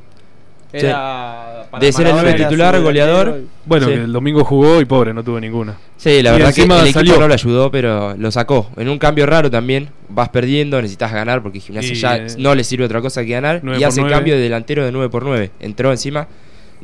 Era 0.73 1.67
para 1.71 1.85
De 1.85 1.93
ser 1.93 2.01
el 2.07 2.13
Maradona 2.15 2.23
nueve 2.23 2.37
era 2.41 2.49
titular, 2.49 2.77
su 2.77 2.83
goleador. 2.83 3.41
Bueno, 3.65 3.87
Sí. 3.87 3.93
que 3.93 3.99
el 4.01 4.13
domingo 4.13 4.45
jugó 4.45 4.81
y 4.81 4.85
pobre, 4.85 5.15
no 5.15 5.23
tuvo 5.23 5.39
ninguna. 5.39 5.77
Sí, 5.97 6.21
la 6.21 6.31
Y 6.31 6.33
verdad 6.39 6.53
que 6.55 6.63
el 6.63 6.71
equipo 6.73 6.93
salió. 6.93 7.21
no 7.21 7.29
lo 7.29 7.35
ayudó, 7.35 7.71
pero 7.71 8.17
lo 8.17 8.31
sacó. 8.33 8.69
En 8.77 8.89
un 8.89 8.99
cambio 8.99 9.25
raro 9.27 9.49
también, 9.51 9.91
vas 10.09 10.31
perdiendo, 10.31 10.77
necesitas 10.83 11.13
ganar 11.13 11.43
porque 11.43 11.61
Gimnasia 11.61 11.93
Y, 11.93 11.95
ya 11.95 12.17
eh, 12.17 12.27
no 12.39 12.55
le 12.57 12.65
sirve 12.65 12.85
otra 12.87 13.01
cosa 13.01 13.23
que 13.25 13.31
ganar. 13.31 13.63
Y 13.79 13.85
hace 13.85 14.01
nueve. 14.01 14.17
cambio 14.17 14.35
de 14.35 14.41
delantero 14.41 14.85
de 14.85 14.91
9 14.91 15.09
por 15.11 15.23
9 15.25 15.53
Entró 15.61 15.93
encima, 15.93 16.27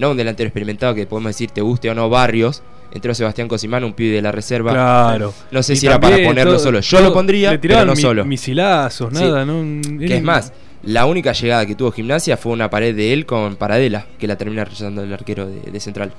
no 0.01 0.11
un 0.11 0.17
delantero 0.17 0.49
experimentado 0.49 0.95
que 0.95 1.07
podemos 1.07 1.31
decir 1.31 1.51
te 1.51 1.61
guste 1.61 1.91
o 1.91 1.95
no, 1.95 2.09
Barrios. 2.09 2.63
Entró 2.93 3.15
Sebastián 3.15 3.47
Cosimán, 3.47 3.85
un 3.85 3.93
pibe 3.93 4.17
de 4.17 4.23
la 4.23 4.33
reserva. 4.33 4.73
Claro. 4.73 5.33
No 5.53 5.63
sé 5.63 5.75
Y 5.75 5.77
si 5.77 5.87
era 5.87 6.01
para 6.01 6.17
ponerlo 6.17 6.55
todo- 6.55 6.59
solo. 6.65 6.81
Yo 6.81 6.99
todo- 6.99 7.09
lo 7.09 7.15
pondría, 7.15 7.53
le 7.53 7.59
pero 7.61 7.85
no 7.85 7.95
mi- 7.95 8.01
solo. 8.03 8.25
misilazos, 8.25 9.17
Sí. 9.17 9.23
nada, 9.23 9.45
¿no? 9.45 9.63
Que 10.01 10.17
es 10.17 10.23
más, 10.25 10.53
la 10.83 11.07
única 11.07 11.31
llegada 11.33 11.65
que 11.67 11.77
tuvo 11.77 11.93
Gimnasia 11.93 12.37
fue 12.37 12.51
una 12.53 12.69
pared 12.69 12.97
de 12.97 13.13
él 13.13 13.27
con 13.27 13.55
Paradela, 13.55 14.07
que 14.19 14.27
la 14.27 14.35
termina 14.37 14.65
rechazando 14.65 15.05
el 15.05 15.13
arquero 15.13 15.47
de, 15.47 15.71
de 15.71 15.79
Central. 15.81 16.11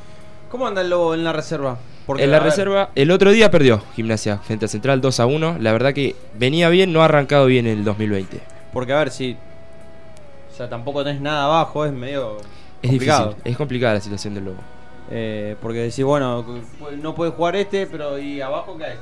¿Cómo 0.50 0.66
anda 0.66 0.80
el 0.82 0.90
Lobo 0.90 1.14
en 1.14 1.26
la 1.26 1.34
reserva? 1.34 1.78
Porque, 2.06 2.24
en 2.24 2.32
la 2.32 2.40
reserva, 2.40 2.90
el 2.96 3.12
otro 3.12 3.32
día 3.32 3.52
perdió 3.52 3.84
Gimnasia 3.96 4.38
frente 4.38 4.66
a 4.66 4.68
Central 4.70 5.02
2 5.02 5.20
a 5.20 5.26
1. 5.26 5.58
La 5.60 5.72
verdad 5.74 5.94
que 5.94 6.16
venía 6.38 6.70
bien, 6.70 6.94
no 6.94 7.02
ha 7.02 7.06
arrancado 7.06 7.46
bien 7.48 7.68
el 7.68 7.84
2020. 7.84 8.40
Porque 8.72 8.94
a 8.94 8.98
ver 9.00 9.12
si. 9.12 9.36
O 10.52 10.56
sea, 10.56 10.70
tampoco 10.70 11.04
tenés 11.04 11.22
nada 11.22 11.46
abajo, 11.46 11.86
es 11.86 11.92
medio. 11.94 12.38
Es 12.82 12.90
complicado. 12.90 13.30
difícil, 13.30 13.52
es 13.52 13.58
complicada 13.58 13.94
la 13.96 14.02
situación 14.02 14.34
del 14.34 14.46
Lobo. 14.46 14.62
Eh, 15.10 15.56
porque 15.62 15.80
decís, 15.80 16.04
bueno, 16.06 16.46
no 17.02 17.16
puede 17.16 17.32
jugar 17.32 17.56
este, 17.58 17.86
pero 17.88 18.18
¿y 18.18 18.40
abajo 18.42 18.78
qué 18.78 18.86
hay? 18.86 18.98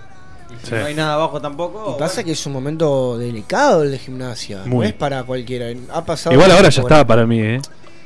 Y 0.50 0.60
si 0.60 0.66
Sí. 0.68 0.76
no 0.76 0.86
hay 0.86 0.96
nada 0.96 1.14
abajo 1.14 1.40
tampoco. 1.40 1.94
Y 1.96 2.00
pasa 2.00 2.16
bueno. 2.16 2.26
que 2.26 2.32
es 2.32 2.46
un 2.48 2.54
momento 2.54 3.18
delicado 3.20 3.84
el 3.84 3.92
de 3.92 4.00
gimnasia. 4.00 4.64
No 4.66 4.82
es 4.84 4.94
para 4.94 5.24
cualquiera. 5.24 5.68
Ha 5.94 6.04
pasado 6.04 6.34
Igual 6.34 6.52
ahora 6.52 6.70
ya 6.70 6.82
está 6.82 7.06
para 7.06 7.26
mí, 7.28 7.40
¿eh? 7.40 7.62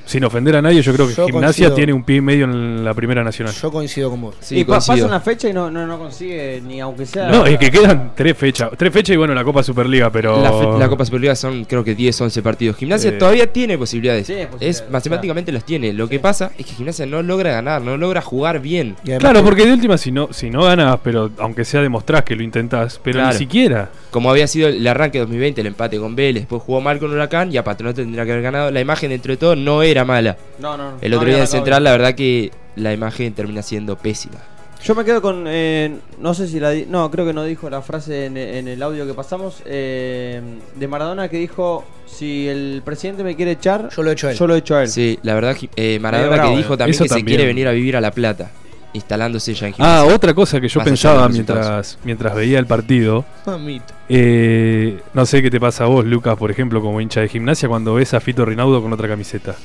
Sin 0.05 0.23
ofender 0.25 0.55
a 0.57 0.61
nadie, 0.61 0.81
yo 0.81 0.93
creo 0.93 1.07
que 1.07 1.13
Yo 1.13 1.25
Gimnasia 1.25 1.67
coincido. 1.67 1.75
tiene 1.75 1.93
un 1.93 2.03
pie 2.03 2.17
y 2.17 2.21
medio 2.21 2.45
en 2.45 2.83
la 2.83 2.93
primera 2.93 3.23
nacional. 3.23 3.53
Yo 3.53 3.71
coincido 3.71 4.09
con 4.09 4.21
vos. 4.21 4.35
Sí, 4.41 4.59
y 4.59 4.63
pa- 4.65 4.75
pasa 4.75 4.93
una 5.05 5.19
fecha 5.21 5.47
y 5.49 5.53
no, 5.53 5.71
no, 5.71 5.87
no 5.87 5.97
consigue 5.97 6.61
ni 6.65 6.79
aunque 6.81 7.05
sea. 7.05 7.29
No, 7.29 7.45
es 7.45 7.57
que 7.57 7.71
quedan 7.71 8.11
tres 8.15 8.37
fechas. 8.37 8.69
Tres 8.77 8.91
fechas 8.91 9.13
y 9.13 9.17
bueno, 9.17 9.33
la 9.33 9.43
Copa 9.43 9.63
Superliga, 9.63 10.11
pero. 10.11 10.41
La, 10.41 10.51
fe- 10.51 10.79
la 10.79 10.89
Copa 10.89 11.05
Superliga 11.05 11.35
son 11.35 11.63
creo 11.65 11.83
que 11.83 11.95
10, 11.95 12.19
11 12.19 12.41
partidos. 12.41 12.75
Gimnasia 12.77 13.11
Eh. 13.11 13.13
todavía 13.13 13.51
tiene 13.51 13.77
posibilidades. 13.77 14.27
Sí, 14.27 14.35
es 14.59 14.83
Matemáticamente 14.91 15.51
las 15.51 15.63
tiene. 15.65 15.93
Lo 15.93 16.07
que 16.09 16.19
pasa 16.19 16.51
es 16.57 16.65
que 16.65 16.73
Gimnasia 16.73 17.05
no 17.05 17.23
logra 17.23 17.51
ganar, 17.51 17.81
no 17.81 17.95
logra 17.97 18.21
jugar 18.21 18.59
bien. 18.59 18.95
Claro, 19.19 19.39
que- 19.39 19.45
porque 19.45 19.65
de 19.65 19.73
última, 19.73 19.97
si 19.97 20.11
no, 20.11 20.29
si 20.31 20.49
no 20.49 20.63
ganas, 20.63 20.97
pero 21.03 21.31
aunque 21.39 21.63
sea 21.65 21.81
demostrás 21.81 22.23
que 22.23 22.35
lo 22.35 22.43
intentás, 22.43 22.99
pero 23.03 23.19
Claro. 23.19 23.31
ni 23.33 23.37
siquiera. 23.39 23.89
Como 24.11 24.29
había 24.29 24.47
sido 24.47 24.67
el 24.67 24.85
arranque 24.85 25.17
de 25.17 25.21
2020, 25.25 25.61
el 25.61 25.67
empate 25.67 25.97
con 25.97 26.15
Vélez, 26.15 26.43
después 26.43 26.61
jugó 26.61 26.81
mal 26.81 26.99
con 26.99 27.11
Huracán 27.11 27.51
y 27.51 27.57
a 27.57 27.63
Patronato 27.63 28.01
tendría 28.01 28.25
que 28.25 28.31
haber 28.31 28.43
ganado. 28.43 28.69
La 28.69 28.79
imagen 28.81 29.09
dentro 29.09 29.31
de 29.33 29.37
todo 29.37 29.55
no 29.55 29.81
era 29.93 30.03
mala. 30.05 30.37
No, 30.59 30.75
no, 30.77 30.91
no. 30.91 30.97
El 31.01 31.13
otro 31.13 31.27
día 31.29 31.39
en 31.39 31.47
Central, 31.47 31.83
la 31.83 31.91
verdad 31.91 32.13
que 32.13 32.51
la 32.75 32.91
imagen 32.93 33.33
termina 33.33 33.61
siendo 33.61 33.95
pésima. 33.97 34.35
Yo 34.83 34.95
me 34.95 35.05
quedo 35.05 35.21
con. 35.21 35.45
eh, 35.47 35.95
no 36.19 36.33
sé 36.33 36.45
si 36.49 36.59
la. 36.59 36.71
di- 36.71 36.85
No, 36.89 37.09
creo 37.09 37.25
que 37.25 37.31
no 37.31 37.45
dijo 37.45 37.69
la 37.69 37.81
frase 37.81 38.25
en, 38.25 38.35
en 38.35 38.67
el 38.67 38.83
audio 38.83 39.07
que 39.07 39.13
pasamos. 39.13 39.61
eh, 39.65 40.41
de 40.75 40.87
Maradona 40.89 41.29
que 41.29 41.37
dijo: 41.37 41.85
Si 42.05 42.49
el 42.49 42.81
presidente 42.83 43.23
me 43.23 43.35
quiere 43.37 43.51
echar, 43.51 43.87
Yo 43.95 44.03
lo 44.03 44.09
he 44.09 44.13
hecho 44.13 44.27
a 44.27 44.31
él. 44.31 44.37
yo 44.37 44.45
lo 44.45 44.55
he 44.55 44.57
hecho 44.57 44.75
a 44.75 44.81
él. 44.83 44.89
Sí, 44.89 45.17
la 45.23 45.35
verdad, 45.35 45.55
eh, 45.77 45.99
Maradona 45.99 46.35
bravo, 46.35 46.51
que 46.51 46.57
dijo 46.57 46.73
eh. 46.73 46.77
también 46.77 46.95
Eso 46.95 47.03
que 47.05 47.09
se 47.11 47.23
quiere 47.23 47.45
venir 47.45 47.65
a 47.69 47.71
vivir 47.71 47.95
a 47.95 48.01
La 48.01 48.11
Plata, 48.11 48.51
instalándose 48.91 49.53
ya 49.53 49.67
en 49.67 49.73
Ah, 49.73 49.75
Gimnasia. 50.01 50.15
otra 50.15 50.33
cosa 50.33 50.59
que 50.59 50.67
yo 50.67 50.79
Más 50.81 50.85
pensaba 50.89 51.29
mientras, 51.29 51.97
mientras 52.03 52.35
veía 52.35 52.59
el 52.59 52.67
partido. 52.67 53.23
Mamita. 53.45 53.93
eh, 54.09 54.99
no 55.13 55.25
sé 55.25 55.41
qué 55.41 55.49
te 55.49 55.61
pasa 55.61 55.85
a 55.85 55.87
vos, 55.87 56.03
Lucas, 56.03 56.35
por 56.35 56.51
ejemplo, 56.51 56.81
como 56.81 56.99
hincha 56.99 57.21
de 57.21 57.29
gimnasia, 57.29 57.69
cuando 57.69 57.93
ves 57.93 58.13
a 58.13 58.19
Fito 58.19 58.43
Rinaudo 58.43 58.81
con 58.81 58.91
otra 58.91 59.07
camiseta. 59.07 59.55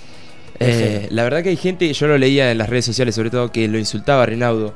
Eh, 0.60 1.08
la 1.10 1.22
verdad 1.22 1.42
que 1.42 1.50
hay 1.50 1.56
gente, 1.56 1.92
yo 1.92 2.06
lo 2.06 2.18
leía 2.18 2.50
en 2.50 2.58
las 2.58 2.68
redes 2.68 2.84
sociales 2.84 3.14
sobre 3.14 3.30
todo, 3.30 3.52
que 3.52 3.68
lo 3.68 3.78
insultaba 3.78 4.24
a 4.24 4.26
Rinaudo. 4.26 4.74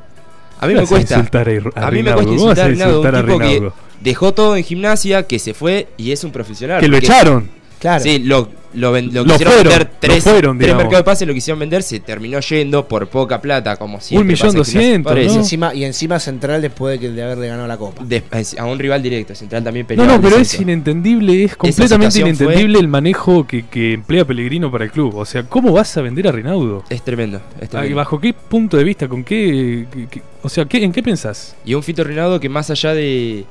A 0.60 0.66
mí 0.66 0.74
¿Qué 0.74 0.80
me 0.80 0.86
cuesta. 0.86 1.16
insultar 1.16 1.48
a, 1.48 1.86
A 1.86 1.90
mí 1.90 2.02
me 2.02 2.12
cuesta 2.12 2.30
¿Cómo 2.30 2.46
vas 2.46 2.58
insultar 2.58 2.64
a 2.64 2.68
Rinaudo, 2.68 3.00
un 3.00 3.06
insultar 3.06 3.16
a 3.16 3.26
tipo 3.26 3.38
que 3.38 3.72
dejó 4.00 4.32
todo 4.32 4.56
en 4.56 4.64
gimnasia, 4.64 5.26
que 5.26 5.38
se 5.38 5.54
fue 5.54 5.88
y 5.96 6.12
es 6.12 6.22
un 6.24 6.30
profesional. 6.30 6.80
Que 6.80 6.88
lo 6.88 6.96
echaron. 6.96 7.50
Claro. 7.78 8.02
Sí, 8.02 8.20
lo, 8.20 8.48
lo, 8.74 8.92
ven- 8.92 9.12
lo 9.12 9.24
Lo 9.24 9.32
quisieron 9.32 9.54
fueron, 9.54 9.68
vender 9.72 9.88
lo 9.92 9.98
tres, 10.00 10.24
fueron, 10.24 10.58
tres 10.58 10.74
mercados 10.74 10.98
de 10.98 11.04
pase, 11.04 11.26
lo 11.26 11.34
quisieron 11.34 11.58
vender, 11.58 11.82
se 11.82 12.00
terminó 12.00 12.40
yendo 12.40 12.86
por 12.88 13.06
poca 13.08 13.40
plata, 13.40 13.76
como 13.76 14.00
siempre. 14.00 14.22
Un 14.22 14.26
millón 14.28 14.54
doscientos, 14.54 15.12
Y. 15.18 15.26
¿no? 15.26 15.32
encima, 15.34 15.74
y 15.74 15.84
encima 15.84 16.18
Central 16.18 16.62
después 16.62 16.92
de, 16.92 17.06
que, 17.06 17.12
de 17.12 17.22
haberle 17.22 17.48
ganado 17.48 17.66
la 17.68 17.76
Copa. 17.76 18.04
De- 18.04 18.22
a 18.58 18.64
un 18.64 18.78
rival 18.78 19.02
directo, 19.02 19.34
Central 19.34 19.62
también 19.64 19.84
No, 19.84 19.88
peleaba 19.88 20.08
no, 20.08 20.14
el 20.16 20.20
pero 20.22 20.36
es 20.36 20.60
inentendible, 20.60 21.44
es 21.44 21.56
completamente 21.56 22.10
fue- 22.20 22.20
inentendible 22.30 22.78
el 22.78 22.88
manejo 22.88 23.46
que, 23.46 23.66
que 23.66 23.92
emplea 23.94 24.24
Pellegrino 24.24 24.70
para 24.70 24.84
el 24.84 24.90
club. 24.90 25.14
O 25.16 25.24
sea, 25.24 25.42
¿cómo 25.44 25.72
vas 25.72 25.96
a 25.96 26.02
vender 26.02 26.28
a 26.28 26.32
Rinaudo? 26.32 26.84
Es 26.88 27.02
tremendo, 27.02 27.38
es 27.60 27.64
Ah, 27.68 27.70
tremendo. 27.70 27.96
¿Bajo 27.96 28.20
qué 28.20 28.32
punto 28.32 28.76
de 28.76 28.84
vista? 28.84 29.08
¿Con 29.08 29.24
qué, 29.24 29.86
qué- 29.92 30.06
qué- 30.10 30.22
o 30.42 30.48
sea, 30.48 30.64
¿qué, 30.64 30.82
¿en 30.82 30.92
qué 30.92 31.02
pensás? 31.02 31.54
Y 31.64 31.74
un 31.74 31.82
Fito 31.82 32.02
Rinaldo 32.04 32.40
que 32.40 32.48
más 32.48 32.68
allá 32.70 32.94
de, 32.94 33.44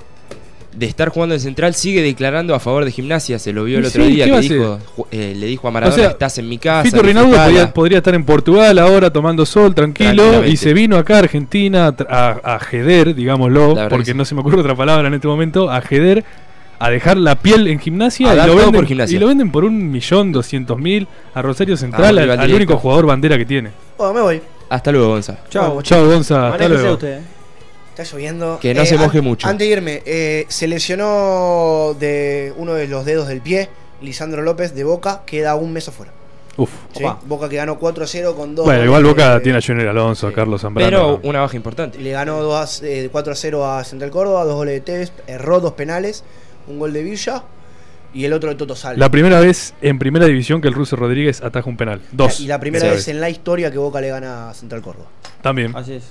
de 0.74 0.86
estar 0.86 1.10
jugando 1.10 1.36
en 1.36 1.42
Central 1.42 1.76
sigue 1.76 2.02
declarando 2.02 2.56
a 2.56 2.60
favor 2.60 2.86
de 2.86 2.92
gimnasia. 2.92 3.40
Se 3.40 3.52
lo 3.54 3.64
vio 3.64 3.80
el 3.80 3.86
otro 3.86 4.04
sí, 4.06 4.12
día 4.12 4.26
¿qué 4.26 4.32
que 4.32 4.40
dijo, 4.40 4.80
eh, 5.12 5.34
le 5.36 5.46
dijo 5.48 5.68
a 5.68 5.72
Maradona, 5.72 5.96
O 5.96 6.00
sea, 6.00 6.12
estás 6.12 6.38
en 6.38 6.48
mi 6.48 6.58
casa. 6.58 6.84
Fito 6.84 7.02
Rinaudo 7.02 7.28
disfrutala". 7.28 7.52
podría, 7.54 7.74
podría 7.74 7.98
estar 7.98 8.16
en 8.16 8.24
Portugal 8.24 8.80
ahora 8.80 9.12
tomando 9.12 9.46
sol 9.46 9.76
tranquilo 9.76 10.46
y 10.46 10.58
se 10.58 10.74
vino 10.74 10.98
acá 10.98 11.16
a 11.16 11.20
Argentina 11.20 11.94
a, 12.10 12.56
a, 12.56 12.60
jeder, 12.60 13.14
digámoslo, 13.16 13.76
porque 13.90 14.12
sí. 14.12 14.18
no 14.18 14.26
se 14.26 14.36
me 14.36 14.42
ocurre 14.42 14.60
otra 14.60 14.76
palabra 14.76 15.08
en 15.08 15.14
este 15.14 15.28
momento, 15.28 15.70
a 15.70 15.82
jeder, 15.82 16.24
a 16.80 16.90
dejar 16.90 17.18
la 17.18 17.36
piel 17.36 17.68
en 17.68 17.80
gimnasia, 17.80 18.34
y 18.34 18.48
lo, 18.48 18.56
venden, 18.56 18.74
por 18.74 18.86
Gimnasia. 18.86 19.16
y 19.16 19.20
lo 19.20 19.28
venden 19.28 19.52
por 19.52 19.66
un 19.66 19.92
millón 19.92 20.32
doscientos 20.32 20.80
mil 20.80 21.08
a 21.34 21.42
Rosario 21.42 21.78
Central, 21.78 22.18
un 22.18 22.30
al, 22.40 22.54
único 22.54 22.78
jugador 22.78 23.06
bandera 23.06 23.38
que 23.38 23.46
tiene. 23.46 23.72
Bueno, 23.98 24.14
me 24.14 24.22
voy. 24.22 24.42
Hasta 24.70 24.92
luego, 24.92 25.10
Gonza. 25.10 25.38
Chao. 25.50 25.82
Chao, 25.82 26.06
Gonza, 26.06 26.50
hasta 26.50 26.70
luego. 26.70 26.94
usted. 26.94 27.18
eh. 27.18 27.41
Está 27.92 28.04
lloviendo. 28.04 28.58
Que 28.62 28.74
no 28.74 28.86
se 28.86 28.98
moje 28.98 29.20
an- 29.20 29.24
mucho. 29.24 29.48
Antes 29.48 29.68
de 29.68 29.74
irme, 29.74 30.02
eh, 30.06 30.46
se 30.50 30.68
lesionó 30.68 31.96
de 32.00 32.54
uno 32.58 32.74
de 32.74 32.88
los 32.88 33.06
dedos 33.06 33.28
del 33.28 33.42
pie, 33.42 33.70
Lisandro 34.02 34.42
López 34.42 34.74
de 34.74 34.84
Boca, 34.84 35.22
queda 35.26 35.56
un 35.56 35.74
mes 35.74 35.88
afuera. 35.88 36.12
Uf. 36.58 36.70
Boca 37.26 37.48
que 37.50 37.56
ganó 37.56 37.80
4-0 37.80 38.36
con 38.36 38.56
dos. 38.56 38.66
Bueno, 38.66 38.80
goles 38.80 38.86
igual 38.86 39.04
Boca 39.06 39.40
tiene 39.42 39.58
a 39.60 39.62
Junior 39.62 39.88
Alonso, 39.88 40.28
a 40.28 40.30
sí. 40.30 40.36
Carlos 40.36 40.62
Zambrano. 40.62 40.90
Pero 40.90 41.20
una 41.24 41.40
baja 41.42 41.56
importante. 41.56 41.98
Le 41.98 42.12
ganó 42.12 42.42
2 42.42 42.82
a- 42.84 42.86
eh, 42.88 43.10
4-0 43.12 43.66
a 43.66 43.84
Central 43.84 44.12
Córdoba, 44.12 44.44
dos 44.44 44.56
goles 44.56 44.74
de 44.76 44.82
Tevez, 44.82 45.12
erró 45.28 45.60
dos 45.60 45.74
penales, 45.74 46.24
un 46.68 46.78
gol 46.80 46.92
de 46.94 47.04
Villa 47.04 47.44
y 48.14 48.26
el 48.26 48.34
otro 48.34 48.50
de 48.50 48.56
Toto 48.56 48.76
Salvo. 48.76 49.00
La 49.00 49.10
primera 49.10 49.40
vez 49.40 49.74
en 49.82 49.98
primera 49.98 50.26
división 50.26 50.60
que 50.62 50.68
el 50.68 50.74
ruso 50.74 50.96
Rodríguez 50.98 51.42
ataja 51.42 51.70
un 51.70 51.78
penal. 51.78 52.02
Dos. 52.12 52.40
Y 52.42 52.48
la 52.48 52.60
primera 52.60 52.86
vez 52.86 52.96
vez. 52.96 53.08
en 53.08 53.22
la 53.22 53.30
historia 53.30 53.72
que 53.72 53.78
Boca 53.78 54.02
le 54.02 54.10
gana 54.10 54.50
a 54.50 54.54
Central 54.54 54.82
Córdoba. 54.82 55.08
También. 55.42 55.76
Así 55.76 55.94
es. 55.94 56.04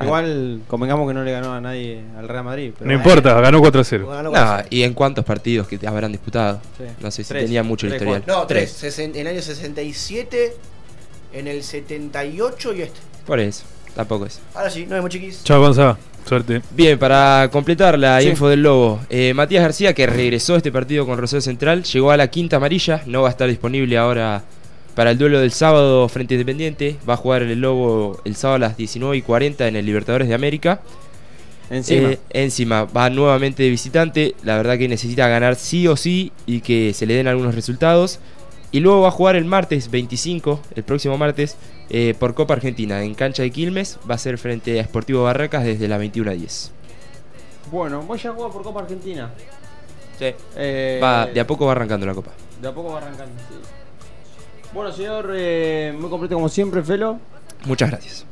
Igual 0.00 0.60
convengamos 0.68 1.08
que 1.08 1.14
no 1.14 1.24
le 1.24 1.32
ganó 1.32 1.54
a 1.54 1.60
nadie 1.60 2.02
al 2.18 2.28
Real 2.28 2.44
Madrid. 2.44 2.72
Pero 2.78 2.86
No 2.90 2.94
importa, 2.96 3.40
ganó 3.40 3.60
4 3.60 3.80
a 3.80 3.84
0. 3.84 4.08
Ganó 4.08 4.30
Nah, 4.30 4.58
4-0. 4.62 4.66
¿Y 4.70 4.82
en 4.82 4.92
cuántos 4.94 5.24
partidos 5.24 5.66
que 5.68 5.78
te 5.78 5.86
habrán 5.86 6.12
disputado? 6.12 6.60
Sí. 6.76 6.84
No 7.00 7.10
sé 7.10 7.24
si 7.24 7.28
Tres. 7.28 7.44
tenía 7.44 7.62
mucho 7.62 7.86
el 7.86 7.92
Tres, 7.92 8.02
historial. 8.02 8.24
No, 8.26 8.46
tres. 8.46 8.98
En 8.98 9.16
el 9.16 9.26
año 9.26 9.40
67, 9.40 10.54
en 11.32 11.48
el 11.48 11.62
78 11.62 12.74
y 12.74 12.82
este. 12.82 13.00
Por 13.26 13.40
eso, 13.40 13.64
tampoco 13.94 14.26
es. 14.26 14.40
Ahora 14.54 14.70
sí, 14.70 14.82
nos 14.82 14.90
vemos 14.90 15.10
chiquis. 15.10 15.42
Chao, 15.44 15.60
Gonza. 15.60 15.96
Suerte. 16.28 16.60
Bien, 16.72 16.98
para 16.98 17.48
completar 17.52 17.96
la 17.98 18.20
Sí. 18.20 18.28
info 18.30 18.48
del 18.48 18.62
Lobo, 18.62 19.00
eh, 19.08 19.32
Matías 19.32 19.62
García, 19.62 19.94
que 19.94 20.06
regresó 20.08 20.54
a 20.54 20.56
este 20.56 20.72
partido 20.72 21.06
con 21.06 21.16
Rosario 21.18 21.40
Central, 21.40 21.84
llegó 21.84 22.10
a 22.10 22.16
la 22.16 22.28
quinta 22.28 22.56
amarilla, 22.56 23.02
no 23.06 23.22
va 23.22 23.28
a 23.28 23.30
estar 23.30 23.48
disponible 23.48 23.96
ahora 23.96 24.42
para 24.96 25.10
el 25.10 25.18
duelo 25.18 25.38
del 25.38 25.52
sábado 25.52 26.08
frente 26.08 26.34
a 26.34 26.36
Independiente, 26.36 26.96
va 27.08 27.14
a 27.14 27.16
jugar 27.18 27.42
el 27.42 27.60
Lobo 27.60 28.18
el 28.24 28.34
sábado 28.34 28.56
a 28.56 28.58
las 28.60 28.76
19 28.78 29.18
y 29.18 29.22
40 29.22 29.68
en 29.68 29.76
el 29.76 29.84
Libertadores 29.84 30.26
de 30.26 30.34
América. 30.34 30.80
Encima. 31.68 32.12
Eh, 32.12 32.18
encima, 32.30 32.84
va 32.84 33.10
nuevamente 33.10 33.62
de 33.62 33.68
visitante, 33.68 34.34
la 34.42 34.56
verdad 34.56 34.78
que 34.78 34.88
necesita 34.88 35.28
ganar 35.28 35.56
sí 35.56 35.86
o 35.86 35.96
sí 35.96 36.32
y 36.46 36.62
que 36.62 36.94
se 36.94 37.04
le 37.04 37.12
den 37.14 37.28
algunos 37.28 37.54
resultados. 37.54 38.20
Y 38.72 38.80
luego 38.80 39.02
va 39.02 39.08
a 39.08 39.10
jugar 39.10 39.36
el 39.36 39.44
martes 39.44 39.90
25, 39.90 40.60
el 40.74 40.82
próximo 40.82 41.18
martes, 41.18 41.56
eh, 41.90 42.14
por 42.18 42.34
Copa 42.34 42.54
Argentina 42.54 43.02
en 43.04 43.14
cancha 43.14 43.42
de 43.42 43.50
Quilmes, 43.50 43.98
va 44.10 44.14
a 44.14 44.18
ser 44.18 44.38
frente 44.38 44.80
a 44.80 44.84
Sportivo 44.84 45.24
Barracas 45.24 45.62
desde 45.64 45.88
las 45.88 45.98
21 45.98 46.30
a 46.30 46.34
10. 46.34 46.72
Bueno, 47.70 48.00
voy 48.02 48.18
a 48.18 48.32
jugar 48.32 48.50
por 48.50 48.62
Copa 48.62 48.80
Argentina. 48.80 49.30
Sí. 50.18 50.32
Eh, 50.56 51.00
Va, 51.02 51.26
de 51.26 51.38
a 51.38 51.46
poco 51.46 51.66
va 51.66 51.72
arrancando 51.72 52.06
la 52.06 52.14
copa. 52.14 52.32
De 52.62 52.68
a 52.68 52.72
poco 52.72 52.92
va 52.92 52.98
arrancando, 52.98 53.34
sí. 53.50 53.56
Bueno, 54.76 54.92
señor, 54.92 55.32
eh, 55.34 55.94
muy 55.98 56.10
completo 56.10 56.34
como 56.34 56.50
siempre, 56.50 56.82
Felo. 56.82 57.18
Muchas 57.64 57.90
gracias. 57.90 58.26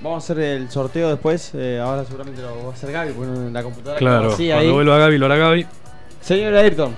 Vamos 0.00 0.22
a 0.22 0.32
hacer 0.32 0.44
el 0.44 0.70
sorteo 0.70 1.08
después. 1.08 1.50
eh, 1.54 1.80
ahora 1.82 2.04
seguramente 2.04 2.40
lo 2.40 2.66
va 2.66 2.70
a 2.70 2.72
hacer 2.72 2.92
Gaby 2.92 3.14
con 3.14 3.52
la 3.52 3.62
computadora. 3.64 3.98
Claro, 3.98 4.36
Sí, 4.36 4.46
cuando 4.46 4.64
ahí. 4.64 4.70
vuelva 4.70 4.96
Gaby, 4.98 5.18
lo 5.18 5.26
hará 5.26 5.36
Gaby. 5.36 5.66
Señor 6.20 6.54
Ayrton. 6.54 6.94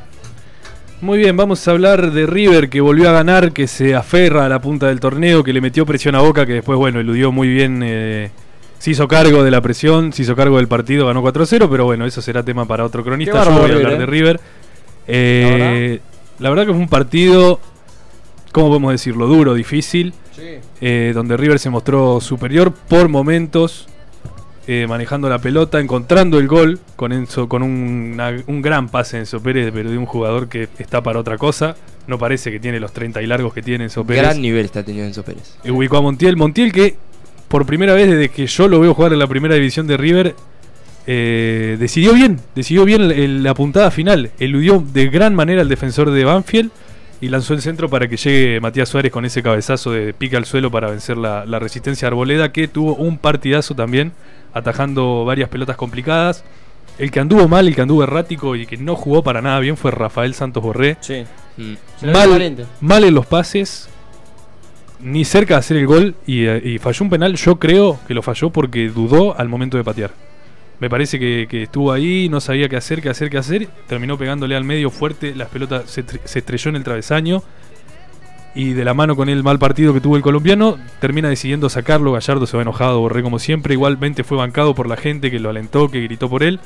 Muy 1.00 1.16
bien, 1.16 1.34
vamos 1.34 1.66
a 1.66 1.70
hablar 1.70 2.12
de 2.12 2.26
River 2.26 2.68
que 2.68 2.82
volvió 2.82 3.08
a 3.08 3.12
ganar, 3.12 3.52
que 3.52 3.66
se 3.68 3.94
aferra 3.94 4.44
a 4.44 4.50
la 4.50 4.60
punta 4.60 4.88
del 4.88 5.00
torneo, 5.00 5.42
que 5.42 5.54
le 5.54 5.62
metió 5.62 5.86
presión 5.86 6.14
a 6.14 6.20
Boca, 6.20 6.44
que 6.44 6.52
después, 6.52 6.78
bueno, 6.78 7.00
eludió 7.00 7.32
muy 7.32 7.48
bien, 7.48 7.80
eh, 7.82 8.30
se 8.78 8.90
hizo 8.90 9.08
cargo 9.08 9.42
de 9.42 9.50
la 9.50 9.62
presión, 9.62 10.12
se 10.12 10.24
hizo 10.24 10.36
cargo 10.36 10.58
del 10.58 10.68
partido, 10.68 11.06
ganó 11.06 11.22
4-0, 11.22 11.70
pero 11.70 11.86
bueno, 11.86 12.04
eso 12.04 12.20
será 12.20 12.42
tema 12.42 12.66
para 12.66 12.84
otro 12.84 13.02
cronista. 13.02 13.42
Yo 13.44 13.50
voy 13.50 13.60
a 13.60 13.64
hablar 13.64 13.78
River, 13.78 13.98
de 13.98 14.06
River. 14.06 14.40
Eh, 15.06 16.00
la, 16.38 16.50
verdad? 16.50 16.66
que 16.66 16.72
fue 16.72 16.82
un 16.82 16.88
partido, 16.90 17.60
¿cómo 18.52 18.68
podemos 18.68 18.92
decirlo? 18.92 19.26
Duro, 19.26 19.54
difícil, 19.54 20.12
Sí. 20.34 20.42
eh, 20.80 21.12
donde 21.14 21.36
River 21.36 21.58
se 21.58 21.70
mostró 21.70 22.20
superior 22.20 22.72
por 22.72 23.08
momentos, 23.08 23.86
eh, 24.66 24.86
manejando 24.88 25.28
la 25.28 25.38
pelota, 25.38 25.80
encontrando 25.80 26.38
el 26.38 26.46
gol 26.46 26.78
con 26.96 27.12
Enzo, 27.12 27.48
con 27.48 27.62
un, 27.62 28.10
una- 28.14 28.36
un 28.46 28.62
gran 28.62 28.88
pase 28.88 29.18
Enzo 29.18 29.40
Pérez, 29.42 29.70
pero 29.74 29.90
de 29.90 29.98
un 29.98 30.06
jugador 30.06 30.48
que 30.48 30.68
está 30.78 31.02
para 31.02 31.18
otra 31.18 31.38
cosa. 31.38 31.76
No 32.06 32.18
parece 32.18 32.50
que 32.50 32.58
tiene 32.60 32.80
los 32.80 32.92
30 32.92 33.22
y 33.22 33.26
largos 33.26 33.52
que 33.54 33.62
tiene 33.62 33.84
Enzo 33.84 34.04
Pérez. 34.04 34.22
Gran 34.22 34.40
nivel 34.42 34.64
está 34.64 34.82
teniendo 34.82 35.08
Enzo 35.08 35.22
Pérez. 35.24 35.56
Y 35.64 35.70
ubicó 35.70 35.96
a 35.98 36.02
Montiel. 36.02 36.36
Montiel 36.36 36.72
que 36.72 36.96
por 37.48 37.66
primera 37.66 37.94
vez 37.94 38.08
desde 38.08 38.28
que 38.28 38.46
yo 38.46 38.68
lo 38.68 38.78
veo 38.80 38.94
jugar 38.94 39.12
en 39.12 39.18
la 39.18 39.26
primera 39.26 39.54
división 39.54 39.86
de 39.86 39.96
River, 39.96 40.34
eh, 41.06 41.76
decidió 41.80 42.12
bien, 42.14 42.38
decidió 42.54 42.84
bien 42.84 43.00
el- 43.02 43.12
el- 43.12 43.42
la 43.42 43.54
puntada 43.54 43.90
final. 43.90 44.30
Eludió 44.38 44.84
de 44.92 45.08
gran 45.08 45.34
manera 45.34 45.62
al 45.62 45.68
defensor 45.68 46.10
de 46.10 46.24
Banfield 46.24 46.70
y 47.20 47.28
lanzó 47.28 47.54
el 47.54 47.60
centro 47.60 47.88
para 47.88 48.08
que 48.08 48.16
llegue 48.16 48.60
Matías 48.60 48.88
Suárez 48.88 49.12
con 49.12 49.24
ese 49.24 49.42
cabezazo 49.42 49.92
de 49.92 50.14
pica 50.14 50.38
al 50.38 50.46
suelo 50.46 50.70
para 50.70 50.88
vencer 50.88 51.16
la, 51.16 51.44
la 51.44 51.58
resistencia 51.58 52.06
de 52.06 52.08
Arboleda, 52.08 52.52
que 52.52 52.66
tuvo 52.66 52.94
un 52.94 53.18
partidazo 53.18 53.74
también, 53.74 54.12
atajando 54.54 55.24
varias 55.24 55.48
pelotas 55.48 55.76
complicadas. 55.76 56.44
El 56.98 57.10
que 57.10 57.20
anduvo 57.20 57.48
mal, 57.48 57.66
el 57.68 57.74
que 57.74 57.82
anduvo 57.82 58.02
errático 58.02 58.56
y 58.56 58.66
que 58.66 58.76
no 58.76 58.96
jugó 58.96 59.22
para 59.22 59.40
nada 59.42 59.58
bien 59.60 59.76
fue 59.76 59.90
Rafael 59.90 60.34
Santos 60.34 60.62
Borré. 60.62 60.96
Sí. 61.00 61.24
Mm. 61.56 62.10
Mal, 62.10 62.66
mal 62.80 63.04
en 63.04 63.14
los 63.14 63.26
pases, 63.26 63.88
ni 65.00 65.24
cerca 65.24 65.54
de 65.54 65.60
hacer 65.60 65.76
el 65.76 65.86
gol 65.86 66.14
y, 66.26 66.46
eh, 66.46 66.60
y 66.62 66.78
falló 66.78 67.04
un 67.04 67.10
penal. 67.10 67.36
Yo 67.36 67.56
creo 67.56 67.98
que 68.06 68.14
lo 68.14 68.22
falló 68.22 68.50
porque 68.50 68.88
dudó 68.88 69.38
al 69.38 69.48
momento 69.48 69.76
de 69.76 69.84
patear. 69.84 70.10
Me 70.80 70.88
parece 70.88 71.18
que, 71.18 71.62
estuvo 71.62 71.92
ahí, 71.92 72.28
no 72.28 72.40
sabía 72.40 72.68
qué 72.68 72.76
hacer, 72.76 73.02
qué 73.02 73.10
hacer, 73.10 73.30
qué 73.30 73.38
hacer. 73.38 73.68
Terminó 73.86 74.16
pegándole 74.18 74.56
al 74.56 74.64
medio 74.64 74.90
fuerte, 74.90 75.34
las 75.34 75.48
pelotas 75.48 75.90
se, 75.90 76.04
se 76.24 76.38
estrelló 76.38 76.70
en 76.70 76.76
el 76.76 76.84
travesaño. 76.84 77.42
Y 78.54 78.72
de 78.72 78.84
la 78.84 78.94
mano 78.94 79.14
con 79.14 79.28
el 79.28 79.44
mal 79.44 79.58
partido 79.58 79.94
que 79.94 80.00
tuvo 80.00 80.16
el 80.16 80.22
colombiano, 80.22 80.78
termina 81.00 81.28
decidiendo 81.28 81.68
sacarlo. 81.68 82.12
Gallardo 82.12 82.46
se 82.46 82.56
va 82.56 82.62
enojado, 82.62 83.00
Borré 83.00 83.22
como 83.22 83.38
siempre. 83.38 83.74
Igualmente 83.74 84.24
fue 84.24 84.38
bancado 84.38 84.74
por 84.74 84.88
la 84.88 84.96
gente 84.96 85.30
que 85.30 85.38
lo 85.38 85.50
alentó, 85.50 85.88
que 85.88 86.00
gritó 86.00 86.28
por 86.28 86.42
él. 86.42 86.58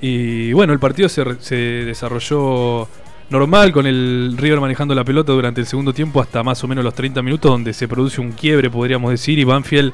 Y 0.00 0.52
bueno, 0.54 0.72
el 0.72 0.78
partido 0.78 1.08
se 1.08 1.54
desarrolló 1.56 2.88
normal, 3.30 3.72
con 3.72 3.86
el 3.86 4.34
River 4.36 4.60
manejando 4.60 4.94
la 4.94 5.04
pelota 5.04 5.32
durante 5.32 5.60
el 5.60 5.66
segundo 5.66 5.92
tiempo 5.92 6.20
hasta 6.20 6.42
más 6.42 6.62
o 6.64 6.68
menos 6.68 6.84
los 6.84 6.94
30 6.94 7.22
minutos, 7.22 7.50
donde 7.50 7.72
se 7.72 7.88
produce 7.88 8.20
un 8.20 8.32
quiebre, 8.32 8.70
podríamos 8.70 9.10
decir, 9.10 9.38
y 9.38 9.44
Banfield 9.44 9.92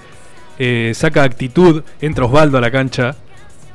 eh, 0.59 0.92
saca 0.94 1.22
actitud, 1.22 1.82
entra 2.00 2.24
Osvaldo 2.24 2.59
a 2.59 2.61
la 2.61 2.70
cancha. 2.70 3.16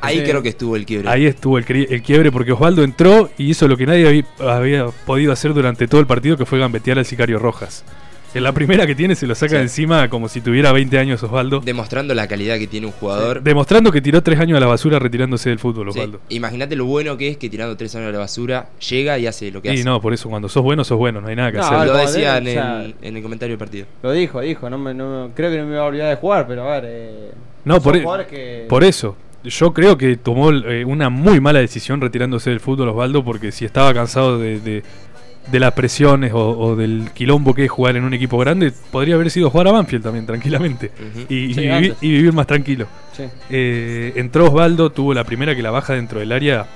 Ahí 0.01 0.23
creo 0.23 0.41
que 0.41 0.49
estuvo 0.49 0.75
el 0.75 0.85
quiebre. 0.85 1.09
Ahí 1.09 1.25
estuvo 1.25 1.57
el, 1.57 1.65
el 1.67 2.01
quiebre 2.01 2.31
porque 2.31 2.53
Osvaldo 2.53 2.83
entró 2.83 3.29
y 3.37 3.49
hizo 3.49 3.67
lo 3.67 3.75
que 3.75 3.85
nadie 3.85 4.07
había, 4.07 4.25
había 4.53 4.85
podido 5.05 5.33
hacer 5.33 5.53
durante 5.53 5.87
todo 5.87 5.99
el 5.99 6.07
partido, 6.07 6.37
que 6.37 6.45
fue 6.45 6.57
gambetear 6.59 6.99
al 6.99 7.05
sicario 7.05 7.37
Rojas. 7.37 7.83
En 8.33 8.43
la 8.43 8.51
primera 8.51 8.85
que 8.85 8.93
tiene 8.93 9.15
se 9.15 9.25
lo 9.25 9.33
saca 9.33 9.49
Sí. 9.49 9.55
de 9.55 9.61
encima 9.63 10.07
como 10.07 10.29
si 10.29 10.39
tuviera 10.39 10.71
20 10.71 10.99
años 10.99 11.23
Osvaldo. 11.23 11.61
Demostrando 11.61 12.13
la 12.13 12.27
calidad 12.27 12.59
que 12.59 12.67
tiene 12.67 12.85
un 12.85 12.91
jugador. 12.93 13.41
Demostrando 13.41 13.91
que 13.91 14.01
tiró 14.01 14.21
tres 14.21 14.39
años 14.39 14.55
a 14.57 14.59
la 14.59 14.67
basura 14.67 14.99
retirándose 14.99 15.49
del 15.49 15.57
fútbol, 15.57 15.91
Sí. 15.91 15.97
Osvaldo. 15.99 16.21
Imagínate 16.29 16.75
lo 16.75 16.85
bueno 16.85 17.17
que 17.17 17.29
es 17.29 17.37
que 17.37 17.49
tirando 17.49 17.75
tres 17.75 17.95
años 17.95 18.09
a 18.09 18.11
la 18.11 18.19
basura 18.19 18.69
llega 18.87 19.17
y 19.17 19.25
hace 19.25 19.51
lo 19.51 19.61
que 19.63 19.69
Y 19.69 19.75
hace. 19.75 19.83
no, 19.83 19.99
por 19.99 20.13
eso 20.13 20.29
cuando 20.29 20.47
sos 20.47 20.61
bueno, 20.61 20.83
sos 20.83 20.97
bueno, 20.99 21.21
no 21.21 21.27
hay 21.27 21.35
nada 21.35 21.51
que 21.51 21.57
No, 21.57 21.63
hacer. 21.63 21.87
lo 21.87 21.93
como 21.93 22.05
decían 22.05 22.43
de- 22.43 22.51
o 22.51 22.53
sea, 22.53 22.85
en, 22.85 22.95
en 23.01 23.17
el 23.17 23.23
comentario 23.23 23.53
del 23.53 23.59
partido. 23.59 23.87
Lo 24.03 24.11
dijo, 24.11 24.41
dijo. 24.41 24.69
No 24.69 24.77
me, 24.77 24.93
no, 24.93 25.31
creo 25.35 25.49
que 25.49 25.57
no 25.57 25.65
me 25.65 25.73
iba 25.73 25.81
a 25.81 25.85
olvidar 25.87 26.09
de 26.09 26.15
jugar, 26.17 26.45
pero 26.47 26.69
a 26.69 26.79
ver. 26.79 26.83
Eh, 26.87 27.31
No, 27.65 27.81
por, 27.81 27.95
e- 27.97 28.03
que- 28.29 28.65
por 28.69 28.83
eso. 28.83 29.15
Yo 29.43 29.73
creo 29.73 29.97
que 29.97 30.17
tomó 30.17 30.51
eh, 30.51 30.83
una 30.83 31.09
muy 31.09 31.39
mala 31.39 31.59
decisión 31.59 32.01
retirándose 32.01 32.49
del 32.49 32.59
fútbol 32.59 32.89
Osvaldo 32.89 33.23
porque 33.23 33.53
si 33.53 33.63
estaba 33.63 33.93
cansado 33.93 34.37
de, 34.37 34.59
de- 34.59 34.83
de 35.51 35.59
las 35.59 35.73
presiones 35.73 36.31
o, 36.33 36.57
o 36.59 36.75
del 36.75 37.09
quilombo 37.13 37.53
que 37.53 37.65
es 37.65 37.71
jugar 37.71 37.95
en 37.95 38.03
un 38.03 38.13
equipo 38.13 38.37
grande, 38.37 38.71
podría 38.91 39.15
haber 39.15 39.31
sido 39.31 39.49
jugar 39.49 39.67
a 39.67 39.71
Banfield 39.71 40.03
también 40.03 40.25
tranquilamente 40.25 40.91
y, 41.27 41.35
y 41.35 41.53
Sí, 41.53 41.59
vivir, 41.61 41.71
antes. 41.73 41.97
y 42.01 42.09
vivir 42.11 42.33
más 42.33 42.47
tranquilo. 42.47 42.87
Sí. 43.15 43.23
Eh, 43.49 44.13
entró 44.15 44.45
Osvaldo, 44.45 44.91
tuvo 44.91 45.13
la 45.13 45.23
primera 45.23 45.55
que 45.55 45.61
la 45.63 45.71
baja 45.71 45.93
dentro 45.93 46.19
del 46.19 46.31
área, 46.31 46.67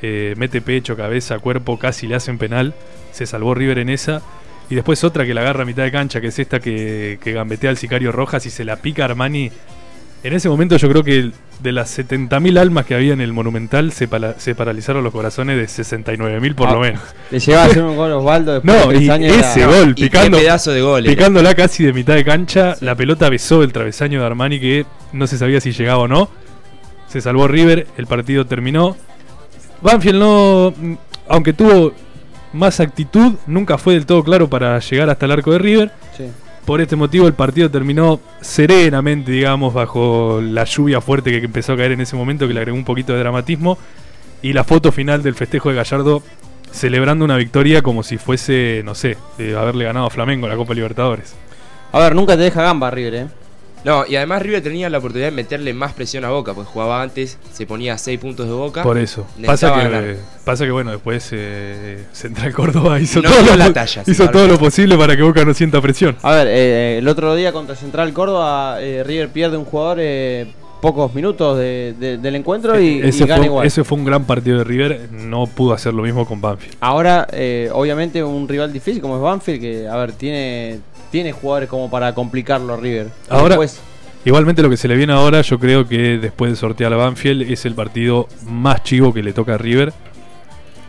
eh, 0.00 0.34
mete 0.36 0.60
pecho, 0.60 0.96
cabeza, 0.96 1.38
cuerpo, 1.40 1.78
casi 1.78 2.06
le 2.06 2.14
hacen 2.14 2.38
penal, 2.38 2.74
se 3.12 3.26
salvó 3.26 3.54
River 3.54 3.78
en 3.78 3.88
esa. 3.88 4.22
Y 4.70 4.74
después 4.74 5.02
otra 5.02 5.24
que 5.24 5.32
la 5.32 5.40
agarra 5.40 5.62
a 5.62 5.66
mitad 5.66 5.82
de 5.82 5.90
cancha, 5.90 6.20
que 6.20 6.26
es 6.26 6.38
esta 6.38 6.60
que, 6.60 7.18
que 7.22 7.32
gambetea 7.32 7.70
al 7.70 7.78
sicario 7.78 8.12
Rojas 8.12 8.44
y 8.44 8.50
se 8.50 8.64
la 8.64 8.76
pica 8.76 9.06
Armani. 9.06 9.50
En 10.24 10.32
ese 10.32 10.48
momento 10.48 10.76
yo 10.76 10.88
creo 10.88 11.04
que 11.04 11.30
de 11.60 11.72
las 11.72 11.96
70.000 11.98 12.58
almas 12.58 12.86
que 12.86 12.94
había 12.94 13.12
en 13.12 13.20
el 13.20 13.32
Monumental 13.32 13.92
se, 13.92 14.08
paralizaron 14.08 15.02
los 15.04 15.12
corazones 15.12 15.56
de 15.56 15.66
69.000 15.84 16.54
por 16.54 16.68
Ah, 16.68 16.72
lo 16.72 16.80
menos. 16.80 17.00
Le 17.30 17.38
llegaba 17.38 17.64
a 17.64 17.66
hacer 17.68 17.82
un 17.84 17.96
gol 17.96 18.12
Osvaldo 18.12 18.54
después 18.54 18.86
No, 18.86 18.92
de 18.92 18.98
y 19.04 19.08
años. 19.10 19.36
ese 19.36 19.60
era- 19.62 19.68
gol, 19.68 19.90
Y 19.96 20.02
picando, 20.02 20.38
pedazo 20.38 20.72
de 20.72 20.80
gol. 20.82 21.04
picándola 21.04 21.54
casi 21.54 21.84
de 21.84 21.92
mitad 21.92 22.14
de 22.14 22.24
cancha, 22.24 22.76
la 22.80 22.94
pelota 22.96 23.28
besó 23.30 23.62
el 23.62 23.72
travesaño 23.72 24.20
de 24.20 24.26
Armani 24.26 24.58
que 24.60 24.86
no 25.12 25.26
se 25.26 25.38
sabía 25.38 25.60
si 25.60 25.72
llegaba 25.72 25.98
o 26.00 26.08
no. 26.08 26.28
Se 27.08 27.20
salvó 27.20 27.46
River, 27.48 27.86
el 27.96 28.06
partido 28.06 28.44
terminó. 28.46 28.96
Banfield 29.82 30.18
no, 30.18 30.74
mm, 30.76 30.94
aunque 31.28 31.52
tuvo 31.52 31.92
más 32.52 32.80
actitud, 32.80 33.34
nunca 33.46 33.78
fue 33.78 33.94
del 33.94 34.04
todo 34.06 34.24
claro 34.24 34.48
para 34.50 34.78
llegar 34.80 35.08
hasta 35.10 35.26
el 35.26 35.32
arco 35.32 35.52
de 35.52 35.58
River. 35.58 35.90
Sí. 36.16 36.24
Por 36.68 36.82
este 36.82 36.96
motivo 36.96 37.26
el 37.26 37.32
partido 37.32 37.70
terminó 37.70 38.20
serenamente, 38.42 39.32
digamos, 39.32 39.72
bajo 39.72 40.42
la 40.42 40.64
lluvia 40.64 41.00
fuerte 41.00 41.30
que 41.30 41.46
empezó 41.46 41.72
a 41.72 41.78
caer 41.78 41.92
en 41.92 42.02
ese 42.02 42.14
momento, 42.14 42.46
que 42.46 42.52
le 42.52 42.60
agregó 42.60 42.76
un 42.76 42.84
poquito 42.84 43.14
de 43.14 43.20
dramatismo. 43.20 43.78
Y 44.42 44.52
la 44.52 44.64
foto 44.64 44.92
final 44.92 45.22
del 45.22 45.34
festejo 45.34 45.70
de 45.70 45.76
Gallardo 45.76 46.22
celebrando 46.70 47.24
una 47.24 47.38
victoria 47.38 47.80
como 47.80 48.02
si 48.02 48.18
fuese, 48.18 48.82
no 48.84 48.94
sé, 48.94 49.16
haberle 49.58 49.86
ganado 49.86 50.04
a 50.04 50.10
Flamengo 50.10 50.44
en 50.44 50.50
la 50.50 50.58
Copa 50.58 50.74
Libertadores. 50.74 51.34
A 51.90 52.00
ver, 52.00 52.14
nunca 52.14 52.36
te 52.36 52.42
deja 52.42 52.60
gamba 52.60 52.90
River, 52.90 53.14
eh. 53.14 53.26
No, 53.84 54.04
y 54.06 54.16
además 54.16 54.42
River 54.42 54.62
tenía 54.62 54.90
la 54.90 54.98
oportunidad 54.98 55.28
de 55.28 55.36
meterle 55.36 55.72
más 55.72 55.92
presión 55.92 56.24
a 56.24 56.30
Boca, 56.30 56.52
porque 56.54 56.70
jugaba 56.70 57.00
antes, 57.02 57.38
se 57.52 57.64
ponía 57.66 57.94
a 57.94 57.98
6 57.98 58.18
puntos 58.18 58.46
de 58.46 58.52
Boca. 58.52 58.82
Por 58.82 58.98
eso. 58.98 59.26
Necesitaba 59.36 59.52
Pasa 59.52 59.74
que, 59.88 59.90
ganar. 59.96 60.16
pasa 60.44 60.64
que, 60.64 60.70
bueno, 60.70 60.90
después 60.90 61.28
eh, 61.32 62.04
Central 62.12 62.52
Córdoba 62.52 63.00
hizo, 63.00 63.22
No 63.22 63.30
todo, 63.30 63.42
lo, 63.46 63.56
la 63.56 63.72
talla, 63.72 64.02
hizo 64.06 64.28
todo 64.30 64.46
lo 64.48 64.58
posible 64.58 64.96
para 64.98 65.16
que 65.16 65.22
Boca 65.22 65.44
no 65.44 65.54
sienta 65.54 65.80
presión. 65.80 66.16
A 66.22 66.32
ver, 66.32 66.48
eh, 66.50 66.98
el 66.98 67.08
otro 67.08 67.34
día 67.34 67.52
contra 67.52 67.76
Central 67.76 68.12
Córdoba, 68.12 68.78
eh, 68.80 69.02
River 69.04 69.28
pierde 69.30 69.56
un 69.56 69.64
jugador 69.64 69.98
eh, 70.00 70.52
pocos 70.80 71.12
minutos 71.14 71.58
de- 71.58 71.94
de- 71.98 72.18
del 72.18 72.36
encuentro 72.36 72.78
y, 72.80 72.98
y 72.98 73.08
ese, 73.08 73.24
gana 73.26 73.38
fue, 73.38 73.46
igual. 73.46 73.66
ese 73.66 73.82
fue 73.84 73.98
un 73.98 74.04
gran 74.04 74.24
partido 74.24 74.58
de 74.58 74.64
River. 74.64 75.08
No 75.12 75.46
pudo 75.46 75.72
hacer 75.72 75.92
lo 75.94 76.02
mismo 76.02 76.24
con 76.26 76.40
Banfield. 76.40 76.76
Ahora, 76.80 77.26
eh, 77.32 77.68
obviamente, 77.72 78.22
un 78.22 78.46
rival 78.48 78.72
difícil 78.72 79.00
como 79.02 79.16
es 79.16 79.22
Banfield, 79.22 79.60
que, 79.60 79.88
a 79.88 79.96
ver, 79.96 80.12
tiene, 80.12 80.78
tiene 81.10 81.32
jugadores 81.32 81.68
como 81.68 81.90
para 81.90 82.14
complicarlo 82.14 82.74
a 82.74 82.76
River. 82.76 83.08
Ahora- 83.28 83.48
Después, 83.50 83.80
Igualmente 84.24 84.62
lo 84.62 84.68
que 84.68 84.76
se 84.76 84.88
le 84.88 84.96
viene 84.96 85.12
ahora, 85.12 85.40
yo 85.42 85.58
creo 85.58 85.86
que 85.88 86.18
después 86.18 86.50
de 86.50 86.56
sortear 86.56 86.92
a 86.92 86.96
Banfield 86.96 87.50
es 87.50 87.64
el 87.64 87.74
partido 87.74 88.28
más 88.46 88.82
chivo 88.82 89.14
que 89.14 89.22
le 89.22 89.32
toca 89.32 89.54
a 89.54 89.58
River. 89.58 89.92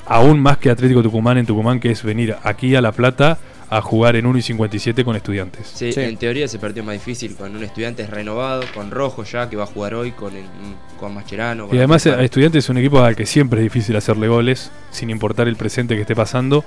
Aún 0.08 0.40
más 0.40 0.58
que 0.58 0.70
Atlético 0.72 1.04
Tucumán 1.04 1.38
en 1.38 1.46
Tucumán, 1.46 1.80
que 1.80 1.92
es 1.92 2.04
venir 2.04 2.36
aquí 2.44 2.76
a 2.76 2.82
La 2.82 2.92
Plata 2.92 3.38
a 3.70 3.82
jugar 3.82 4.16
en 4.16 4.26
1 4.26 4.40
y 4.40 4.42
57 4.42 5.06
con 5.06 5.16
estudiantes. 5.16 5.68
Sí, 5.76 5.94
Sí. 5.94 6.02
en 6.02 6.18
teoría 6.18 6.46
ese 6.46 6.58
partido 6.58 6.82
es 6.82 6.88
más 6.88 6.94
difícil 6.96 7.36
con 7.36 7.56
un 7.56 7.64
estudiante 7.64 8.08
renovado, 8.08 8.64
con 8.74 8.90
Rojo 8.90 9.24
ya 9.24 9.48
que 9.48 9.56
va 9.56 9.64
a 9.64 9.68
jugar 9.68 9.94
hoy, 9.94 10.12
con 10.12 10.36
el, 10.36 10.46
con 11.00 11.14
Mascherano. 11.14 11.68
con 11.68 11.76
Y 11.76 11.78
además 11.78 12.08
a 12.08 12.24
Estudiantes 12.24 12.66
es 12.66 12.70
un 12.70 12.80
equipo 12.80 13.00
al 13.00 13.16
que 13.16 13.28
siempre 13.28 13.60
es 13.60 13.64
difícil 13.66 13.96
hacerle 13.96 14.28
goles, 14.28 14.72
sin 14.90 15.12
importar 15.12 15.48
el 15.48 15.56
presente 15.56 15.94
que 15.96 16.02
esté 16.02 16.16
pasando. 16.16 16.66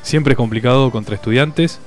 Siempre 0.00 0.32
es 0.32 0.36
complicado 0.38 0.90
contra 0.90 1.14
Estudiantes. 1.14 1.80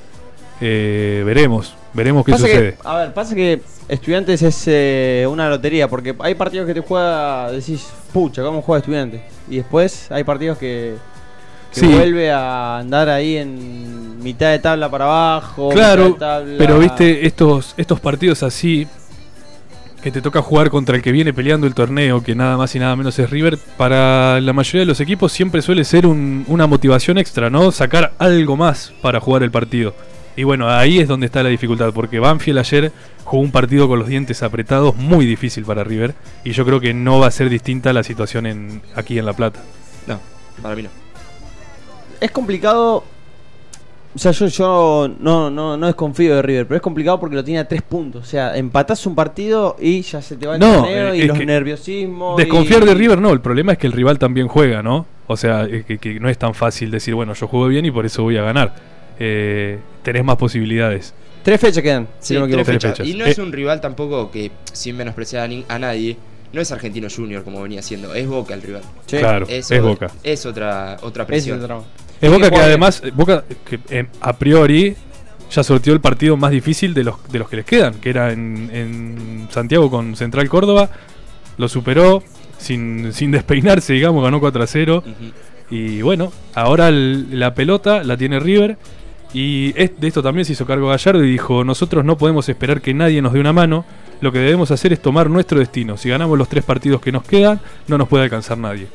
Eh, 0.62 1.24
veremos, 1.26 1.74
veremos 1.94 2.24
qué 2.24 2.34
Pasa 2.34 2.46
sucede. 2.46 2.74
que, 2.76 2.88
a 2.88 2.98
ver, 2.98 3.14
pasa 3.14 3.34
que 3.36 3.62
Estudiantes 3.88 4.42
es 4.44 4.64
eh, 4.68 5.26
una 5.30 5.50
lotería, 5.50 5.88
porque 5.90 6.16
hay 6.20 6.36
partidos 6.36 6.68
que 6.68 6.74
te 6.76 6.80
juega, 6.82 7.52
decís, 7.52 7.90
pucha, 8.14 8.42
¿cómo 8.44 8.62
juega 8.62 8.80
Estudiantes? 8.80 9.22
Y 9.50 9.58
después 9.58 10.10
hay 10.12 10.24
partidos 10.24 10.58
que, 10.60 10.96
que 11.74 11.80
Sí. 11.80 11.88
vuelve 11.88 12.32
a 12.32 12.78
andar 12.78 13.10
ahí 13.10 13.38
en 13.38 14.22
mitad 14.24 14.52
de 14.52 14.60
tabla 14.60 14.90
para 14.90 15.06
abajo. 15.06 15.70
Claro, 15.70 16.14
tabla- 16.14 16.56
pero 16.58 16.78
viste, 16.80 17.26
estos, 17.26 17.74
estos 17.76 18.00
partidos 18.00 18.44
así, 18.44 18.88
que 20.04 20.12
te 20.12 20.22
toca 20.22 20.42
jugar 20.42 20.70
contra 20.70 20.96
el 20.96 21.02
que 21.02 21.12
viene 21.12 21.34
peleando 21.34 21.68
el 21.68 21.74
torneo, 21.74 22.24
que 22.24 22.34
nada 22.36 22.56
más 22.58 22.74
y 22.76 22.80
nada 22.80 22.96
menos 22.96 23.18
es 23.20 23.30
River, 23.30 23.58
para 23.78 24.40
la 24.42 24.54
mayoría 24.54 24.82
de 24.82 24.86
los 24.88 25.00
equipos 25.00 25.32
siempre 25.32 25.62
suele 25.62 25.84
ser 25.86 26.06
un- 26.08 26.46
una 26.48 26.66
motivación 26.68 27.18
extra, 27.18 27.50
¿no? 27.50 27.72
Sacar 27.72 28.14
algo 28.20 28.56
más 28.56 28.94
para 29.02 29.20
jugar 29.20 29.44
el 29.44 29.52
partido. 29.52 29.94
Y 30.36 30.44
bueno, 30.44 30.70
ahí 30.70 31.00
es 31.00 31.08
donde 31.08 31.26
está 31.26 31.44
la 31.44 31.50
dificultad, 31.50 31.92
porque 31.94 32.20
Banfield 32.20 32.60
ayer 32.60 32.92
jugó 33.26 33.44
un 33.44 33.52
partido 33.52 33.88
con 33.88 34.00
los 34.00 34.08
dientes 34.08 34.42
apretados 34.44 34.96
muy 34.96 35.26
difícil 35.26 35.66
para 35.66 35.84
River, 35.84 36.16
y 36.44 36.52
yo 36.52 36.66
creo 36.66 36.80
que 36.80 36.94
no 36.94 37.20
va 37.20 37.28
a 37.28 37.32
ser 37.32 37.50
distinta 37.50 37.92
la 37.94 38.04
situación 38.04 38.46
en, 38.46 38.82
aquí 38.96 39.20
en 39.20 39.26
La 39.26 39.34
Plata. 39.34 39.60
No, 40.08 40.20
para 40.62 40.76
mí 40.76 40.84
no. 40.84 40.90
Es 42.20 42.32
complicado. 42.32 43.04
O 44.14 44.20
sea, 44.20 44.32
yo, 44.34 44.48
yo 44.48 45.10
no, 45.22 45.50
no, 45.50 45.78
no 45.78 45.86
desconfío 45.88 46.36
de 46.36 46.42
River, 46.42 46.68
pero 46.68 46.76
es 46.76 46.82
complicado 46.82 47.18
porque 47.18 47.36
lo 47.36 47.44
tiene 47.46 47.62
a 47.62 47.68
tres 47.68 47.82
puntos. 47.82 48.24
O 48.24 48.26
sea, 48.26 48.58
empatás 48.58 49.06
un 49.08 49.16
partido 49.16 49.78
y 49.80 50.02
ya 50.02 50.22
se 50.22 50.36
te 50.36 50.48
va 50.48 50.56
el 50.56 50.60
No, 50.60 50.82
torneo 50.82 51.14
eh, 51.14 51.18
y 51.18 51.24
los 51.24 51.38
nerviosismos. 51.40 52.36
Desconfiar 52.36 52.84
y- 52.84 52.88
de 52.88 52.94
River 52.94 53.20
no, 53.22 53.32
el 53.32 53.40
problema 53.40 53.72
es 53.72 53.78
que 53.78 53.88
el 53.88 53.94
rival 53.94 54.20
también 54.20 54.50
juega, 54.50 54.84
¿no? 54.84 55.06
O 55.28 55.38
sea, 55.38 55.66
que, 55.66 55.98
que 55.98 56.20
no 56.20 56.28
es 56.28 56.38
tan 56.38 56.54
fácil 56.54 56.92
decir, 56.92 57.16
bueno, 57.16 57.34
yo 57.34 57.48
juego 57.48 57.68
bien 57.68 57.86
y 57.86 57.92
por 57.92 58.06
eso 58.06 58.22
voy 58.24 58.36
a 58.36 58.42
ganar. 58.44 58.76
Eh, 59.24 59.78
tenés 60.02 60.24
más 60.24 60.36
posibilidades. 60.38 61.14
Tres 61.44 61.60
fechas 61.62 61.84
quedan. 61.84 62.08
si 62.20 62.30
Sí, 62.30 62.34
no 62.34 62.42
me 62.42 62.48
tres 62.48 62.62
equivoco. 62.68 62.72
fechas. 62.80 62.98
fechas. 62.98 63.08
Y 63.08 63.18
no 63.18 63.26
Eh. 63.26 63.30
es 63.32 63.38
un 63.38 63.52
rival 63.52 63.80
tampoco 63.82 64.32
que, 64.32 64.52
sin 64.74 64.98
menospreciar 64.98 65.44
a, 65.44 65.48
ni- 65.48 65.64
a 65.68 65.78
nadie, 65.78 66.18
no 66.54 66.60
es 66.62 66.72
Argentino 66.72 67.08
Junior 67.16 67.44
como 67.44 67.62
venía 67.62 67.82
siendo, 67.84 68.14
es 68.16 68.28
Boca 68.28 68.54
el 68.56 68.62
rival. 68.64 68.82
Sí. 69.06 69.18
Claro, 69.18 69.46
es 69.48 69.70
Boca. 69.82 70.12
Es 70.24 70.46
otra, 70.48 70.98
otra 71.04 71.26
presión. 71.28 71.60
es 72.20 72.32
Boca 72.32 72.50
que 72.50 72.58
además, 72.58 73.02
Boca 73.14 73.44
que 73.66 73.80
eh, 73.90 74.08
a 74.22 74.34
priori 74.38 74.96
ya 75.52 75.64
sortió 75.64 75.94
el 75.94 76.00
partido 76.02 76.36
más 76.38 76.50
difícil 76.52 76.94
de 76.96 77.04
los, 77.04 77.16
de 77.32 77.38
los 77.40 77.48
que 77.50 77.58
les 77.58 77.66
quedan, 77.66 77.94
que 77.96 78.10
era 78.10 78.32
en, 78.32 78.70
en 78.74 79.48
Santiago 79.52 79.90
con 79.92 80.16
Central 80.16 80.50
Córdoba. 80.50 80.90
Lo 81.58 81.68
superó 81.68 82.24
sin, 82.58 83.14
sin 83.14 83.32
despeinarse, 83.32 83.94
digamos, 83.94 84.24
ganó 84.24 84.40
4 84.40 84.64
a 84.64 84.68
0. 84.68 85.04
Ujú. 85.06 85.76
Y 85.76 86.02
bueno, 86.02 86.32
ahora 86.54 86.88
el- 86.90 87.40
la 87.40 87.54
pelota 87.54 88.04
la 88.04 88.18
tiene 88.18 88.40
River. 88.40 88.78
Y 89.34 89.72
de 89.74 90.08
esto 90.08 90.22
también 90.22 90.44
se 90.46 90.54
hizo 90.54 90.66
cargo 90.66 90.90
Gallardo 90.90 91.24
y 91.24 91.32
dijo, 91.32 91.64
nosotros 91.64 92.04
no 92.04 92.18
podemos 92.18 92.50
esperar 92.50 92.82
que 92.82 92.94
nadie 92.94 93.22
nos 93.22 93.32
dé 93.34 93.40
una 93.40 93.54
mano, 93.54 93.86
lo 94.20 94.32
que 94.32 94.40
debemos 94.40 94.72
hacer 94.72 94.92
es 94.94 95.02
tomar 95.02 95.30
nuestro 95.30 95.58
destino. 95.60 95.96
Si 95.98 96.10
ganamos 96.10 96.38
los 96.38 96.50
tres 96.50 96.64
partidos 96.66 97.00
que 97.02 97.12
nos 97.12 97.24
quedan, 97.24 97.60
no 97.88 97.98
nos 97.98 98.08
puede 98.10 98.26
alcanzar 98.26 98.58
nadie. 98.58 98.88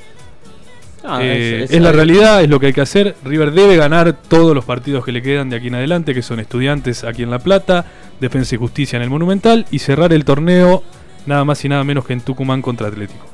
Ah, 1.08 1.20
Eh, 1.22 1.62
es- 1.64 1.70
es, 1.70 1.76
es- 1.76 1.82
la 1.82 1.92
realidad, 1.92 2.42
es 2.42 2.50
lo 2.50 2.60
que 2.60 2.66
hay 2.66 2.72
que 2.72 2.80
hacer. 2.80 3.14
River 3.24 3.52
debe 3.52 3.76
ganar 3.76 4.12
todos 4.12 4.54
los 4.54 4.64
partidos 4.64 5.04
que 5.04 5.12
le 5.12 5.22
quedan 5.22 5.48
de 5.48 5.56
aquí 5.56 5.68
en 5.68 5.76
adelante, 5.76 6.12
que 6.14 6.20
son 6.22 6.38
estudiantes 6.40 7.04
aquí 7.04 7.22
en 7.22 7.30
La 7.30 7.38
Plata, 7.38 7.86
Defensa 8.20 8.56
y 8.56 8.58
Justicia 8.58 8.96
en 8.96 9.02
el 9.04 9.10
Monumental, 9.10 9.66
y 9.70 9.78
cerrar 9.78 10.12
el 10.12 10.24
torneo 10.24 10.82
nada 11.26 11.44
más 11.44 11.64
y 11.64 11.68
nada 11.68 11.82
menos 11.84 12.04
que 12.04 12.12
en 12.12 12.20
Tucumán 12.20 12.60
contra 12.60 12.88
Atlético. 12.88 13.24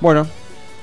Bueno, 0.00 0.26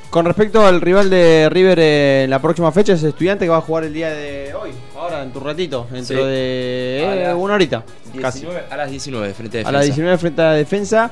con 0.09 0.25
respecto 0.25 0.65
al 0.65 0.79
rival 0.81 1.09
de 1.09 1.49
River 1.51 1.79
eh, 1.79 2.23
en 2.23 2.29
la 2.29 2.39
próxima 2.41 2.71
fecha, 2.71 2.93
es 2.93 3.03
Estudiante 3.03 3.45
que 3.45 3.49
va 3.49 3.57
a 3.57 3.61
jugar 3.61 3.83
el 3.83 3.93
día 3.93 4.09
de 4.11 4.53
hoy, 4.53 4.71
ahora 4.97 5.23
en 5.23 5.31
tu 5.31 5.39
ratito, 5.41 5.87
dentro 5.91 6.17
Sí. 6.17 6.23
de 6.23 7.05
A 7.25 7.31
eh, 7.31 7.33
una 7.33 7.55
horita. 7.55 7.83
Casi. 8.21 8.39
19 8.41 8.65
a 8.71 8.77
las 8.77 8.89
19 8.91 9.33
frente 9.33 9.57
a 9.57 9.59
A 9.59 9.63
defensa. 9.63 9.71
las 9.77 9.85
19 9.85 10.17
frente 10.17 10.41
a 10.41 10.45
la 10.45 10.53
defensa 10.53 11.11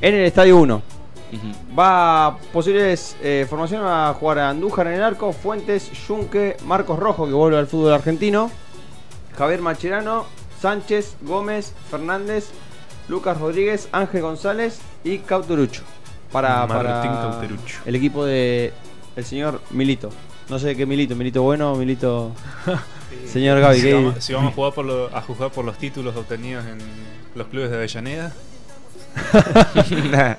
en 0.00 0.14
el 0.14 0.24
estadio 0.24 0.56
1. 0.58 0.82
Ujú. 1.30 1.76
Va 1.78 2.38
posibles 2.52 3.16
eh, 3.22 3.44
formación 3.50 3.82
a 3.84 4.14
jugar 4.18 4.38
a 4.38 4.48
Andújar 4.50 4.86
en 4.86 4.94
el 4.94 5.02
arco, 5.02 5.32
Fuentes, 5.32 5.90
Yunque, 6.06 6.56
Marcos 6.64 6.98
Rojo 6.98 7.26
que 7.26 7.32
vuelve 7.32 7.58
al 7.58 7.66
fútbol 7.66 7.92
argentino, 7.92 8.50
Javier 9.36 9.60
Macherano, 9.60 10.24
Sánchez, 10.62 11.16
Gómez, 11.22 11.74
Fernández, 11.90 12.50
Lucas 13.08 13.38
Rodríguez, 13.38 13.88
Ángel 13.92 14.22
González 14.22 14.78
y 15.04 15.18
Cauterucho. 15.18 15.82
Para, 16.32 16.66
para 16.66 17.02
el 17.86 17.94
equipo 17.94 18.24
de 18.24 18.72
el 19.16 19.24
señor 19.24 19.60
Milito. 19.70 20.10
No 20.48 20.58
sé 20.58 20.76
qué 20.76 20.86
Milito, 20.86 21.14
Milito 21.16 21.42
bueno 21.42 21.72
o 21.72 21.76
Milito. 21.76 22.32
Señor 23.26 23.60
Gaby, 23.60 23.76
si, 23.76 23.82
¿qué- 23.82 23.94
vamos, 23.94 24.14
si 24.24 24.32
vamos 24.34 24.52
a, 24.52 24.54
jugar 24.54 24.72
por 24.74 24.84
lo- 24.84 25.14
a 25.16 25.20
jugar 25.22 25.50
por 25.50 25.64
los 25.64 25.76
títulos 25.78 26.14
obtenidos 26.16 26.64
en 26.66 26.78
los 27.34 27.46
clubes 27.48 27.70
de 27.70 27.76
Avellaneda, 27.76 28.32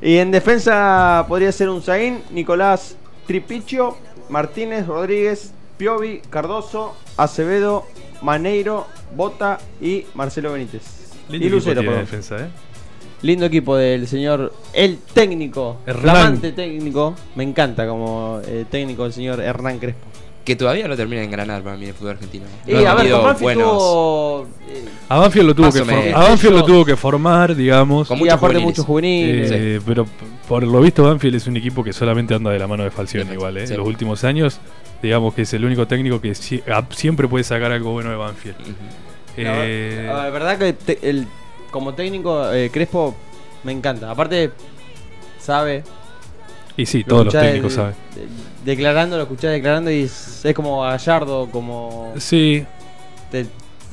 Y 0.00 0.16
en 0.18 0.30
defensa 0.30 1.24
podría 1.28 1.50
ser 1.52 1.68
un 1.68 1.82
Zain, 1.82 2.22
Nicolás 2.30 2.96
Tripicho, 3.26 3.98
Martínez, 4.28 4.86
Rodríguez, 4.86 5.52
Piovi, 5.76 6.20
Cardoso, 6.30 6.94
Acevedo, 7.16 7.84
Maneiro, 8.22 8.86
Bota 9.14 9.58
y 9.80 10.06
Marcelo 10.14 10.52
Benítez. 10.52 10.82
Lindo 11.28 11.46
y 11.46 11.50
Lucero, 11.50 11.80
perdón. 11.82 12.00
defensa, 12.00 12.36
¿eh? 12.38 12.48
Lindo 13.22 13.46
equipo 13.46 13.76
del 13.76 14.06
señor, 14.06 14.52
el 14.72 14.98
técnico, 15.12 15.78
Hernán. 15.86 16.02
flamante 16.02 16.52
técnico. 16.52 17.14
Me 17.34 17.42
encanta 17.44 17.86
como 17.88 18.40
eh, 18.46 18.64
técnico 18.70 19.06
el 19.06 19.12
señor 19.12 19.40
Hernán 19.40 19.78
Crespo. 19.78 20.06
Que 20.44 20.56
todavía 20.56 20.88
no 20.88 20.96
termina 20.96 21.20
de 21.20 21.26
engranar 21.26 21.62
para 21.62 21.76
mí 21.76 21.84
el 21.86 21.92
fútbol 21.94 22.12
argentino. 22.12 22.46
Y 22.66 22.72
No 22.72 22.78
a 22.88 22.94
ver, 22.94 23.10
con 23.10 23.22
Banfield 23.24 23.42
buenos- 23.42 23.64
tuvo, 23.72 24.46
eh, 24.70 24.84
A 25.10 25.18
Banfield 25.18 25.46
lo 25.48 25.54
tuvo, 25.54 25.70
que, 25.72 25.80
o 25.80 25.84
for- 25.84 25.94
menos. 25.94 26.14
a 26.14 26.28
Banfield 26.28 26.54
lo 26.54 26.64
tuvo 26.64 26.84
que 26.86 26.96
formar, 26.96 27.54
digamos. 27.54 28.08
Con 28.08 28.16
y 28.16 28.20
muchos 28.20 28.34
aparte 28.34 28.54
juveniles. 28.54 28.64
muchos 28.78 28.86
juveniles. 28.86 29.50
Eh, 29.52 29.80
Pero 29.84 30.06
por 30.48 30.62
lo 30.62 30.80
visto 30.80 31.02
Banfield 31.04 31.34
es 31.36 31.46
un 31.48 31.56
equipo 31.58 31.84
que 31.84 31.92
solamente 31.92 32.34
anda 32.34 32.50
de 32.50 32.58
la 32.58 32.66
mano 32.66 32.82
de 32.84 32.90
Falcioni 32.90 33.26
Sí, 33.26 33.32
igual, 33.34 33.58
¿eh? 33.58 33.66
sí. 33.66 33.74
En 33.74 33.80
los 33.80 33.88
últimos 33.88 34.24
años, 34.24 34.58
digamos 35.02 35.34
que 35.34 35.42
es 35.42 35.52
el 35.52 35.64
único 35.66 35.86
técnico 35.86 36.18
que 36.20 36.34
siempre 36.34 37.28
puede 37.28 37.44
sacar 37.44 37.70
algo 37.72 37.90
bueno 37.92 38.08
de 38.10 38.16
Banfield. 38.16 38.56
La, 39.36 39.66
Eh, 39.66 39.94
ver- 39.96 40.06
la 40.06 40.30
verdad 40.30 40.58
que 40.58 40.72
te- 40.72 41.10
el, 41.10 41.26
como 41.70 41.94
técnico 41.94 42.52
eh, 42.52 42.70
Crespo 42.70 43.14
me 43.64 43.72
encanta. 43.72 44.10
Aparte, 44.10 44.50
sabe. 45.40 45.84
y 46.76 46.86
sí, 46.86 47.00
lo 47.00 47.06
todos 47.08 47.24
los 47.26 47.34
técnicos 47.34 47.72
saben. 47.74 47.94
de- 48.14 48.70
declarando, 48.72 49.16
lo 49.16 49.22
escuchás 49.22 49.52
declarando 49.52 49.90
y 49.90 50.02
es, 50.02 50.44
es 50.44 50.54
como 50.54 50.82
Gallardo, 50.82 51.48
como. 51.50 52.12
Sí, 52.18 52.64
te- 53.30 53.46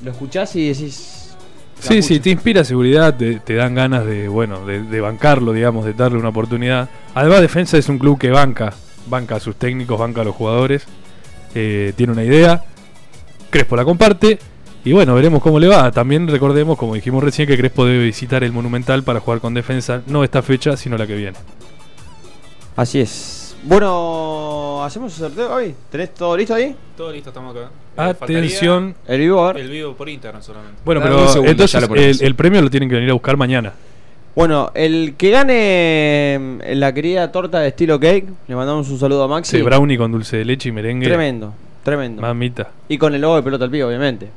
lo 0.04 0.12
escuchás 0.12 0.56
y 0.56 0.68
decís. 0.70 1.36
sí, 1.80 2.02
sí, 2.02 2.20
te 2.20 2.30
inspira 2.30 2.64
seguridad, 2.64 3.16
te, 3.16 3.40
te 3.40 3.56
dan 3.56 3.74
ganas 3.76 4.06
de, 4.06 4.28
bueno, 4.28 4.66
de, 4.66 4.82
de 4.84 5.02
bancarlo, 5.02 5.52
digamos, 5.54 5.86
de 5.86 5.94
darle 5.94 6.18
una 6.20 6.30
oportunidad. 6.30 6.90
Además, 7.14 7.42
Defensa 7.42 7.78
es 7.78 7.88
un 7.90 7.98
club 8.00 8.20
que 8.20 8.30
banca, 8.30 8.74
banca 9.08 9.36
a 9.36 9.40
sus 9.40 9.56
técnicos, 9.56 9.98
banca 10.00 10.22
a 10.22 10.24
los 10.24 10.36
jugadores, 10.36 10.84
eh, 11.54 11.94
tiene 11.96 12.14
una 12.14 12.24
idea, 12.24 12.64
Crespo 13.50 13.76
la 13.76 13.86
comparte. 13.86 14.38
Y 14.86 14.94
bueno, 14.94 15.16
veremos 15.16 15.42
cómo 15.42 15.60
le 15.60 15.68
va. 15.68 15.92
También 15.92 16.28
recordemos, 16.28 16.78
como 16.78 16.94
dijimos 16.94 17.24
recién, 17.24 17.48
que 17.48 17.58
Crespo 17.58 17.86
debe 17.86 18.06
visitar 18.06 18.44
el 18.44 18.52
Monumental 18.52 19.02
para 19.04 19.20
jugar 19.20 19.40
con 19.40 19.56
defensa, 19.56 20.04
no 20.06 20.24
esta 20.24 20.44
fecha, 20.44 20.78
sino 20.78 20.96
la 20.96 21.08
que 21.08 21.16
viene. 21.16 21.38
Así 22.76 23.00
es. 23.00 23.56
Bueno, 23.64 24.84
¿hacemos 24.84 25.12
el 25.14 25.20
sorteo 25.20 25.56
hoy? 25.56 25.74
¿Tenés 25.90 26.14
todo 26.14 26.38
listo 26.38 26.54
ahí? 26.54 26.76
todo 26.96 27.12
listo, 27.12 27.32
estamos 27.32 27.56
acá. 27.56 27.70
Eh, 27.98 28.16
Atención. 28.22 28.94
El 29.08 29.22
vivo, 29.22 29.40
a 29.44 29.48
ver. 29.48 29.56
faltaría 29.56 29.66
El 29.66 29.72
vivo 29.72 29.94
por 29.96 30.08
Instagram 30.08 30.44
solamente. 30.44 30.82
Bueno, 30.86 31.02
Dame 31.02 31.16
pero 31.16 31.28
segundo, 31.30 31.52
entonces 31.52 32.20
el, 32.22 32.28
el 32.28 32.36
premio 32.36 32.62
lo 32.62 32.70
tienen 32.70 32.88
que 32.88 32.96
venir 32.96 33.10
a 33.10 33.14
buscar 33.14 33.38
mañana. 33.38 33.74
Bueno, 34.36 34.70
el 34.76 35.16
que 35.18 35.32
gane 35.32 36.38
mm, 36.40 36.78
la 36.78 36.94
querida 36.94 37.32
torta 37.32 37.60
de 37.62 37.70
estilo 37.70 38.00
cake, 38.00 38.28
le 38.48 38.56
mandamos 38.56 38.88
un 38.90 39.00
saludo 39.00 39.24
a 39.24 39.28
Maxi. 39.28 39.58
Sí, 39.58 39.64
brownie 39.64 39.98
con 39.98 40.12
dulce 40.12 40.38
de 40.38 40.46
leche 40.46 40.70
y 40.70 40.72
merengue. 40.74 41.08
Tremendo, 41.08 41.54
tremendo. 41.84 42.22
Mamita. 42.22 42.70
Y 42.88 43.00
con 43.00 43.16
el 43.16 43.22
logo 43.22 43.38
de 43.38 43.42
pelota 43.42 43.64
al 43.66 43.72
pie, 43.72 43.84
obviamente. 43.84 44.30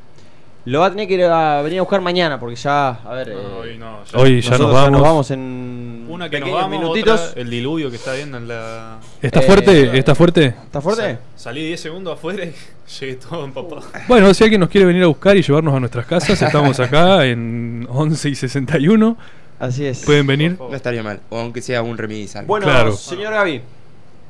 Lo 0.64 0.80
va 0.80 0.86
a 0.86 0.90
tener 0.90 1.08
que 1.08 1.14
ir 1.14 1.24
a 1.24 1.62
venir 1.62 1.78
a 1.78 1.82
buscar 1.82 2.00
mañana, 2.02 2.38
porque 2.38 2.56
ya, 2.56 2.88
a 2.90 3.14
ver, 3.14 3.28
No, 3.28 3.34
eh, 3.34 3.70
hoy 3.72 3.78
no, 3.78 4.04
ya. 4.04 4.18
Hoy 4.18 4.40
ya 4.42 4.50
nosotros 4.50 4.90
nos 4.90 5.00
vamos. 5.00 5.30
en 5.30 6.06
Una 6.10 6.28
que 6.28 6.40
nos 6.40 6.52
vamos, 6.52 6.70
minutitos. 6.78 7.20
otra, 7.30 7.40
el 7.40 7.48
diluvio 7.48 7.88
que 7.90 7.96
está 7.96 8.12
viendo 8.12 8.36
en 8.36 8.48
la... 8.48 8.98
¿Está 9.22 9.40
Eh, 9.40 9.42
fuerte? 9.44 9.98
¿Está 9.98 10.14
fuerte? 10.14 10.44
¿Está 10.46 10.80
fuerte? 10.82 11.14
Sa- 11.36 11.44
salí 11.44 11.64
10 11.68 11.80
segundos 11.80 12.14
afuera 12.18 12.44
y 12.44 12.52
llegué 13.00 13.14
todo 13.14 13.44
empapado. 13.46 13.82
Bueno, 14.08 14.34
si 14.34 14.44
alguien 14.44 14.60
nos 14.60 14.68
quiere 14.68 14.86
venir 14.86 15.04
a 15.04 15.06
buscar 15.06 15.36
y 15.38 15.42
llevarnos 15.42 15.74
a 15.74 15.80
nuestras 15.80 16.04
casas, 16.04 16.40
estamos 16.42 16.78
acá 16.80 17.24
en 17.24 17.86
11 17.90 18.28
y 18.28 18.34
61. 18.34 19.16
Así 19.60 19.86
es. 19.86 20.04
Pueden 20.04 20.26
venir. 20.26 20.56
No 20.58 20.74
estaría 20.74 21.02
mal. 21.02 21.20
O 21.30 21.38
aunque 21.38 21.62
sea 21.62 21.82
un 21.82 21.96
remis 21.96 22.36
algo. 22.36 22.48
Bueno, 22.48 22.66
Claro. 22.66 22.92
señor 22.92 23.32
Gaby. 23.32 23.62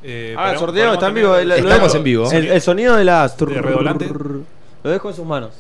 Eh, 0.05 0.35
Ah, 0.39 0.53
el 0.53 0.59
sorteo 0.59 0.85
paramos 0.85 0.95
está 0.95 1.09
en 1.09 1.15
vivo. 1.15 1.35
el- 1.37 1.51
Estamos 1.51 1.95
en 1.97 2.03
vivo. 2.05 2.31
El, 2.31 2.47
el 2.49 2.61
sonido 2.61 2.95
de 2.97 3.05
las. 3.05 3.37
¿De? 3.37 4.11
Lo 4.85 4.91
dejo 4.91 5.11
en 5.11 5.17
sus 5.17 5.27
manos. 5.27 5.51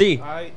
Sí. 0.00 0.18
Ay. 0.24 0.50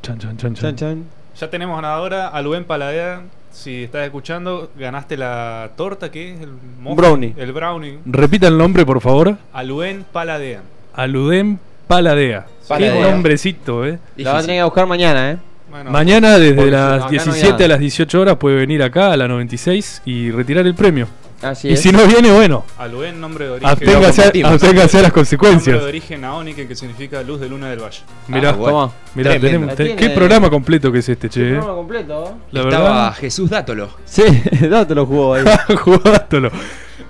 Chan, 0.00 0.18
chan, 0.18 0.36
chan, 0.38 0.54
Chan, 0.54 0.76
chan. 0.76 0.76
chan. 0.76 1.04
Ya 1.38 1.50
tenemos 1.50 1.76
ganadora 1.76 2.28
a 2.28 2.40
Luen 2.40 2.64
Paladea. 2.64 3.20
Si 3.52 3.84
estás 3.84 4.06
escuchando, 4.06 4.70
ganaste 4.78 5.18
la 5.18 5.72
torta, 5.76 6.10
¿qué 6.10 6.32
es? 6.32 6.40
El 6.40 6.52
Brownie. 6.94 7.34
El 7.36 7.52
brownie. 7.52 7.98
Repita 8.06 8.48
el 8.48 8.56
nombre, 8.56 8.86
por 8.86 9.02
favor. 9.02 9.36
Aluen 9.52 10.06
Paladea. 10.10 10.62
Aludem 10.94 11.58
Paladea. 11.86 12.46
Paladea. 12.66 12.94
Qué 12.94 13.10
nombrecito, 13.10 13.84
eh. 13.84 13.98
La 14.16 14.32
va 14.32 14.38
a 14.38 14.40
tener 14.40 14.60
que 14.60 14.64
buscar 14.64 14.86
mañana, 14.86 15.32
¿eh? 15.32 15.36
Bueno, 15.70 15.90
Mañana 15.90 16.38
desde 16.38 16.54
Porque 16.54 16.70
las 16.70 16.80
acá 16.92 16.98
no 17.00 17.04
hay 17.04 17.10
17 17.10 17.52
nada. 17.52 17.64
a 17.66 17.68
las 17.68 17.78
18 17.80 18.20
horas 18.22 18.36
puede 18.36 18.56
venir 18.56 18.82
acá 18.82 19.12
a 19.12 19.16
la 19.18 19.28
96 19.28 20.00
y 20.06 20.30
retirar 20.30 20.66
el 20.66 20.74
premio. 20.74 21.08
Así 21.42 21.68
y 21.68 21.72
es. 21.74 21.80
si 21.80 21.92
no 21.92 22.06
viene, 22.06 22.32
bueno, 22.32 22.64
Aluen, 22.78 23.20
nombre 23.20 23.44
de 23.44 23.50
origen. 23.52 23.68
absténgase 23.70 24.22
a, 24.22 24.24
a 24.24 24.52
las 24.52 24.62
Nombre 24.94 25.10
consecuencias. 25.12 25.78
de 25.80 25.84
origen 25.86 26.20
naónico 26.22 26.66
que 26.66 26.74
significa 26.74 27.22
luz 27.22 27.40
de 27.40 27.48
luna 27.48 27.68
del 27.68 27.80
valle. 27.80 28.00
Mirá, 28.28 28.50
Ah, 28.50 28.52
bueno. 28.52 28.72
Toma. 28.88 28.92
mirá, 29.14 29.38
tenemos- 29.38 29.76
tiene- 29.76 29.96
qué 29.96 30.10
programa 30.10 30.48
completo 30.48 30.90
que 30.90 31.00
es 31.00 31.08
este, 31.10 31.28
che. 31.28 31.42
eh. 31.42 31.50
Programa 31.52 31.74
completo. 31.74 32.38
La 32.52 32.60
Estaba 32.62 32.84
verdad, 32.88 33.14
Jesús 33.16 33.50
Dátolo. 33.50 33.90
Sí, 34.06 34.22
no 34.70 34.86
te 34.86 34.94
lo 34.94 35.04
jugó 35.04 35.34
ahí. 35.34 35.44
jugándolo. 35.80 36.50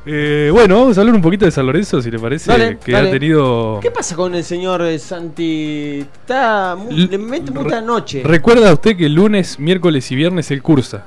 Eh, 0.09 0.51
bueno, 0.53 0.79
vamos 0.81 0.97
a 0.99 1.01
hablar 1.01 1.17
un 1.17 1.23
poquito 1.23 1.45
de 1.45 1.51
San 1.51 1.67
Lorenzo, 1.67 2.01
si 2.01 2.11
le 2.13 2.19
parece, 2.19 2.51
Dale, 2.51 2.79
que 2.79 2.93
dale. 2.93 3.09
ha 3.09 3.13
tenido... 3.13 3.79
¿Qué 3.83 3.91
pasa 3.91 4.15
con 4.15 4.35
el 4.37 4.45
señor 4.45 4.83
eh, 4.83 4.99
Santi? 5.01 5.99
Está. 6.01 6.77
le 6.91 7.19
mete 7.19 7.51
mucha 7.51 7.81
noche. 7.81 8.23
Recuerda 8.25 8.73
usted 8.73 8.97
que 8.97 9.09
lunes, 9.09 9.59
miércoles 9.59 10.11
y 10.13 10.17
viernes 10.17 10.51
él 10.53 10.63
cursa, 10.63 11.05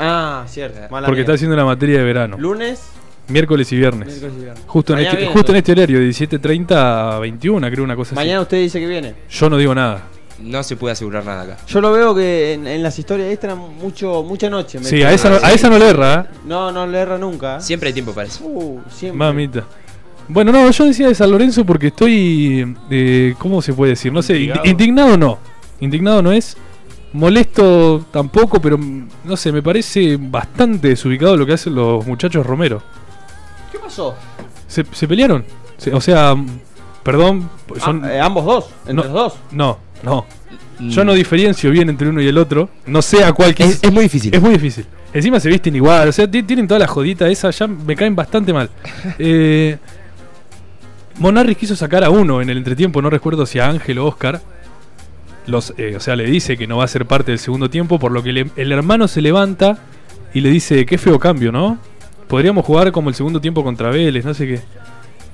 Ah, 0.00 0.44
cierto. 0.48 0.78
mala 0.90 1.06
porque 1.06 1.18
mía. 1.18 1.22
está 1.22 1.32
haciendo 1.34 1.56
la 1.56 1.64
materia 1.64 1.98
de 1.98 2.04
verano. 2.04 2.36
Lunes, 2.38 2.80
Miércoles 3.28 3.70
y 3.72 3.76
viernes. 3.76 4.08
miércoles 4.08 4.34
y 4.36 4.42
viernes. 4.42 4.64
Justo, 4.66 4.92
en 4.92 4.96
Mañana 4.98 5.10
este, 5.12 5.18
viene, 5.20 5.32
justo 5.34 5.52
en 5.52 5.56
entonces. 5.58 5.78
este 5.78 5.94
horario, 5.94 6.00
de 6.00 6.38
17.30 6.68 7.14
a 7.16 7.18
21, 7.20 7.70
creo 7.70 7.84
una 7.84 7.94
cosa 7.96 8.14
Mañana 8.16 8.38
así. 8.38 8.42
usted 8.42 8.56
dice 8.58 8.80
que 8.80 8.86
viene. 8.88 9.14
Yo 9.30 9.48
no 9.50 9.56
digo 9.56 9.74
nada. 9.74 10.02
No 10.40 10.62
se 10.62 10.74
puede 10.74 10.92
asegurar 10.92 11.24
nada 11.24 11.42
acá. 11.42 11.56
Yo 11.68 11.80
lo 11.82 11.92
veo 11.92 12.14
que 12.14 12.54
en, 12.54 12.66
en 12.66 12.82
las 12.82 12.98
historias 12.98 13.28
extra 13.30 13.54
mucho, 13.54 14.22
mucha 14.24 14.48
noche. 14.50 14.78
Sí, 14.82 14.94
mete. 14.96 15.06
a 15.06 15.12
esa, 15.12 15.28
no, 15.30 15.36
a 15.42 15.52
esa 15.52 15.68
no 15.68 15.78
le 15.78 15.90
erra, 15.90 16.26
¿eh? 16.32 16.34
No, 16.46 16.72
no 16.72 16.86
le 16.86 16.98
erra 16.98 17.18
nunca. 17.18 17.60
Siempre 17.60 17.88
hay 17.88 17.92
tiempo 17.92 18.12
para 18.12 18.26
eso. 18.26 18.42
Uh, 18.44 18.80
siempre. 18.90 19.18
Mamita. 19.18 19.64
Bueno, 20.26 20.50
no, 20.50 20.70
yo 20.70 20.84
decía 20.86 21.08
de 21.08 21.14
San 21.14 21.30
Lorenzo 21.30 21.64
porque 21.66 21.88
estoy. 21.88 22.74
eh, 22.90 23.34
¿Cómo 23.38 23.60
se 23.60 23.74
puede 23.74 23.90
decir? 23.90 24.12
No 24.12 24.22
sé, 24.22 24.38
indignado 24.64 25.16
no. 25.18 25.38
Indignado 25.80 26.22
no 26.22 26.32
es. 26.32 26.56
Molesto 27.12 28.04
tampoco, 28.12 28.60
pero 28.60 28.78
mm, 28.78 29.08
no 29.24 29.36
sé, 29.36 29.50
me 29.52 29.62
parece 29.62 30.16
bastante 30.20 30.88
desubicado 30.88 31.36
lo 31.36 31.44
que 31.46 31.54
hacen 31.54 31.74
los 31.74 32.06
muchachos 32.06 32.46
Romero. 32.46 32.82
¿Qué 33.72 33.78
pasó? 33.78 34.14
¿Se, 34.68 34.84
se 34.92 35.08
pelearon? 35.08 35.44
Se- 35.76 35.92
o 35.92 36.00
sea, 36.00 36.34
mm, 36.34 36.46
perdón, 37.02 37.48
son. 37.82 38.04
Ah, 38.04 38.14
eh, 38.14 38.20
ambos 38.20 38.44
dos, 38.44 38.70
entre 38.86 38.94
No. 38.94 39.02
los 39.04 39.12
dos. 39.12 39.34
No, 39.50 39.78
no. 40.02 40.24
Mm. 40.78 40.88
Yo 40.90 41.04
no 41.04 41.12
diferencio 41.14 41.70
bien 41.70 41.88
entre 41.90 42.08
uno 42.08 42.20
y 42.22 42.28
el 42.28 42.38
otro. 42.38 42.70
No 42.86 43.02
sé 43.02 43.24
a 43.24 43.32
cuál 43.32 43.54
quis- 43.54 43.66
Es, 43.66 43.82
es 43.82 43.92
muy 43.92 44.04
difícil. 44.04 44.34
Es 44.34 44.40
muy 44.40 44.52
difícil. 44.52 44.86
Encima 45.12 45.40
se 45.40 45.48
visten 45.48 45.74
igual, 45.74 46.08
o 46.08 46.12
sea, 46.12 46.30
ti- 46.30 46.44
tienen 46.44 46.68
toda 46.68 46.78
la 46.78 46.86
jodita 46.86 47.28
esa, 47.28 47.50
ya 47.50 47.66
me 47.66 47.96
caen 47.96 48.14
bastante 48.14 48.52
mal. 48.52 48.70
Eh, 49.18 49.76
Monarris 51.18 51.56
quiso 51.58 51.76
sacar 51.76 52.02
a 52.04 52.08
uno 52.10 52.40
en 52.40 52.48
el 52.48 52.56
entretiempo, 52.56 53.02
no 53.02 53.10
recuerdo 53.10 53.44
si 53.44 53.58
a 53.58 53.66
Ángel 53.68 53.98
o 53.98 54.06
Oscar. 54.06 54.40
Los, 55.50 55.74
eh, 55.76 55.94
o 55.96 56.00
sea, 56.00 56.16
le 56.16 56.24
dice 56.24 56.56
que 56.56 56.66
no 56.66 56.78
va 56.78 56.84
a 56.84 56.88
ser 56.88 57.04
parte 57.06 57.32
del 57.32 57.38
segundo 57.38 57.68
tiempo, 57.68 57.98
por 57.98 58.12
lo 58.12 58.22
que 58.22 58.32
le- 58.32 58.50
el 58.56 58.72
hermano 58.72 59.08
se 59.08 59.20
levanta 59.20 59.78
y 60.32 60.40
le 60.40 60.48
dice, 60.50 60.86
qué 60.86 60.96
feo 60.98 61.18
cambio, 61.18 61.50
¿no? 61.52 61.78
Podríamos 62.28 62.64
jugar 62.64 62.92
como 62.92 63.08
el 63.08 63.14
segundo 63.14 63.40
tiempo 63.40 63.62
contra 63.64 63.90
Vélez, 63.90 64.24
no 64.24 64.32
sé 64.34 64.46
qué. 64.46 64.60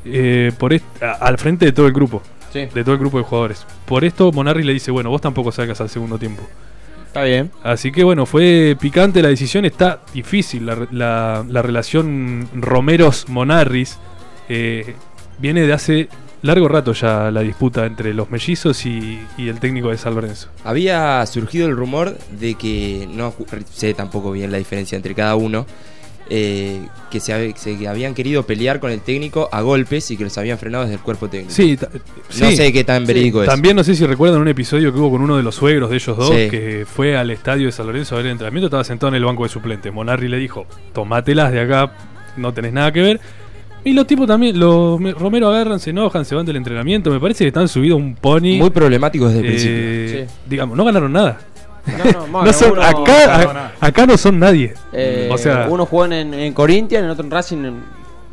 Eh, 0.04 0.52
por 0.58 0.72
a- 0.74 0.78
al 1.20 1.36
frente 1.38 1.66
de 1.66 1.72
todo 1.72 1.86
el 1.86 1.92
grupo, 1.92 2.22
Sí. 2.52 2.60
de 2.72 2.82
todo 2.84 2.92
el 2.94 2.98
grupo 3.00 3.18
de 3.18 3.24
jugadores. 3.24 3.66
Por 3.84 4.04
esto 4.04 4.32
Monarris 4.32 4.64
le 4.64 4.72
dice, 4.72 4.90
bueno, 4.90 5.10
vos 5.10 5.20
tampoco 5.20 5.52
sacas 5.52 5.80
al 5.80 5.88
segundo 5.90 6.18
tiempo. 6.18 6.42
Está 7.08 7.24
bien. 7.24 7.50
Así 7.62 7.92
que 7.92 8.04
bueno, 8.04 8.24
fue 8.26 8.76
picante 8.80 9.20
la 9.22 9.28
decisión, 9.28 9.64
está 9.64 10.00
difícil 10.14 10.66
la, 10.66 10.74
re- 10.74 10.88
la- 10.92 11.44
la 11.48 11.62
relación 11.62 12.48
Romeros-Monarris. 12.54 13.98
eh, 14.48 14.94
viene 15.38 15.62
de 15.66 15.72
hace 15.72 16.08
largo 16.46 16.68
rato 16.68 16.92
ya 16.92 17.30
la 17.30 17.40
disputa 17.42 17.84
entre 17.86 18.14
los 18.14 18.30
mellizos 18.30 18.86
y, 18.86 19.20
y 19.36 19.48
el 19.48 19.58
técnico 19.60 19.90
de 19.90 19.98
San 19.98 20.14
Lorenzo. 20.14 20.48
Había 20.64 21.24
surgido 21.26 21.66
el 21.68 21.76
rumor 21.76 22.16
de 22.38 22.54
que 22.54 23.08
no 23.12 23.34
sé 23.72 23.92
tampoco 23.94 24.32
bien 24.32 24.50
la 24.52 24.58
diferencia 24.58 24.96
entre 24.96 25.14
cada 25.14 25.34
uno. 25.36 25.66
eh, 26.28 26.80
que 27.08 27.20
se, 27.20 27.54
se- 27.56 27.78
que 27.78 27.86
habían 27.86 28.12
querido 28.12 28.42
pelear 28.44 28.80
con 28.80 28.90
el 28.90 29.00
técnico 29.00 29.48
a 29.52 29.60
golpes 29.60 30.10
y 30.10 30.16
que 30.16 30.24
los 30.24 30.36
habían 30.36 30.58
frenado 30.58 30.82
desde 30.82 30.96
el 30.96 31.00
cuerpo 31.00 31.28
técnico. 31.28 31.52
Sí, 31.54 31.78
No 32.40 32.50
sé 32.50 32.72
qué 32.72 32.82
tan 32.82 33.06
verídico 33.06 33.42
es. 33.44 33.48
También 33.48 33.76
no 33.76 33.84
sé 33.84 33.94
si 33.94 34.04
recuerdan 34.04 34.40
un 34.40 34.48
episodio 34.48 34.92
que 34.92 34.98
hubo 34.98 35.12
con 35.12 35.22
uno 35.22 35.36
de 35.36 35.44
los 35.44 35.54
suegros 35.54 35.88
de 35.88 35.94
ellos 35.96 36.16
dos, 36.16 36.30
Sí. 36.30 36.48
que 36.50 36.84
fue 36.84 37.16
al 37.16 37.30
estadio 37.30 37.66
de 37.66 37.72
San 37.72 37.86
Lorenzo 37.86 38.16
a 38.16 38.18
ver 38.18 38.26
el 38.26 38.32
entrenamiento, 38.32 38.66
estaba 38.66 38.82
sentado 38.82 39.08
en 39.10 39.14
el 39.14 39.24
banco 39.24 39.44
de 39.44 39.50
suplentes. 39.50 39.92
Monarri 39.92 40.26
le 40.26 40.38
dijo, 40.38 40.66
tomátelas 40.92 41.52
de 41.52 41.60
acá, 41.60 41.92
no 42.36 42.52
tenés 42.52 42.72
nada 42.72 42.90
que 42.92 43.02
ver. 43.02 43.20
Y 43.86 43.92
los 43.92 44.06
tipos 44.06 44.26
también, 44.26 44.58
los 44.58 44.98
me- 45.00 45.12
Romero 45.12 45.48
agarran, 45.48 45.78
se 45.78 45.90
enojan, 45.90 46.24
se 46.24 46.34
van 46.34 46.44
del 46.44 46.56
entrenamiento. 46.56 47.08
Me 47.10 47.20
parece 47.20 47.44
que 47.44 47.48
están 47.48 47.68
subidos 47.68 48.00
a 48.00 48.02
un 48.02 48.14
pony. 48.16 48.58
Muy 48.58 48.70
problemático 48.70 49.28
desde 49.28 49.40
el 49.40 49.46
Eh, 49.46 49.48
principio. 49.48 50.26
Sí. 50.28 50.34
Digamos, 50.50 50.76
no 50.76 50.84
ganaron 50.84 51.12
nada. 51.12 51.38
No, 51.86 52.26
no, 52.26 52.44
No 52.46 52.52
son- 52.52 52.78
acá, 52.80 53.44
no, 53.44 53.50
a- 53.60 53.72
acá 53.80 54.06
no 54.06 54.16
son 54.18 54.38
nadie. 54.40 54.74
eh, 54.92 55.28
o 55.32 55.38
sea, 55.38 55.68
uno 55.70 55.86
jugó 55.86 56.04
en, 56.06 56.34
en 56.34 56.52
Corinthians, 56.52 57.04
el 57.04 57.10
otro 57.10 57.24
en 57.24 57.30
Racing. 57.30 57.64
en- 57.64 57.82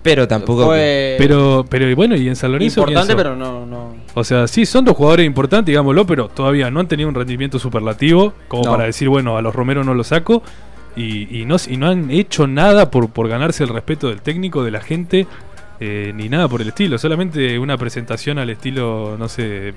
Pero 0.02 0.28
tampoco. 0.28 0.66
fue 0.66 1.16
pero, 1.20 1.64
pero 1.70 1.96
bueno, 1.96 2.16
y 2.16 2.28
en 2.28 2.36
San 2.36 2.52
Lorenzo. 2.52 2.82
importante, 2.82 3.16
pero 3.16 3.36
no, 3.36 3.66
no. 3.66 3.94
O 4.16 4.24
sea, 4.24 4.48
sí, 4.48 4.66
son 4.66 4.84
dos 4.86 4.98
jugadores 4.98 5.26
importantes, 5.26 5.68
digámoslo, 5.68 6.06
pero 6.08 6.30
todavía 6.30 6.70
no 6.72 6.80
han 6.80 6.88
tenido 6.88 7.08
un 7.10 7.16
rendimiento 7.16 7.60
superlativo 7.60 8.34
como 8.48 8.64
No. 8.66 8.72
para 8.72 8.86
decir, 8.86 9.08
bueno, 9.08 9.38
a 9.38 9.42
los 9.44 9.54
Romero 9.56 9.84
no 9.84 9.94
lo 9.94 10.04
saco. 10.04 10.42
Y, 10.96 11.42
y 11.42 11.46
no, 11.46 11.56
y 11.68 11.78
no 11.78 11.88
han 11.90 12.12
hecho 12.12 12.46
nada 12.48 12.92
por, 12.92 13.10
por 13.10 13.28
ganarse 13.28 13.64
el 13.64 13.70
respeto 13.70 14.10
del 14.10 14.22
técnico, 14.22 14.64
de 14.64 14.72
la 14.72 14.80
gente, 14.82 15.26
eh, 15.80 16.12
ni 16.16 16.30
nada 16.30 16.48
por 16.48 16.62
el 16.62 16.68
estilo. 16.68 16.98
Solamente 16.98 17.58
una 17.58 17.78
presentación 17.78 18.38
al 18.38 18.50
estilo, 18.52 19.16
no 19.18 19.28
sé, 19.28 19.74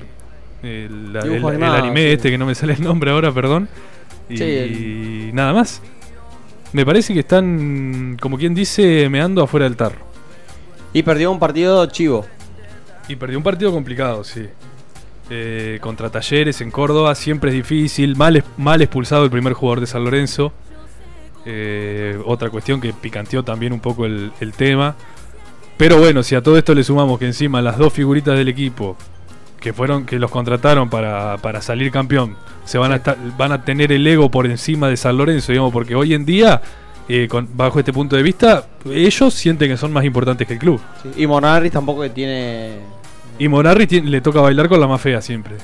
el, 0.62 1.12
la- 1.12 1.20
el- 1.20 1.28
Dibujo 1.30 1.48
el 1.50 1.54
animado, 1.56 1.74
anime 1.76 2.00
sí. 2.02 2.06
este 2.12 2.30
que 2.30 2.36
no 2.38 2.44
me 2.46 2.54
sale 2.54 2.74
el 2.74 2.82
nombre 2.82 3.10
ahora, 3.10 3.32
perdón. 3.32 3.68
Y, 4.28 4.36
Sí, 4.36 4.44
y 4.44 5.30
nada 5.32 5.52
más. 5.52 5.80
Me 6.72 6.84
parece 6.84 7.14
que 7.14 7.20
están, 7.20 8.16
como 8.20 8.36
quien 8.36 8.54
dice, 8.54 9.08
meando 9.08 9.42
afuera 9.42 9.64
del 9.64 9.76
tarro. 9.76 10.04
Y 10.92 11.02
perdió 11.02 11.30
un 11.30 11.38
partido 11.38 11.86
chivo. 11.86 12.26
Y 13.08 13.16
perdió 13.16 13.38
un 13.38 13.44
partido 13.44 13.70
complicado, 13.72 14.22
sí. 14.24 14.46
Eh, 15.30 15.78
contra 15.80 16.10
Talleres 16.10 16.60
en 16.60 16.70
Córdoba, 16.70 17.14
siempre 17.14 17.50
es 17.50 17.56
difícil. 17.56 18.16
Mal, 18.16 18.44
mal 18.56 18.82
expulsado 18.82 19.24
el 19.24 19.30
primer 19.30 19.52
jugador 19.54 19.80
de 19.80 19.86
San 19.86 20.04
Lorenzo. 20.04 20.52
Eh, 21.46 22.18
otra 22.26 22.50
cuestión 22.50 22.80
que 22.80 22.92
picanteó 22.92 23.42
también 23.44 23.72
un 23.72 23.80
poco 23.80 24.04
el, 24.04 24.32
el 24.40 24.52
tema. 24.52 24.96
Pero 25.76 25.98
bueno, 25.98 26.22
si 26.22 26.34
a 26.34 26.42
todo 26.42 26.58
esto 26.58 26.74
le 26.74 26.82
sumamos 26.82 27.18
que 27.18 27.26
encima 27.26 27.62
las 27.62 27.78
dos 27.78 27.92
figuritas 27.92 28.36
del 28.36 28.48
equipo 28.48 28.96
que 29.60 29.72
fueron 29.72 30.04
que 30.06 30.18
los 30.18 30.30
contrataron 30.30 30.88
para, 30.90 31.36
para 31.38 31.60
salir 31.62 31.90
campeón 31.90 32.36
se 32.64 32.78
van 32.78 32.92
a 32.92 32.96
estar, 32.96 33.16
van 33.36 33.52
a 33.52 33.64
tener 33.64 33.90
el 33.92 34.06
ego 34.06 34.30
por 34.30 34.46
encima 34.46 34.88
de 34.88 34.96
San 34.96 35.16
Lorenzo, 35.16 35.52
digamos, 35.52 35.72
porque 35.72 35.94
hoy 35.94 36.14
en 36.14 36.24
día 36.24 36.60
eh, 37.08 37.28
con- 37.28 37.48
bajo 37.56 37.78
este 37.78 37.92
punto 37.92 38.16
de 38.16 38.22
vista 38.22 38.66
ellos 38.90 39.32
sienten 39.34 39.70
que 39.70 39.76
son 39.76 39.92
más 39.92 40.04
importantes 40.04 40.46
que 40.46 40.54
el 40.54 40.58
club. 40.58 40.80
Y 41.16 41.26
Monarris 41.26 41.72
tampoco 41.72 42.02
que 42.02 42.10
tiene. 42.10 42.80
Y 43.38 43.48
Monarri 43.48 43.86
le 44.00 44.20
toca 44.20 44.40
bailar 44.40 44.68
con 44.68 44.80
la 44.80 44.86
más 44.86 45.00
fea 45.00 45.20
siempre. 45.20 45.56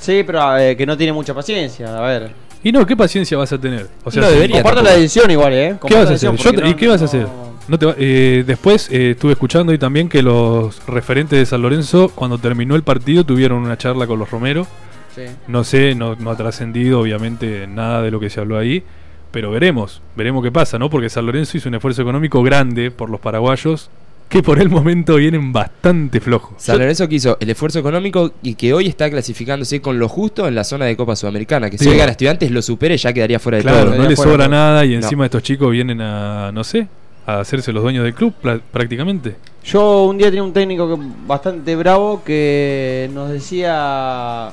Sí, 0.00 0.22
pero 0.26 0.56
eh, 0.58 0.76
que 0.76 0.84
no 0.86 0.96
tiene 0.96 1.12
mucha 1.12 1.34
paciencia. 1.34 1.96
A 1.96 2.06
ver. 2.06 2.30
Y 2.62 2.72
no, 2.72 2.84
¿qué 2.86 2.96
paciencia 2.96 3.38
vas 3.38 3.52
a 3.52 3.58
tener? 3.58 3.86
O 4.04 4.10
sea, 4.10 4.22
No 4.22 4.28
debería. 4.30 4.56
Comparto 4.56 4.76
tampoco. 4.80 4.94
la 4.94 5.00
decisión 5.00 5.30
igual, 5.30 5.52
¿eh? 5.52 5.76
¿Qué 5.86 5.94
vas 5.94 6.10
a 6.10 6.14
hacer? 6.14 6.34
Yo 6.36 6.50
¿Y 6.66 6.74
qué 6.74 6.88
vas 6.88 7.00
a 7.02 7.04
hacer? 7.06 7.26
No 7.68 7.78
te 7.78 7.86
va- 7.86 7.94
eh, 7.98 8.44
después 8.46 8.90
eh, 8.90 9.10
estuve 9.12 9.32
escuchando 9.32 9.72
y 9.72 9.78
también 9.78 10.08
que 10.08 10.22
los 10.22 10.84
referentes 10.86 11.38
de 11.38 11.46
San 11.46 11.62
Lorenzo, 11.62 12.10
cuando 12.14 12.38
terminó 12.38 12.74
el 12.74 12.82
partido, 12.82 13.24
tuvieron 13.24 13.58
una 13.62 13.76
charla 13.78 14.06
con 14.06 14.18
los 14.18 14.30
Romero. 14.30 14.66
Sí. 15.14 15.22
No 15.46 15.64
sé, 15.64 15.94
no, 15.94 16.14
no 16.16 16.30
ha 16.30 16.36
trascendido 16.36 17.00
obviamente 17.00 17.66
nada 17.66 18.02
de 18.02 18.10
lo 18.10 18.20
que 18.20 18.30
se 18.30 18.40
habló 18.40 18.56
ahí, 18.58 18.82
pero 19.30 19.50
veremos, 19.50 20.00
veremos 20.16 20.42
qué 20.42 20.50
pasa, 20.50 20.78
¿no? 20.78 20.88
Porque 20.90 21.08
San 21.10 21.26
Lorenzo 21.26 21.56
hizo 21.58 21.68
un 21.68 21.74
esfuerzo 21.74 22.02
económico 22.02 22.42
grande 22.42 22.90
por 22.90 23.10
los 23.10 23.20
paraguayos, 23.20 23.90
que 24.28 24.42
por 24.42 24.58
el 24.60 24.68
momento 24.68 25.16
vienen 25.16 25.52
bastante 25.52 26.20
flojos. 26.20 26.52
San 26.58 26.78
Lorenzo 26.78 27.08
que 27.08 27.14
hizo 27.14 27.38
el 27.40 27.48
esfuerzo 27.50 27.78
económico 27.78 28.32
y 28.42 28.54
que 28.56 28.74
hoy 28.74 28.86
está 28.86 29.08
clasificándose 29.10 29.80
con 29.80 29.98
lo 29.98 30.08
justo 30.08 30.46
en 30.46 30.54
la 30.54 30.64
zona 30.64 30.84
de 30.84 30.96
Copa 30.96 31.16
Sudamericana. 31.16 31.70
Que 31.70 31.78
si 31.78 31.88
hoy 31.88 31.96
gana 31.96 32.10
estudiantes 32.12 32.50
lo 32.50 32.60
supere 32.60 32.96
ya 32.98 33.12
quedaría 33.12 33.38
fuera 33.38 33.56
de 33.58 33.62
Claro, 33.62 33.78
todo. 33.78 33.84
no 33.86 33.92
Quedaría 33.92 34.10
le 34.10 34.16
sobra 34.16 34.44
¿no? 34.44 34.50
nada 34.50 34.84
y 34.84 34.90
No. 34.90 34.96
encima 34.96 35.24
estos 35.24 35.42
chicos 35.42 35.70
vienen 35.70 36.00
a, 36.02 36.52
no 36.52 36.62
sé, 36.62 36.86
a 37.26 37.40
hacerse 37.40 37.72
los 37.72 37.82
dueños 37.82 38.04
del 38.04 38.14
club 38.14 38.34
prácticamente. 38.70 39.36
Yo 39.64 40.04
un 40.04 40.18
día 40.18 40.26
tenía 40.28 40.42
un 40.42 40.52
técnico 40.52 40.88
que- 40.94 41.02
bastante 41.26 41.74
bravo 41.76 42.22
que 42.24 43.10
nos 43.14 43.30
decía: 43.30 44.50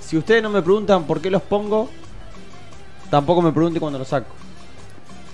Si 0.00 0.16
ustedes 0.16 0.42
no 0.42 0.50
me 0.50 0.62
preguntan 0.62 1.04
por 1.04 1.20
qué 1.20 1.30
los 1.30 1.42
pongo, 1.42 1.88
tampoco 3.10 3.40
me 3.42 3.52
pregunten 3.52 3.80
cuando 3.80 3.98
los 4.00 4.08
saco. 4.08 4.34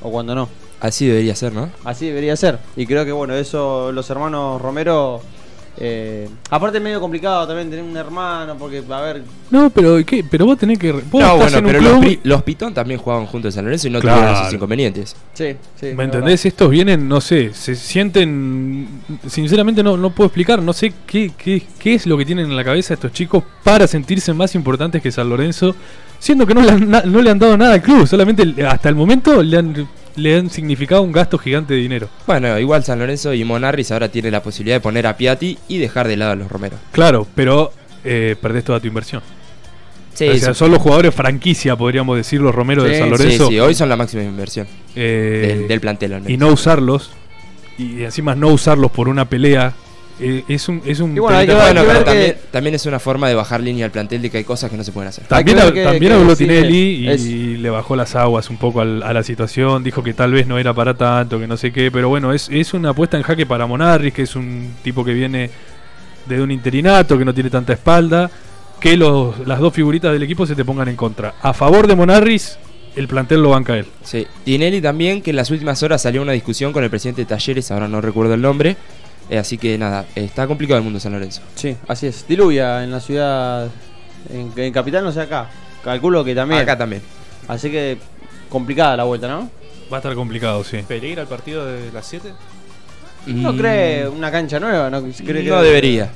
o 0.02 0.10
cuando 0.10 0.34
no. 0.34 0.48
Así 0.82 1.06
debería 1.06 1.34
ser, 1.34 1.52
¿no? 1.52 1.70
Así 1.84 2.06
debería 2.08 2.36
ser. 2.36 2.58
Y 2.76 2.86
creo 2.86 3.04
que 3.04 3.12
bueno, 3.12 3.34
eso 3.34 3.90
los 3.92 4.10
hermanos 4.10 4.60
Romero. 4.60 5.20
eh, 5.78 6.28
aparte 6.50 6.76
es 6.78 6.84
medio 6.84 7.00
complicado 7.00 7.46
también 7.46 7.70
tener 7.70 7.84
un 7.84 7.96
hermano, 7.96 8.56
porque 8.58 8.82
a 8.90 9.00
ver. 9.00 9.22
No, 9.50 9.70
pero 9.70 10.04
¿qué? 10.04 10.22
Pero 10.28 10.44
vos 10.44 10.58
tenés 10.58 10.78
que. 10.78 10.92
Vos 10.92 11.04
No, 11.12 11.18
estás 11.20 11.36
bueno, 11.38 11.58
en 11.58 11.64
un 11.64 11.70
pero 11.70 11.80
club- 12.00 12.04
los, 12.04 12.18
los 12.24 12.42
Pitón 12.42 12.74
también 12.74 12.98
jugaban 13.00 13.26
juntos 13.26 13.48
en 13.48 13.52
San 13.54 13.64
Lorenzo 13.64 13.86
y 13.86 13.90
no 13.90 14.00
Claro. 14.00 14.18
tuvieron 14.18 14.42
esos 14.42 14.54
inconvenientes. 14.54 15.16
Sí, 15.34 15.54
sí. 15.80 15.86
¿Me 15.96 16.04
entendés? 16.04 16.44
Estos 16.44 16.68
vienen, 16.68 17.08
no 17.08 17.20
sé, 17.22 17.54
se 17.54 17.74
sienten. 17.74 18.88
Sinceramente, 19.28 19.82
no, 19.82 19.96
no 19.96 20.10
puedo 20.10 20.26
explicar. 20.26 20.60
No 20.60 20.72
sé 20.72 20.92
qué, 21.06 21.30
qué, 21.38 21.62
qué 21.78 21.94
es 21.94 22.06
lo 22.06 22.18
que 22.18 22.26
tienen 22.26 22.46
en 22.50 22.56
la 22.56 22.64
cabeza 22.64 22.94
estos 22.94 23.12
chicos 23.12 23.44
para 23.64 23.86
sentirse 23.86 24.34
más 24.34 24.54
importantes 24.56 25.00
que 25.00 25.10
San 25.12 25.28
Lorenzo, 25.28 25.74
siendo 26.18 26.46
que 26.46 26.54
no 26.54 26.60
le 26.62 26.70
han, 26.72 26.90
no 26.90 27.22
le 27.22 27.30
han 27.30 27.38
dado 27.38 27.56
nada 27.56 27.74
al 27.74 27.82
club. 27.82 28.06
Solamente 28.06 28.52
hasta 28.66 28.88
el 28.88 28.94
momento 28.94 29.42
le 29.42 29.56
han, 29.56 29.88
le 30.16 30.36
han 30.36 30.50
significado 30.50 31.02
un 31.02 31.12
gasto 31.12 31.38
gigante 31.38 31.74
de 31.74 31.80
dinero. 31.80 32.08
Bueno, 32.26 32.58
igual 32.58 32.84
San 32.84 32.98
Lorenzo 32.98 33.32
y 33.34 33.44
Monarris 33.44 33.90
ahora 33.92 34.08
tiene 34.08 34.30
la 34.30 34.42
posibilidad 34.42 34.76
de 34.76 34.80
poner 34.80 35.06
a 35.06 35.16
Piatti 35.16 35.58
y 35.68 35.78
dejar 35.78 36.08
de 36.08 36.16
lado 36.16 36.32
a 36.32 36.36
los 36.36 36.50
Romero. 36.50 36.76
Claro, 36.92 37.26
pero 37.34 37.72
eh, 38.04 38.36
perdés 38.40 38.64
toda 38.64 38.80
tu 38.80 38.86
inversión. 38.88 39.22
Sí, 40.14 40.28
o 40.28 40.36
sea, 40.36 40.52
sí. 40.52 40.58
son 40.58 40.70
los 40.70 40.80
jugadores 40.82 41.14
franquicia, 41.14 41.74
podríamos 41.74 42.16
decir, 42.16 42.40
los 42.40 42.54
Romero 42.54 42.82
de 42.84 42.92
Sí, 42.94 42.98
San 42.98 43.06
Sí, 43.06 43.10
Lorenzo. 43.24 43.48
sí, 43.48 43.58
hoy 43.60 43.74
son 43.74 43.88
la 43.88 43.96
máxima 43.96 44.22
inversión 44.22 44.66
eh, 44.94 45.56
del, 45.58 45.68
del 45.68 45.80
plantel. 45.80 46.12
al 46.12 46.20
menos. 46.20 46.30
y 46.32 46.36
no 46.36 46.48
usarlos, 46.48 47.10
y 47.78 48.02
encima 48.02 48.34
no 48.34 48.48
usarlos 48.48 48.90
por 48.90 49.08
una 49.08 49.24
pelea, 49.24 49.72
eh, 50.20 50.44
es 50.48 50.68
un. 50.68 50.82
Es 50.84 51.00
un 51.00 51.16
Y 51.16 51.20
bueno, 51.20 51.38
que 51.46 51.54
Bueno, 51.54 51.82
pero 51.86 51.98
que- 52.00 52.04
también, 52.04 52.36
también 52.50 52.74
es 52.74 52.86
una 52.86 52.98
forma 52.98 53.28
de 53.28 53.34
bajar 53.34 53.60
línea 53.60 53.84
al 53.86 53.90
plantel 53.90 54.22
de 54.22 54.30
que 54.30 54.38
hay 54.38 54.44
cosas 54.44 54.70
que 54.70 54.76
no 54.76 54.84
se 54.84 54.92
pueden 54.92 55.08
hacer. 55.08 55.24
También, 55.26 55.56
que 55.72 55.82
también 55.82 56.12
que 56.12 56.18
habló 56.18 56.36
Tinelli 56.36 57.08
es- 57.08 57.24
y 57.24 57.56
le 57.56 57.70
bajó 57.70 57.96
las 57.96 58.14
aguas 58.14 58.50
un 58.50 58.56
poco 58.58 58.80
al- 58.80 59.02
a 59.02 59.12
la 59.12 59.22
situación. 59.22 59.82
Dijo 59.82 60.02
que 60.02 60.14
tal 60.14 60.32
vez 60.32 60.46
no 60.46 60.58
era 60.58 60.72
para 60.74 60.94
tanto, 60.94 61.38
que 61.40 61.46
no 61.46 61.56
sé 61.56 61.72
qué. 61.72 61.90
Pero 61.90 62.08
bueno, 62.08 62.32
es, 62.32 62.48
es 62.50 62.74
una 62.74 62.90
apuesta 62.90 63.16
en 63.16 63.22
jaque 63.22 63.46
para 63.46 63.66
Monarris, 63.66 64.12
que 64.14 64.22
es 64.22 64.36
un 64.36 64.74
tipo 64.82 65.04
que 65.04 65.12
viene 65.14 65.50
de 66.26 66.40
un 66.40 66.50
interinato, 66.50 67.18
que 67.18 67.24
no 67.24 67.34
tiene 67.34 67.50
tanta 67.50 67.72
espalda. 67.72 68.30
Que 68.80 68.96
los, 68.96 69.46
las 69.46 69.60
dos 69.60 69.72
figuritas 69.72 70.12
del 70.12 70.22
equipo 70.24 70.44
se 70.46 70.54
te 70.56 70.64
pongan 70.64 70.88
en 70.88 70.96
contra. 70.96 71.34
A 71.40 71.52
favor 71.54 71.86
de 71.86 71.94
Monarris, 71.94 72.58
el 72.96 73.06
plantel 73.08 73.40
lo 73.42 73.50
banca 73.50 73.76
él. 73.78 73.86
Sí. 74.02 74.26
Tinelli 74.44 74.80
también, 74.80 75.22
que 75.22 75.30
en 75.30 75.36
las 75.36 75.50
últimas 75.52 75.82
horas 75.84 76.02
salió 76.02 76.20
una 76.20 76.32
discusión 76.32 76.72
con 76.72 76.82
el 76.82 76.90
presidente 76.90 77.22
de 77.22 77.26
Talleres, 77.26 77.70
ahora 77.70 77.86
no 77.86 78.00
recuerdo 78.00 78.34
el 78.34 78.42
nombre. 78.42 78.76
Eh, 79.32 79.38
así 79.38 79.56
que 79.56 79.78
nada, 79.78 80.04
está 80.14 80.46
complicado 80.46 80.76
el 80.76 80.84
mundo 80.84 80.98
de 80.98 81.00
San 81.00 81.12
Lorenzo. 81.12 81.40
Sí, 81.54 81.74
así 81.88 82.06
es. 82.06 82.26
Diluvia 82.28 82.84
en 82.84 82.90
la 82.90 83.00
ciudad. 83.00 83.66
En, 84.30 84.52
en 84.54 84.72
Capital, 84.74 85.02
no 85.02 85.10
sé 85.10 85.22
acá. 85.22 85.48
Calculo 85.82 86.22
que 86.22 86.34
también. 86.34 86.60
Acá 86.60 86.76
también. 86.76 87.00
Así 87.48 87.70
que 87.70 87.96
complicada 88.50 88.94
la 88.94 89.04
vuelta, 89.04 89.28
¿no? 89.28 89.48
Va 89.90 89.96
a 89.96 90.00
estar 90.00 90.14
complicado, 90.14 90.62
sí. 90.64 90.80
¿Peligra 90.86 91.22
el 91.22 91.28
partido 91.28 91.64
de 91.64 91.90
las 91.92 92.06
7? 92.06 92.28
¿No 93.28 93.54
Mm, 93.54 93.56
cree 93.56 94.06
una 94.06 94.30
cancha 94.30 94.60
nueva? 94.60 94.90
¿No, 94.90 95.00
cree 95.02 95.42
que- 95.42 95.48
No 95.50 95.62
debería. 95.62 96.10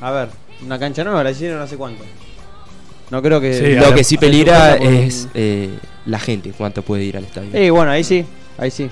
A 0.00 0.10
ver, 0.10 0.28
una 0.64 0.80
cancha 0.80 1.04
nueva 1.04 1.22
la 1.22 1.30
hicieron 1.30 1.62
hace 1.62 1.76
cuánto. 1.76 2.02
No 3.10 3.22
creo 3.22 3.40
que. 3.40 3.54
Sí, 3.54 3.74
Lo 3.76 3.94
que 3.94 4.02
sí 4.02 4.18
peligra 4.18 4.74
es 4.74 5.28
eh, 5.34 5.70
la 6.06 6.18
gente, 6.18 6.52
cuánto 6.58 6.82
puede 6.82 7.04
ir 7.04 7.16
al 7.16 7.24
estadio. 7.24 7.50
Eh, 7.52 7.70
bueno, 7.70 7.92
ahí 7.92 8.02
sí, 8.02 8.24
ahí 8.58 8.72
sí. 8.72 8.90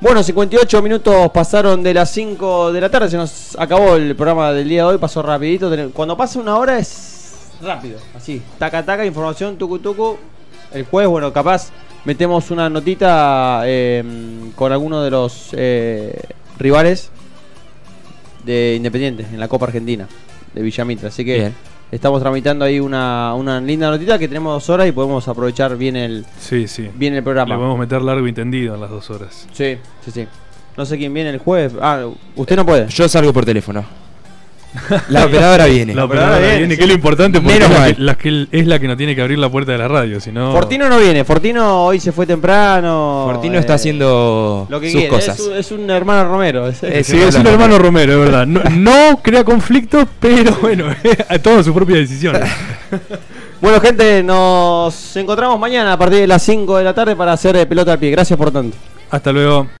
Bueno, 0.00 0.22
58 0.22 0.80
minutos 0.80 1.30
pasaron 1.30 1.82
de 1.82 1.92
las 1.92 2.10
5 2.10 2.72
de 2.72 2.80
la 2.80 2.90
tarde, 2.90 3.10
se 3.10 3.18
nos 3.18 3.54
acabó 3.58 3.96
el 3.96 4.16
programa 4.16 4.50
del 4.50 4.66
día 4.66 4.84
de 4.84 4.92
hoy, 4.92 4.98
pasó 4.98 5.20
rapidito. 5.20 5.70
Cuando 5.92 6.16
pasa 6.16 6.40
una 6.40 6.56
hora 6.56 6.78
es 6.78 7.50
rápido, 7.60 7.98
así, 8.16 8.40
taca 8.58 8.82
taca, 8.82 9.04
información, 9.04 9.58
tucu 9.58 9.78
tucu. 9.78 10.16
El 10.72 10.86
jueves, 10.86 11.10
bueno, 11.10 11.30
capaz 11.34 11.68
metemos 12.06 12.50
una 12.50 12.70
notita 12.70 13.60
eh, 13.66 14.02
con 14.56 14.72
alguno 14.72 15.02
de 15.02 15.10
los 15.10 15.50
eh, 15.52 16.18
rivales 16.58 17.10
de 18.42 18.76
Independiente 18.76 19.26
en 19.30 19.38
la 19.38 19.48
Copa 19.48 19.66
Argentina, 19.66 20.08
de 20.54 20.62
Villamitra. 20.62 21.08
Así 21.08 21.26
que. 21.26 21.52
Estamos 21.90 22.20
tramitando 22.20 22.64
ahí 22.64 22.80
una, 22.80 23.34
una 23.34 23.60
linda 23.60 23.90
notita 23.90 24.18
que 24.18 24.28
tenemos 24.28 24.52
dos 24.54 24.70
horas 24.70 24.88
y 24.88 24.92
podemos 24.92 25.26
aprovechar 25.28 25.76
bien 25.76 25.96
el, 25.96 26.24
Sí, 26.38 26.66
sí. 26.68 26.88
bien 26.94 27.12
el 27.14 27.18
Le 27.18 27.22
programa. 27.22 27.56
podemos 27.56 27.78
meter 27.78 28.02
largo 28.02 28.26
y 28.26 28.32
tendido 28.32 28.74
en 28.74 28.80
las 28.80 28.90
dos 28.90 29.10
horas. 29.10 29.46
Sí, 29.52 29.76
sí, 30.04 30.10
sí. 30.10 30.26
No 30.76 30.86
sé 30.86 30.96
quién 30.96 31.12
viene 31.12 31.30
el 31.30 31.38
jueves. 31.38 31.74
Ah, 31.80 32.06
usted 32.36 32.56
no 32.56 32.64
puede. 32.64 32.86
Yo 32.88 33.08
salgo 33.08 33.32
por 33.32 33.44
teléfono. 33.44 33.84
La 35.08 35.24
operadora 35.26 35.66
viene. 35.66 35.94
La 35.94 36.04
operadora 36.04 36.36
operadora 36.36 36.38
viene, 36.40 36.58
viene, 36.58 36.76
que 36.76 36.82
es 36.82 36.88
lo 36.88 36.94
importante 36.94 37.40
porque 37.40 37.58
Menos 37.58 37.70
es 37.72 37.98
la, 37.98 38.14
que, 38.14 38.30
la 38.30 38.46
que- 38.46 38.58
es 38.60 38.66
la 38.66 38.78
que 38.78 38.86
no 38.88 38.96
tiene 38.96 39.14
que 39.16 39.22
abrir 39.22 39.38
la 39.38 39.48
puerta 39.48 39.72
de 39.72 39.78
la 39.78 39.88
radio, 39.88 40.20
si 40.20 40.30
no... 40.30 40.52
Fortino 40.52 40.88
no 40.88 40.98
viene. 40.98 41.24
Fortino 41.24 41.84
hoy 41.86 41.98
se 41.98 42.12
fue 42.12 42.26
temprano. 42.26 43.24
Fortino 43.26 43.56
eh, 43.56 43.60
está 43.60 43.74
haciendo 43.74 44.66
lo 44.70 44.80
que 44.80 44.90
sus 44.90 45.00
quiere. 45.00 45.08
cosas. 45.14 45.38
Es 45.38 45.46
un, 45.46 45.56
es 45.56 45.72
un 45.72 45.90
hermano 45.90 46.28
Romero. 46.28 46.68
es- 46.68 46.82
Es- 46.82 47.06
Sí, 47.06 47.20
es 47.20 47.34
un 47.34 47.46
hermano 47.46 47.78
Romero, 47.78 48.12
es 48.12 48.18
verdad. 48.30 48.46
No, 48.46 48.60
no 48.70 49.20
crea 49.22 49.42
conflictos, 49.44 50.06
pero 50.20 50.56
bueno, 50.62 50.84
toma 51.42 51.62
su 51.62 51.74
propia 51.74 51.96
decisión. 51.96 52.36
Bueno, 53.60 53.78
gente, 53.78 54.22
nos 54.22 55.14
encontramos 55.16 55.60
mañana 55.60 55.92
a 55.92 55.98
partir 55.98 56.20
de 56.20 56.26
las 56.26 56.42
5 56.42 56.78
de 56.78 56.84
la 56.84 56.94
tarde 56.94 57.14
para 57.14 57.34
hacer 57.34 57.54
eh, 57.56 57.66
pelota 57.66 57.92
al 57.92 57.98
pie. 57.98 58.10
Gracias 58.10 58.38
por 58.38 58.50
tanto. 58.50 58.74
Hasta 59.10 59.32
luego. 59.32 59.66